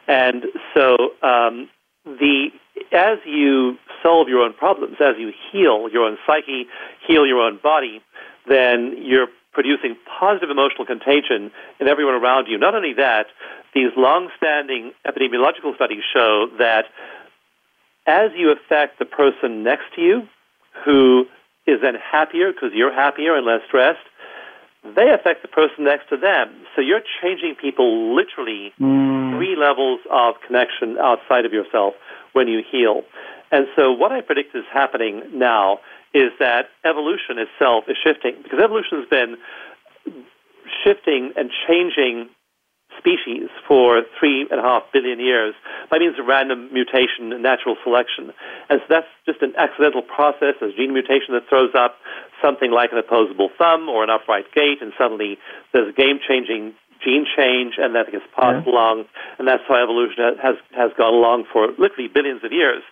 And 0.08 0.46
so 0.74 0.98
um, 1.22 1.70
the 2.06 2.50
as 2.92 3.20
you 3.26 3.78
solve 4.02 4.28
your 4.28 4.40
own 4.40 4.54
problems, 4.54 4.98
as 5.00 5.16
you 5.18 5.32
heal 5.52 5.90
your 5.92 6.06
own 6.06 6.18
psyche, 6.26 6.66
heal 7.08 7.26
your 7.26 7.40
own 7.40 7.60
body, 7.62 8.02
then 8.48 8.96
you're 8.98 9.28
producing 9.52 9.96
positive 10.20 10.50
emotional 10.50 10.86
contagion 10.86 11.52
in 11.80 11.88
everyone 11.88 12.16
around 12.16 12.48
you. 12.48 12.58
Not 12.58 12.76
only 12.76 12.94
that, 12.94 13.28
these 13.74 13.92
long-standing 13.98 14.92
epidemiological 15.06 15.76
studies 15.76 16.04
show 16.14 16.48
that 16.58 16.86
as 18.08 18.32
you 18.36 18.52
affect 18.52 19.00
the 19.00 19.06
person 19.06 19.64
next 19.64 19.94
to 19.96 20.02
you, 20.02 20.28
who 20.86 21.26
is 21.68 21.80
then 21.82 21.96
happier 21.96 22.52
because 22.52 22.72
you're 22.74 22.94
happier 22.94 23.36
and 23.36 23.46
less 23.46 23.62
stressed, 23.68 24.00
they 24.84 25.12
affect 25.12 25.44
the 25.44 25.48
person 25.48 25.84
next 25.86 26.10
to 26.10 26.18
them. 26.18 26.50
So 26.76 26.82
you're 26.82 27.04
changing 27.22 27.56
people 27.56 28.16
literally 28.16 28.74
mm. 28.80 29.38
three 29.38 29.56
levels 29.56 30.00
of 30.10 30.36
connection 30.46 30.98
outside 30.98 31.46
of 31.46 31.54
yourself 31.54 31.94
when 32.34 32.48
you 32.48 32.64
heal. 32.70 33.04
And 33.52 33.68
so 33.76 33.92
what 33.92 34.12
I 34.12 34.22
predict 34.22 34.56
is 34.56 34.64
happening 34.74 35.24
now 35.34 35.80
is 36.14 36.32
that 36.40 36.68
evolution 36.84 37.40
itself 37.40 37.86
is 37.88 37.98
shifting 38.04 38.36
because 38.44 38.60
evolution 38.60 39.00
has 39.00 39.10
been 39.10 39.38
shifting 40.84 41.34
and 41.36 41.50
changing 41.68 42.30
species 42.98 43.50
for 43.68 44.04
three 44.20 44.46
and 44.52 44.60
a 44.60 44.64
half 44.64 44.84
billion 44.94 45.20
years 45.20 45.56
by 45.90 45.98
means 45.98 46.20
of 46.20 46.26
random 46.28 46.70
mutation 46.74 47.32
and 47.32 47.42
natural 47.42 47.76
selection. 47.84 48.32
And 48.70 48.80
so 48.84 48.88
that's 48.90 49.12
just 49.26 49.42
an 49.42 49.54
accidental 49.58 50.02
process, 50.02 50.60
a 50.62 50.70
gene 50.76 50.94
mutation 50.94 51.34
that 51.34 51.48
throws 51.48 51.72
up 51.74 51.98
something 52.44 52.72
like 52.72 52.92
an 52.92 53.00
opposable 53.00 53.50
thumb 53.58 53.88
or 53.90 54.04
an 54.04 54.10
upright 54.10 54.46
gait, 54.54 54.82
and 54.82 54.94
suddenly 54.98 55.38
there's 55.74 55.90
a 55.90 55.96
game 55.96 56.20
changing 56.20 56.74
gene 57.04 57.26
change, 57.26 57.76
and 57.78 57.96
that 57.96 58.12
gets 58.12 58.26
passed 58.38 58.66
yeah. 58.66 58.72
along, 58.72 59.06
and 59.40 59.48
that's 59.48 59.64
how 59.68 59.82
evolution 59.82 60.38
has, 60.38 60.56
has 60.78 60.92
gone 60.98 61.14
along 61.14 61.46
for 61.52 61.74
literally 61.80 62.08
billions 62.08 62.44
of 62.44 62.52
years. 62.52 62.84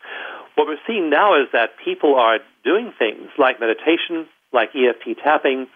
What 0.60 0.68
we're 0.68 0.86
seeing 0.86 1.10
now 1.10 1.42
is 1.42 1.48
that 1.54 1.70
people 1.82 2.16
are 2.16 2.40
doing 2.66 2.92
things 3.00 3.30
like 3.38 3.62
meditation, 3.62 4.28
like 4.52 4.72
EFT 4.76 5.18
tapping, 5.24 5.68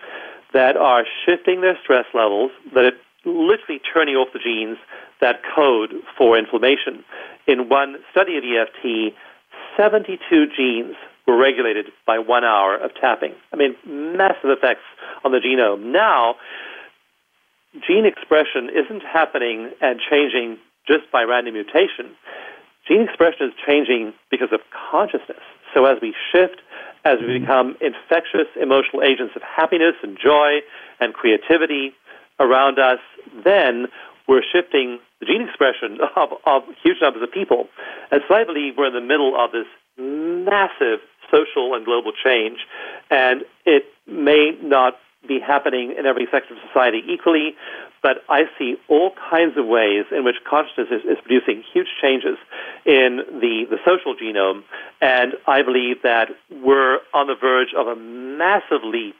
that 0.52 0.76
are 0.76 1.06
shifting 1.26 1.62
their 1.62 1.80
stress 1.82 2.04
levels, 2.14 2.52
that 2.76 2.84
are 2.84 2.98
literally 3.24 3.80
turning 3.94 4.16
off 4.16 4.34
the 4.34 4.40
genes 4.40 4.78
that 5.22 5.40
code 5.56 5.94
for 6.18 6.38
inflammation. 6.38 7.06
In 7.48 7.70
one 7.70 7.96
study 8.12 8.36
of 8.36 8.44
EFT, 8.44 9.16
72 9.78 10.20
genes 10.54 10.98
were 11.26 11.38
regulated 11.38 11.86
by 12.06 12.20
one 12.20 12.44
hour 12.44 12.76
of 12.76 12.94
tapping. 13.00 13.36
I 13.54 13.56
mean, 13.56 13.78
massive 13.88 14.50
effects 14.50 14.84
on 15.24 15.32
the 15.32 15.40
genome. 15.40 15.94
Now, 15.94 16.36
gene 17.88 18.06
expression 18.06 18.70
isn't 18.70 19.04
happening 19.04 19.72
and 19.80 20.02
changing 20.12 20.58
just 20.86 21.10
by 21.10 21.24
random 21.24 21.54
mutation. 21.54 22.18
Gene 22.88 23.02
expression 23.02 23.48
is 23.48 23.54
changing 23.66 24.14
because 24.30 24.50
of 24.52 24.60
consciousness. 24.92 25.44
So 25.74 25.86
as 25.86 25.98
we 26.02 26.14
shift, 26.32 26.62
as 27.06 27.18
we 27.20 27.40
become 27.40 27.76
infectious 27.82 28.48
emotional 28.60 29.04
agents 29.04 29.34
of 29.36 29.42
happiness 29.42 29.96
and 30.04 30.18
joy 30.18 30.60
and 31.00 31.14
creativity 31.14 31.94
around 32.40 32.80
us, 32.80 33.00
then 33.44 33.88
we're 34.28 34.44
shifting 34.44 35.00
the 35.20 35.26
gene 35.26 35.42
expression 35.42 36.00
of, 36.16 36.30
of 36.46 36.64
huge 36.82 36.98
numbers 37.02 37.24
of 37.24 37.32
people. 37.32 37.68
And 38.12 38.22
so 38.28 38.36
I 38.36 38.44
believe 38.44 38.76
we're 38.78 38.88
in 38.88 38.94
the 38.94 39.02
middle 39.02 39.36
of 39.40 39.52
this 39.52 39.68
massive 39.98 41.00
social 41.32 41.74
and 41.74 41.86
global 41.86 42.12
change, 42.12 42.60
and 43.10 43.44
it 43.66 43.86
may 44.08 44.52
not 44.62 44.98
be 45.28 45.40
happening 45.40 45.96
in 45.98 46.06
every 46.06 46.28
sector 46.32 46.54
of 46.54 46.60
society 46.68 47.02
equally, 47.08 47.56
but 48.04 48.18
I 48.28 48.44
see 48.60 48.76
all 48.90 49.12
kinds 49.32 49.58
of 49.58 49.66
ways 49.66 50.06
in 50.12 50.26
which 50.26 50.36
consciousness 50.48 50.90
is, 50.92 51.02
is, 51.10 51.18
producing 51.24 51.64
huge 51.74 51.88
changes 52.02 52.38
in 52.86 53.22
the, 53.40 53.66
the 53.70 53.78
social 53.88 54.14
genome, 54.14 54.64
and 55.02 55.34
I 55.48 55.64
believe 55.64 56.04
that 56.04 56.28
we're 56.52 57.00
on 57.14 57.28
the 57.28 57.36
verge 57.40 57.74
of 57.76 57.88
a 57.88 57.96
massive 57.96 58.84
leap 58.84 59.16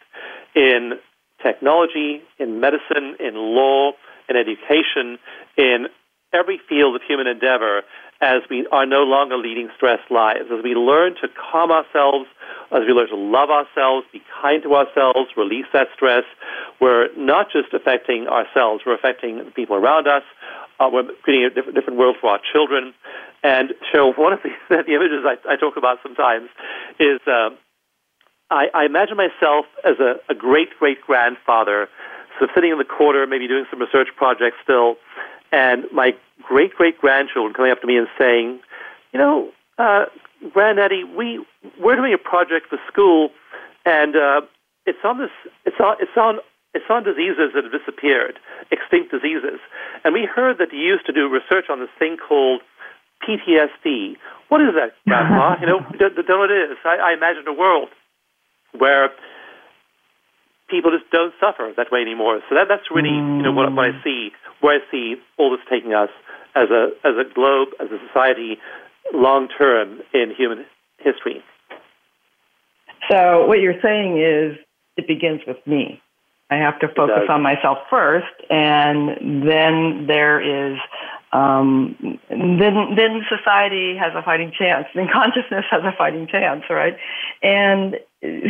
in 0.54 1.00
technology, 1.42 2.22
in 2.38 2.60
medicine, 2.60 3.16
in 3.20 3.36
law, 3.36 3.94
in 4.30 4.36
education, 4.36 5.18
in 5.58 5.88
every 6.34 6.60
field 6.68 6.96
of 6.96 7.02
human 7.08 7.28
endeavor 7.28 7.84
as 8.22 8.42
we 8.50 8.66
are 8.72 8.86
no 8.86 9.04
longer 9.04 9.38
leading 9.38 9.70
stressed 9.76 10.10
lives, 10.10 10.46
as 10.52 10.64
we 10.64 10.76
learn 10.76 11.16
to 11.16 11.28
calm 11.28 11.72
ourselves, 11.72 12.26
as 12.72 12.82
we 12.88 12.94
learn 12.94 13.10
to 13.10 13.18
love 13.18 13.50
ourselves, 13.50 14.08
be 14.14 14.22
kind 14.42 14.64
to 14.64 14.76
ourselves, 14.76 15.30
release 15.36 15.66
that 15.74 15.88
stress, 15.94 16.24
we're 16.80 17.14
not 17.18 17.48
just 17.52 17.74
affecting 17.74 18.28
ourselves, 18.28 18.84
we're 18.86 18.96
affecting 18.96 19.38
the 19.38 19.52
people 19.52 19.76
around 19.76 20.08
us. 20.08 20.24
Uh, 20.80 20.90
we're 20.92 21.04
creating 21.22 21.46
a 21.46 21.50
different, 21.54 21.76
different 21.76 22.00
world 22.00 22.16
for 22.20 22.32
our 22.32 22.40
children. 22.52 22.94
And 23.44 23.74
Cheryl, 23.92 24.18
one 24.18 24.34
of 24.34 24.40
the, 24.42 24.50
the 24.70 24.94
images 24.94 25.24
I, 25.24 25.36
I 25.48 25.56
talk 25.56 25.78
about 25.78 26.00
sometimes 26.02 26.50
is 27.00 27.20
uh, 27.28 27.50
I, 28.50 28.68
I 28.74 28.86
imagine 28.86 29.18
myself 29.18 29.66
as 29.86 29.96
a, 30.00 30.34
great 30.34 30.70
great 30.80 31.02
grandfather, 31.02 31.90
of 32.42 32.50
sitting 32.56 32.72
in 32.72 32.78
the 32.78 32.86
corner, 32.86 33.26
maybe 33.28 33.48
doing 33.48 33.66
some 33.70 33.80
research 33.80 34.10
projects 34.16 34.58
still, 34.64 34.98
and 35.54 35.86
my 35.94 36.12
great 36.42 36.74
great 36.74 36.98
grandchildren 36.98 37.54
coming 37.54 37.72
up 37.72 37.80
to 37.80 37.88
me 37.88 37.96
and 37.96 38.08
saying, 38.20 38.60
you 39.14 39.20
know, 39.20 39.52
uh, 39.78 40.06
Granddaddy, 40.52 41.06
we 41.06 41.46
we're 41.80 41.96
doing 41.96 42.14
a 42.14 42.18
project 42.18 42.68
for 42.70 42.80
school, 42.92 43.30
and 43.86 44.16
uh, 44.16 44.42
it's 44.86 45.00
on 45.06 45.20
this 45.20 45.32
it's 45.66 45.80
on 45.80 45.96
it's 46.02 46.18
on 46.18 46.40
it's 46.74 46.86
on 46.90 47.04
diseases 47.04 47.54
that 47.54 47.64
have 47.64 47.72
disappeared, 47.72 48.40
extinct 48.72 49.12
diseases, 49.12 49.62
and 50.04 50.14
we 50.14 50.26
heard 50.26 50.58
that 50.58 50.74
you 50.74 50.80
used 50.80 51.06
to 51.06 51.14
do 51.14 51.30
research 51.30 51.70
on 51.70 51.80
this 51.80 51.94
thing 52.00 52.18
called 52.18 52.62
PTSD. 53.22 54.18
What 54.50 54.60
is 54.62 54.74
that, 54.76 54.98
Grandpa? 55.08 55.62
you 55.62 55.68
know, 55.68 55.80
don't, 56.00 56.28
know 56.28 56.40
what 56.40 56.52
it 56.52 56.72
is. 56.72 56.78
I, 56.84 56.98
I 56.98 57.14
imagine 57.14 57.48
a 57.48 57.54
world 57.54 57.90
where 58.78 59.12
people 60.74 60.90
just 60.90 61.10
don't 61.12 61.34
suffer 61.40 61.72
that 61.78 61.92
way 61.92 62.02
anymore. 62.02 62.42
So 62.50 62.56
that, 62.56 62.66
that's 62.68 62.90
really 62.90 63.14
you 63.14 63.44
know 63.46 63.52
what, 63.52 63.72
what 63.74 63.86
I 63.86 64.04
see, 64.04 64.32
where 64.62 64.80
I 64.80 64.92
see 64.92 65.16
all 65.38 65.52
this 65.52 65.62
taking 65.70 65.94
us 65.94 66.10
as 66.56 66.70
a 66.70 66.90
as 67.06 67.14
a 67.14 67.30
globe, 67.32 67.70
as 67.80 67.90
a 67.94 68.00
society, 68.08 68.58
long 69.14 69.48
term 69.48 70.02
in 70.14 70.34
human 70.36 70.66
history. 70.98 71.44
So 73.12 73.46
what 73.46 73.60
you're 73.60 73.80
saying 73.82 74.18
is 74.18 74.58
it 74.98 75.08
begins 75.08 75.42
with 75.46 75.58
me. 75.68 76.02
I 76.50 76.58
have 76.58 76.80
to 76.80 76.88
focus 76.88 77.24
on 77.30 77.42
myself 77.42 77.80
first, 77.90 78.34
and 78.50 79.48
then 79.48 80.06
there 80.08 80.40
is 80.42 80.78
um, 81.32 81.96
then 82.30 82.96
then 82.96 83.22
society 83.28 83.96
has 83.98 84.14
a 84.16 84.22
fighting 84.22 84.52
chance. 84.58 84.86
Then 84.94 85.08
consciousness 85.12 85.66
has 85.72 85.82
a 85.84 85.94
fighting 85.98 86.28
chance, 86.28 86.64
right? 86.70 86.96
And 87.42 87.96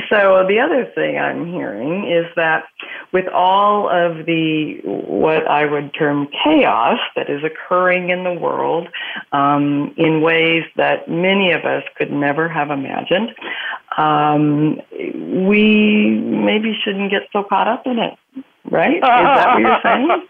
so 0.09 0.45
the 0.47 0.59
other 0.59 0.86
thing 0.93 1.17
I'm 1.17 1.51
hearing 1.51 2.11
is 2.11 2.26
that 2.36 2.65
with 3.11 3.28
all 3.28 3.89
of 3.89 4.26
the 4.26 4.82
what 4.84 5.47
I 5.47 5.65
would 5.65 5.93
term 5.93 6.28
chaos 6.43 6.99
that 7.15 7.30
is 7.30 7.43
occurring 7.43 8.09
in 8.09 8.24
the 8.24 8.34
world 8.34 8.88
um, 9.32 9.93
in 9.97 10.21
ways 10.21 10.63
that 10.76 11.09
many 11.09 11.51
of 11.53 11.65
us 11.65 11.84
could 11.97 12.11
never 12.11 12.47
have 12.47 12.69
imagined, 12.69 13.30
um, 13.97 14.80
we 15.47 16.19
maybe 16.19 16.78
shouldn't 16.84 17.09
get 17.09 17.24
so 17.32 17.43
caught 17.43 17.67
up 17.67 17.88
in 17.88 17.97
it 17.97 18.45
right? 18.70 18.97
Is 18.97 19.01
that 19.01 19.53
what 19.53 19.61
you're 19.61 19.80
saying? 19.84 20.09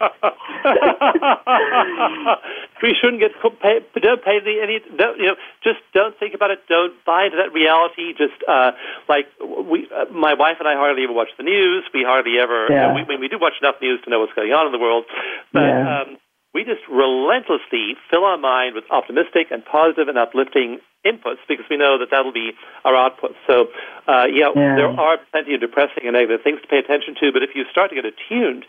we 2.82 2.94
shouldn't 3.00 3.20
get 3.20 3.32
pay, 3.60 3.80
don't 4.00 4.24
pay 4.24 4.40
the 4.40 4.60
any 4.62 4.80
don't, 4.96 5.18
you 5.18 5.26
know 5.26 5.36
just 5.62 5.80
don't 5.92 6.18
think 6.18 6.34
about 6.34 6.50
it. 6.50 6.60
Don't 6.68 6.94
buy 7.04 7.26
into 7.26 7.36
that 7.36 7.52
reality. 7.52 8.12
Just 8.12 8.42
uh, 8.48 8.72
like 9.08 9.26
we, 9.40 9.88
uh, 9.94 10.06
my 10.12 10.34
wife 10.34 10.56
and 10.58 10.68
I 10.68 10.74
hardly 10.74 11.04
ever 11.04 11.12
watch 11.12 11.28
the 11.36 11.44
news. 11.44 11.84
We 11.92 12.02
hardly 12.02 12.38
ever. 12.40 12.66
Yeah. 12.68 12.94
You 12.94 13.04
know, 13.04 13.08
we, 13.08 13.16
we 13.16 13.28
do 13.28 13.38
watch 13.40 13.54
enough 13.60 13.76
news 13.80 14.00
to 14.04 14.10
know 14.10 14.20
what's 14.20 14.34
going 14.34 14.52
on 14.52 14.66
in 14.66 14.72
the 14.72 14.80
world, 14.80 15.04
but. 15.52 15.62
Yeah. 15.62 16.02
Um, 16.02 16.18
we 16.54 16.62
just 16.62 16.86
relentlessly 16.88 17.96
fill 18.08 18.22
our 18.22 18.38
mind 18.38 18.76
with 18.76 18.84
optimistic 18.88 19.50
and 19.50 19.64
positive 19.64 20.06
and 20.06 20.16
uplifting 20.16 20.78
inputs 21.04 21.40
because 21.48 21.66
we 21.68 21.76
know 21.76 21.98
that 21.98 22.08
that'll 22.10 22.32
be 22.32 22.52
our 22.84 22.96
output. 22.96 23.32
So, 23.46 23.68
uh, 24.08 24.26
yeah, 24.32 24.50
yeah, 24.54 24.76
there 24.76 24.88
are 24.88 25.18
plenty 25.32 25.54
of 25.54 25.60
depressing 25.60 26.04
and 26.04 26.12
negative 26.12 26.40
things 26.42 26.60
to 26.62 26.68
pay 26.68 26.78
attention 26.78 27.14
to, 27.20 27.32
but 27.32 27.42
if 27.42 27.50
you 27.54 27.64
start 27.70 27.90
to 27.90 27.96
get 27.96 28.04
attuned 28.04 28.64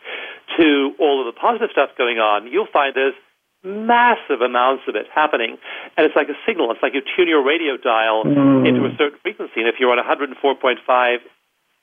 to 0.58 0.94
all 1.00 1.20
of 1.20 1.34
the 1.34 1.38
positive 1.40 1.70
stuff 1.72 1.90
going 1.98 2.20
on, 2.20 2.48
you'll 2.48 2.72
find 2.72 2.96
there's 2.96 3.16
massive 3.66 4.42
amounts 4.46 4.84
of 4.88 4.96
it 4.96 5.08
happening. 5.14 5.58
And 5.98 6.06
it's 6.06 6.16
like 6.16 6.30
a 6.30 6.38
signal. 6.46 6.72
It's 6.72 6.84
like 6.84 6.94
you 6.94 7.02
tune 7.02 7.28
your 7.28 7.44
radio 7.44 7.78
dial 7.78 8.24
mm. 8.24 8.68
into 8.68 8.86
a 8.86 8.94
certain 8.98 9.18
frequency. 9.24 9.60
And 9.60 9.68
if 9.68 9.76
you're 9.80 9.90
on 9.90 9.98
104.5 9.98 11.18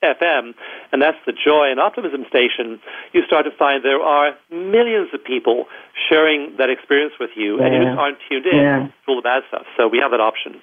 FM, 0.03 0.53
and 0.91 1.01
that's 1.01 1.17
the 1.25 1.33
joy 1.33 1.71
and 1.71 1.79
optimism 1.79 2.25
station, 2.27 2.79
you 3.13 3.23
start 3.25 3.45
to 3.45 3.51
find 3.51 3.83
there 3.83 4.01
are 4.01 4.35
millions 4.51 5.09
of 5.13 5.23
people 5.23 5.65
sharing 6.09 6.55
that 6.57 6.69
experience 6.69 7.13
with 7.19 7.31
you, 7.35 7.59
yeah. 7.59 7.65
and 7.65 7.73
you 7.73 7.83
just 7.83 7.97
aren't 7.97 8.17
tuned 8.29 8.45
in 8.45 8.55
yeah. 8.55 8.87
to 8.87 9.07
all 9.07 9.15
the 9.15 9.21
bad 9.21 9.43
stuff. 9.47 9.65
So 9.77 9.87
we 9.87 9.99
have 9.99 10.11
that 10.11 10.21
option. 10.21 10.61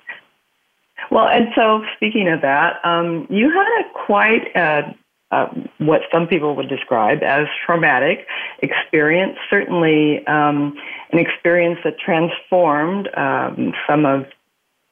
Well, 1.11 1.27
and 1.27 1.49
so 1.57 1.83
speaking 1.97 2.29
of 2.29 2.43
that, 2.43 2.85
um, 2.85 3.27
you 3.31 3.51
had 3.51 3.67
a 3.81 4.07
quite 4.07 4.55
a, 4.55 4.95
uh, 5.31 5.47
what 5.79 6.03
some 6.13 6.27
people 6.27 6.57
would 6.57 6.69
describe 6.69 7.23
as 7.23 7.47
traumatic 7.65 8.27
experience, 8.63 9.39
certainly 9.49 10.27
um, 10.27 10.77
an 11.13 11.19
experience 11.19 11.79
that 11.85 11.99
transformed 11.99 13.09
um, 13.17 13.73
some 13.89 14.05
of 14.05 14.27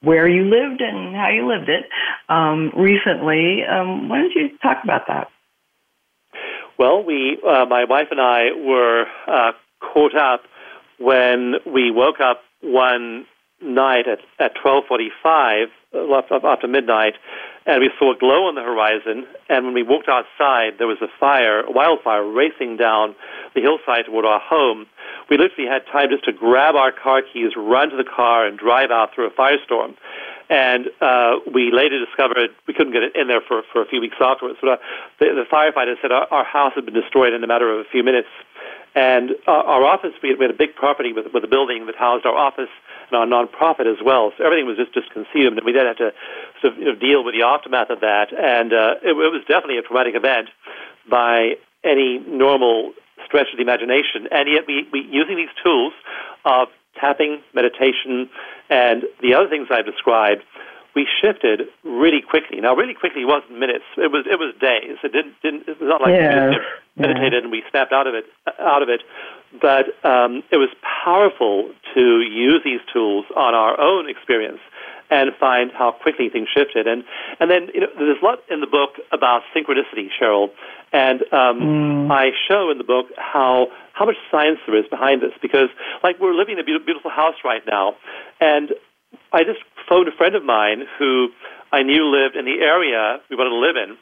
where 0.03 0.29
you 0.29 0.45
lived 0.45 0.81
and 0.81 1.15
how 1.15 1.29
you 1.31 1.47
lived 1.49 1.69
it 1.69 1.85
um, 2.29 2.73
recently. 2.77 3.65
Um, 3.65 4.09
why 4.09 4.19
don't 4.19 4.33
you 4.33 4.57
talk 4.63 4.79
about 4.85 5.07
that? 5.09 5.29
Well, 6.79 7.03
we, 7.03 7.39
uh, 7.47 7.67
my 7.67 7.85
wife 7.85 8.09
and 8.11 8.21
I, 8.21 8.53
were 8.57 9.07
uh, 9.27 9.53
caught 9.81 10.15
up 10.17 10.43
when 10.99 11.55
we 11.67 11.91
woke 11.91 12.21
up 12.21 12.43
one 12.61 13.27
night 13.61 14.07
at 14.07 14.21
at 14.39 14.53
twelve 14.61 14.85
forty 14.87 15.11
five 15.23 15.69
uh, 15.95 16.23
after 16.45 16.69
midnight, 16.69 17.15
and 17.69 17.81
we 17.81 17.91
saw 17.99 18.17
a 18.17 18.19
glow 18.19 18.49
on 18.49 18.55
the 18.57 18.65
horizon. 18.65 19.29
And 19.51 19.67
when 19.67 19.75
we 19.75 19.83
walked 19.83 20.09
outside, 20.09 20.81
there 20.81 20.89
was 20.89 20.97
a 21.03 21.13
fire, 21.21 21.61
a 21.61 21.71
wildfire, 21.71 22.25
racing 22.25 22.79
down 22.79 23.15
the 23.55 23.61
hillside 23.61 24.07
toward 24.07 24.25
our 24.25 24.41
home. 24.41 24.87
We 25.29 25.37
literally 25.37 25.69
had 25.69 25.85
time 25.93 26.09
just 26.09 26.25
to 26.25 26.33
grab 26.33 26.77
our 26.77 26.91
car 26.91 27.21
keys, 27.21 27.53
run 27.55 27.91
to 27.91 27.97
the 27.97 28.09
car, 28.09 28.47
and 28.47 28.57
drive 28.57 28.91
out 28.91 29.15
through 29.15 29.27
a 29.29 29.31
firestorm. 29.37 29.95
And 30.49 30.89
uh, 31.03 31.45
we 31.53 31.69
later 31.71 32.03
discovered 32.03 32.39
we 32.67 32.73
couldn't 32.73 32.95
get 32.95 33.03
it 33.03 33.13
in 33.15 33.29
there 33.29 33.43
for, 33.47 33.61
for 33.71 33.83
a 33.83 33.87
few 33.87 34.01
weeks 34.01 34.17
afterwards. 34.19 34.57
But 34.63 34.71
uh, 34.71 34.77
the, 35.21 35.45
the 35.45 35.47
firefighter 35.53 36.01
said 36.01 36.11
our, 36.11 36.27
our 36.33 36.45
house 36.45 36.73
had 36.75 36.87
been 36.87 36.95
destroyed 36.97 37.35
in 37.35 37.45
a 37.45 37.47
matter 37.47 37.69
of 37.69 37.85
a 37.85 37.89
few 37.93 38.03
minutes. 38.03 38.29
And 38.99 39.31
uh, 39.47 39.53
our 39.53 39.85
office, 39.85 40.11
we 40.25 40.31
had, 40.31 40.39
we 40.41 40.45
had 40.47 40.51
a 40.51 40.59
big 40.59 40.75
property 40.75 41.13
with, 41.13 41.27
with 41.33 41.45
a 41.45 41.47
building 41.47 41.87
that 41.87 41.95
housed 41.95 42.27
our 42.27 42.35
office 42.35 42.73
and 43.11 43.15
our 43.15 43.27
nonprofit 43.27 43.87
as 43.87 44.03
well. 44.05 44.33
So 44.37 44.45
everything 44.45 44.67
was 44.67 44.77
just, 44.77 44.93
just 44.93 45.11
consumed, 45.15 45.55
and 45.57 45.65
we 45.65 45.71
then 45.71 45.87
had 45.87 45.99
to 45.99 46.11
sort 46.61 46.73
of 46.73 46.79
you 46.81 46.87
know, 46.87 46.97
deal 46.99 47.23
with 47.23 47.35
the 47.39 47.47
aftermath 47.47 47.91
of 47.91 48.01
that. 48.01 48.35
And 48.35 48.73
uh, 48.73 48.99
it, 49.01 49.15
it 49.15 49.31
was 49.31 49.45
definitely 49.47 49.79
a 49.79 49.83
traumatic 49.83 50.17
event 50.17 50.49
by 51.09 51.55
any 51.85 52.19
normal 52.27 52.93
stretch 53.25 53.47
of 53.53 53.57
the 53.57 53.63
imagination. 53.63 54.27
And 54.35 54.51
yet, 54.51 54.67
we, 54.67 54.89
we 54.93 55.07
using 55.07 55.37
these 55.37 55.55
tools 55.63 55.93
of 56.45 56.67
tapping, 56.99 57.39
meditation, 57.55 58.29
and 58.69 59.05
the 59.23 59.35
other 59.35 59.49
things 59.49 59.69
I've 59.71 59.87
described, 59.87 60.43
we 60.95 61.07
shifted 61.21 61.69
really 61.85 62.23
quickly. 62.23 62.61
Now, 62.61 62.75
really 62.75 62.95
quickly 62.95 63.25
wasn't 63.25 63.59
minutes; 63.59 63.85
it 63.97 64.11
was 64.11 64.27
it 64.27 64.39
was 64.39 64.55
days. 64.61 64.99
It 65.03 65.13
didn't 65.13 65.35
didn't. 65.43 65.69
It 65.69 65.81
was 65.81 65.89
not 65.89 66.01
like 66.01 66.15
yeah. 66.15 66.49
we 66.49 66.55
just 66.57 66.67
meditated 66.97 67.33
yeah. 67.33 67.39
and 67.41 67.51
we 67.51 67.63
snapped 67.71 67.93
out 67.93 68.07
of 68.07 68.15
it 68.15 68.25
out 68.59 68.83
of 68.83 68.89
it. 68.89 69.03
But 69.61 69.87
um, 70.05 70.43
it 70.51 70.57
was 70.57 70.69
powerful 70.83 71.71
to 71.95 72.21
use 72.21 72.61
these 72.65 72.81
tools 72.93 73.25
on 73.37 73.55
our 73.55 73.81
own 73.81 74.09
experience 74.09 74.61
and 75.11 75.31
find 75.41 75.71
how 75.73 75.93
quickly 75.93 76.29
things 76.29 76.49
shifted. 76.55 76.87
And 76.87 77.05
and 77.41 77.51
then 77.51 77.69
you 77.75 77.81
know, 77.81 77.89
there's 77.99 78.19
a 78.21 78.25
lot 78.25 78.41
in 78.51 78.61
the 78.61 78.67
book 78.67 79.01
about 79.13 79.43
synchronicity, 79.55 80.09
Cheryl, 80.21 80.51
and 80.93 81.23
um, 81.33 81.61
mm. 81.61 82.11
I 82.11 82.31
show 82.49 82.71
in 82.71 82.79
the 82.79 82.85
book 82.85 83.07
how 83.17 83.69
how 83.93 84.05
much 84.07 84.17
science 84.31 84.59
there 84.67 84.79
is 84.79 84.87
behind 84.89 85.23
this. 85.23 85.33
Because 85.41 85.69
like 86.03 86.21
we're 86.21 86.35
living 86.35 86.59
in 86.59 86.61
a 86.61 86.65
beautiful 86.65 87.11
house 87.11 87.37
right 87.45 87.63
now, 87.67 87.97
and 88.41 88.71
I 89.33 89.45
just 89.45 89.61
phoned 89.89 90.09
a 90.09 90.17
friend 90.17 90.35
of 90.35 90.45
mine 90.45 90.83
who 90.99 91.29
I 91.73 91.83
knew 91.83 92.05
lived 92.07 92.37
in 92.37 92.45
the 92.45 92.65
area 92.65 93.19
we 93.31 93.37
wanted 93.37 93.51
to 93.51 93.57
live 93.57 93.77
in, 93.77 93.97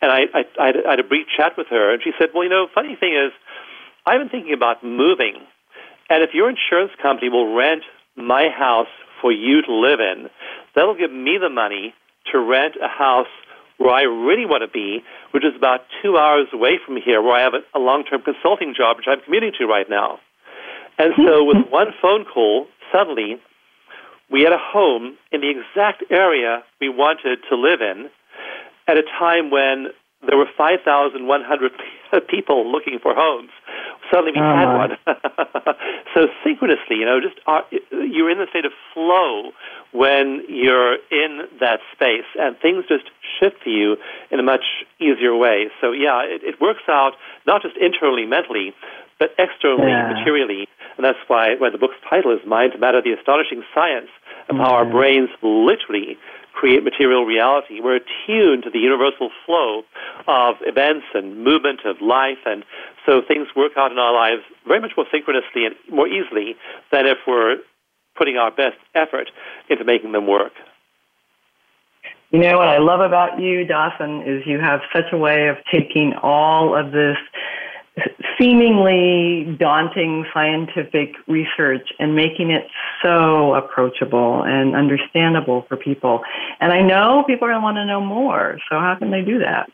and 0.00 0.10
I 0.12 0.20
I, 0.34 0.44
I, 0.60 0.66
had, 0.66 0.76
I 0.86 0.90
had 0.90 1.00
a 1.00 1.04
brief 1.04 1.26
chat 1.36 1.52
with 1.56 1.66
her, 1.68 1.92
and 1.92 2.02
she 2.02 2.12
said, 2.18 2.30
"Well, 2.34 2.44
you 2.44 2.50
know, 2.50 2.66
funny 2.74 2.96
thing 2.96 3.14
is, 3.14 3.32
I've 4.06 4.20
been 4.20 4.28
thinking 4.28 4.54
about 4.54 4.84
moving, 4.84 5.34
and 6.08 6.22
if 6.22 6.30
your 6.32 6.48
insurance 6.48 6.92
company 7.02 7.28
will 7.28 7.54
rent 7.54 7.82
my 8.16 8.48
house 8.48 8.92
for 9.20 9.32
you 9.32 9.62
to 9.62 9.72
live 9.72 10.00
in, 10.00 10.30
that'll 10.74 10.96
give 10.96 11.12
me 11.12 11.38
the 11.40 11.50
money 11.50 11.94
to 12.32 12.38
rent 12.38 12.74
a 12.82 12.88
house 12.88 13.30
where 13.78 13.94
I 13.94 14.02
really 14.02 14.44
want 14.44 14.62
to 14.62 14.68
be, 14.68 15.02
which 15.30 15.44
is 15.44 15.54
about 15.56 15.82
two 16.02 16.18
hours 16.18 16.48
away 16.52 16.78
from 16.84 16.96
here, 16.96 17.22
where 17.22 17.34
I 17.34 17.42
have 17.42 17.54
a, 17.54 17.78
a 17.78 17.80
long-term 17.80 18.22
consulting 18.22 18.74
job, 18.76 18.96
which 18.96 19.06
I'm 19.08 19.20
commuting 19.20 19.52
to 19.58 19.66
right 19.66 19.88
now. 19.88 20.18
And 20.98 21.14
so, 21.16 21.44
with 21.44 21.58
one 21.70 21.88
phone 22.02 22.24
call, 22.24 22.66
suddenly 22.92 23.38
we 24.30 24.42
had 24.42 24.52
a 24.52 24.58
home 24.60 25.16
in 25.32 25.40
the 25.40 25.50
exact 25.50 26.04
area 26.10 26.62
we 26.80 26.88
wanted 26.88 27.38
to 27.48 27.56
live 27.56 27.80
in 27.80 28.10
at 28.86 28.96
a 28.96 29.02
time 29.18 29.50
when 29.50 29.88
there 30.26 30.36
were 30.36 30.48
5,100 30.56 31.72
people 32.28 32.70
looking 32.70 32.98
for 33.00 33.14
homes. 33.14 33.50
Suddenly 34.10 34.32
we 34.32 34.40
oh 34.40 34.56
had 34.56 34.74
one. 34.74 34.96
so 36.14 36.26
synchronously, 36.42 36.96
you 36.96 37.04
know, 37.04 37.20
just 37.20 37.38
uh, 37.46 37.60
you're 37.92 38.30
in 38.30 38.38
the 38.38 38.46
state 38.50 38.64
of 38.64 38.72
flow 38.94 39.52
when 39.92 40.42
you're 40.48 40.94
in 41.10 41.46
that 41.60 41.80
space, 41.92 42.26
and 42.38 42.56
things 42.58 42.84
just 42.88 43.04
shift 43.38 43.62
for 43.62 43.68
you 43.68 43.96
in 44.30 44.40
a 44.40 44.42
much 44.42 44.64
easier 44.98 45.36
way. 45.36 45.68
So 45.80 45.92
yeah, 45.92 46.22
it, 46.24 46.42
it 46.42 46.60
works 46.60 46.82
out 46.88 47.12
not 47.46 47.62
just 47.62 47.76
internally, 47.76 48.26
mentally, 48.26 48.74
but 49.18 49.30
externally, 49.38 49.90
yeah. 49.90 50.12
materially, 50.12 50.68
and 50.98 51.04
that's 51.04 51.18
why 51.28 51.54
why 51.56 51.70
the 51.70 51.78
book's 51.78 51.96
title 52.08 52.32
is 52.32 52.40
"Mind 52.46 52.74
Matter: 52.78 53.00
The 53.00 53.12
Astonishing 53.12 53.62
Science 53.74 54.10
of 54.50 54.56
How 54.56 54.74
Our 54.74 54.84
Brains 54.84 55.30
Literally." 55.42 56.18
create 56.58 56.82
material 56.82 57.24
reality. 57.24 57.80
We're 57.80 58.00
attuned 58.02 58.64
to 58.64 58.70
the 58.70 58.80
universal 58.80 59.30
flow 59.46 59.84
of 60.26 60.56
events 60.62 61.06
and 61.14 61.44
movement 61.44 61.82
of 61.84 62.00
life, 62.00 62.38
and 62.46 62.64
so 63.06 63.22
things 63.22 63.46
work 63.54 63.72
out 63.76 63.92
in 63.92 63.98
our 63.98 64.12
lives 64.12 64.42
very 64.66 64.80
much 64.80 64.90
more 64.96 65.06
synchronously 65.12 65.66
and 65.66 65.76
more 65.88 66.08
easily 66.08 66.56
than 66.90 67.06
if 67.06 67.18
we're 67.28 67.58
putting 68.16 68.38
our 68.38 68.50
best 68.50 68.76
effort 68.96 69.30
into 69.70 69.84
making 69.84 70.10
them 70.10 70.26
work. 70.26 70.52
You 72.30 72.40
know 72.40 72.58
what 72.58 72.68
I 72.68 72.78
love 72.78 73.00
about 73.00 73.40
you, 73.40 73.64
Dawson, 73.64 74.22
is 74.22 74.42
you 74.44 74.58
have 74.58 74.80
such 74.92 75.12
a 75.12 75.16
way 75.16 75.48
of 75.48 75.56
taking 75.72 76.12
all 76.22 76.76
of 76.76 76.90
this 76.90 77.16
seemingly 78.38 79.56
daunting 79.58 80.24
scientific 80.32 81.14
research 81.26 81.92
and 81.98 82.14
making 82.14 82.50
it 82.50 82.66
so 83.02 83.54
approachable 83.54 84.42
and 84.44 84.74
understandable 84.74 85.66
for 85.68 85.76
people. 85.76 86.22
And 86.60 86.72
I 86.72 86.80
know 86.82 87.24
people 87.26 87.48
are 87.48 87.52
going 87.52 87.60
to 87.60 87.64
want 87.64 87.76
to 87.76 87.84
know 87.84 88.00
more. 88.00 88.58
So, 88.70 88.78
how 88.78 88.96
can 88.98 89.10
they 89.10 89.22
do 89.22 89.40
that? 89.40 89.70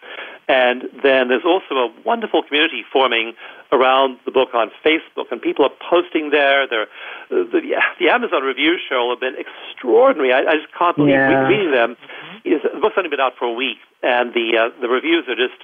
And 0.48 0.82
then 1.02 1.28
there's 1.28 1.46
also 1.46 1.74
a 1.74 1.94
wonderful 2.04 2.42
community 2.42 2.82
forming 2.92 3.34
around 3.70 4.18
the 4.24 4.32
book 4.32 4.48
on 4.52 4.70
Facebook, 4.84 5.30
and 5.30 5.40
people 5.40 5.64
are 5.64 5.70
posting 5.88 6.30
there. 6.30 6.66
They're, 6.66 6.88
the, 7.30 7.78
the 8.00 8.08
Amazon 8.08 8.42
reviews, 8.42 8.80
Cheryl, 8.90 9.10
have 9.10 9.20
been 9.20 9.36
extraordinary. 9.38 10.32
I, 10.32 10.40
I 10.40 10.54
just 10.56 10.74
can't 10.76 10.96
believe 10.96 11.14
yeah. 11.14 11.46
reading 11.46 11.70
them. 11.70 11.96
The 12.44 12.80
book's 12.80 12.96
only 12.98 13.10
been 13.10 13.20
out 13.20 13.34
for 13.38 13.44
a 13.44 13.52
week, 13.52 13.78
and 14.02 14.34
the 14.34 14.58
uh, 14.58 14.80
the 14.80 14.88
reviews 14.88 15.24
are 15.28 15.36
just 15.36 15.60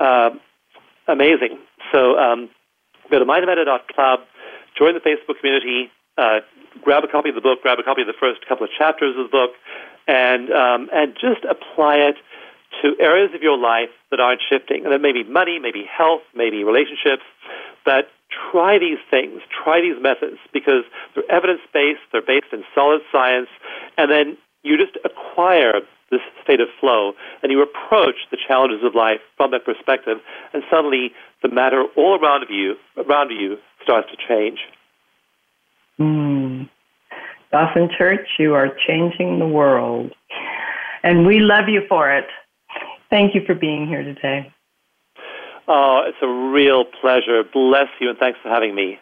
uh, 0.00 0.30
amazing. 1.08 1.58
So 1.92 2.18
um, 2.18 2.50
go 3.10 3.18
to 3.18 3.24
mindtomatter.club, 3.24 4.20
join 4.76 4.92
the 4.92 5.00
Facebook 5.00 5.40
community, 5.40 5.90
uh, 6.18 6.40
grab 6.82 7.04
a 7.04 7.08
copy 7.08 7.28
of 7.28 7.34
the 7.34 7.40
book, 7.40 7.62
grab 7.62 7.78
a 7.78 7.82
copy 7.82 8.02
of 8.02 8.06
the 8.06 8.18
first 8.18 8.46
couple 8.46 8.64
of 8.64 8.70
chapters 8.76 9.16
of 9.16 9.30
the 9.30 9.32
book, 9.32 9.50
and 10.06 10.50
um, 10.50 10.88
and 10.92 11.14
just 11.14 11.44
apply 11.44 11.96
it 11.96 12.16
to 12.82 12.96
areas 13.00 13.30
of 13.34 13.42
your 13.42 13.56
life 13.56 13.90
that 14.10 14.20
aren't 14.20 14.40
shifting. 14.42 14.84
And 14.84 14.92
that 14.92 15.00
may 15.00 15.12
be 15.12 15.24
money, 15.24 15.58
maybe 15.58 15.84
health, 15.84 16.22
maybe 16.34 16.64
relationships. 16.64 17.22
But 17.84 18.08
try 18.50 18.78
these 18.78 18.98
things, 19.10 19.40
try 19.50 19.80
these 19.80 20.00
methods 20.00 20.38
because 20.52 20.84
they're 21.14 21.30
evidence 21.30 21.60
based, 21.72 22.00
they're 22.12 22.22
based 22.22 22.52
in 22.52 22.64
solid 22.74 23.02
science, 23.12 23.48
and 23.96 24.10
then 24.10 24.36
you 24.62 24.76
just 24.76 24.96
acquire 25.04 25.80
this 26.10 26.20
state 26.42 26.60
of 26.60 26.68
flow 26.80 27.12
and 27.42 27.50
you 27.50 27.62
approach 27.62 28.16
the 28.30 28.36
challenges 28.36 28.80
of 28.84 28.94
life 28.94 29.20
from 29.36 29.50
that 29.50 29.64
perspective, 29.64 30.18
and 30.52 30.62
suddenly 30.70 31.12
the 31.42 31.48
matter 31.48 31.84
all 31.96 32.18
around 32.18 32.44
you 32.48 32.74
around 32.96 33.30
you 33.30 33.56
starts 33.82 34.08
to 34.10 34.16
change. 34.16 34.60
Mm. 36.00 36.68
Dawson 37.52 37.88
Church, 37.96 38.26
you 38.38 38.54
are 38.54 38.68
changing 38.86 39.38
the 39.38 39.46
world. 39.46 40.12
And 41.02 41.26
we 41.26 41.38
love 41.40 41.68
you 41.68 41.82
for 41.88 42.10
it. 42.10 42.26
Thank 43.10 43.34
you 43.34 43.42
for 43.46 43.54
being 43.54 43.86
here 43.86 44.02
today. 44.02 44.52
Oh, 45.68 46.02
it's 46.06 46.18
a 46.20 46.26
real 46.26 46.84
pleasure. 47.00 47.42
Bless 47.44 47.88
you, 48.00 48.10
and 48.10 48.18
thanks 48.18 48.38
for 48.42 48.48
having 48.48 48.74
me. 48.74 48.98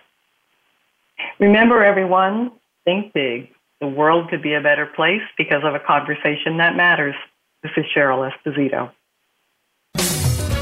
Remember, 1.39 1.83
everyone, 1.83 2.53
think 2.85 3.13
big. 3.13 3.49
The 3.81 3.87
world 3.89 4.31
could 4.31 4.43
be 4.43 4.55
a 4.55 4.61
better 4.61 4.87
place 4.87 5.23
because 5.37 5.63
of 5.65 5.75
a 5.75 5.81
conversation 5.81 6.59
that 6.59 6.77
matters. 6.77 7.15
This 7.63 7.73
is 7.77 7.85
Cheryl 7.97 8.31
Esposito. 8.31 8.91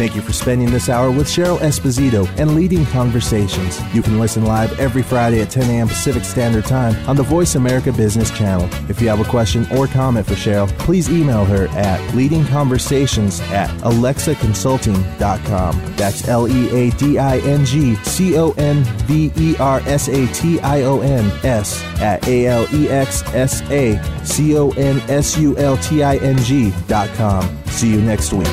Thank 0.01 0.17
you 0.17 0.23
for 0.23 0.33
spending 0.33 0.71
this 0.71 0.89
hour 0.89 1.11
with 1.11 1.27
Cheryl 1.27 1.59
Esposito 1.59 2.27
and 2.39 2.55
leading 2.55 2.87
conversations. 2.87 3.79
You 3.93 4.01
can 4.01 4.19
listen 4.19 4.47
live 4.47 4.81
every 4.81 5.03
Friday 5.03 5.43
at 5.43 5.51
10 5.51 5.69
a.m. 5.69 5.89
Pacific 5.89 6.25
Standard 6.25 6.65
Time 6.65 6.97
on 7.07 7.17
the 7.17 7.23
Voice 7.23 7.55
America 7.55 7.93
Business 7.93 8.31
Channel. 8.31 8.67
If 8.89 9.03
you 9.03 9.11
have 9.11 9.21
a 9.21 9.29
question 9.29 9.67
or 9.77 9.87
comment 9.87 10.27
for 10.27 10.37
Cheryl, 10.37 10.69
please 10.79 11.11
email 11.11 11.45
her 11.45 11.69
at 11.77 12.01
leadingconversations 12.13 13.43
at 13.51 13.69
alexaconsulting.com. 13.81 15.97
That's 15.97 16.29
L 16.29 16.49
E 16.49 16.71
A 16.71 16.91
D 16.93 17.19
I 17.19 17.37
N 17.41 17.67
G 17.67 17.95
C 17.97 18.39
O 18.39 18.53
N 18.53 18.83
V 19.05 19.31
E 19.37 19.55
R 19.59 19.81
S 19.81 20.09
A 20.09 20.27
T 20.29 20.61
I 20.61 20.81
O 20.81 21.03
N 21.03 21.31
S 21.45 21.85
at 22.01 22.27
A 22.27 22.47
L 22.47 22.67
E 22.75 22.89
X 22.89 23.23
S 23.35 23.61
A 23.71 24.03
C 24.25 24.57
O 24.57 24.71
N 24.71 24.99
S 25.11 25.37
U 25.37 25.59
L 25.59 25.77
T 25.77 26.03
I 26.03 26.17
N 26.17 26.39
G 26.39 26.73
dot 26.89 27.11
com. 27.17 27.55
See 27.67 27.91
you 27.91 28.01
next 28.01 28.33
week. 28.33 28.49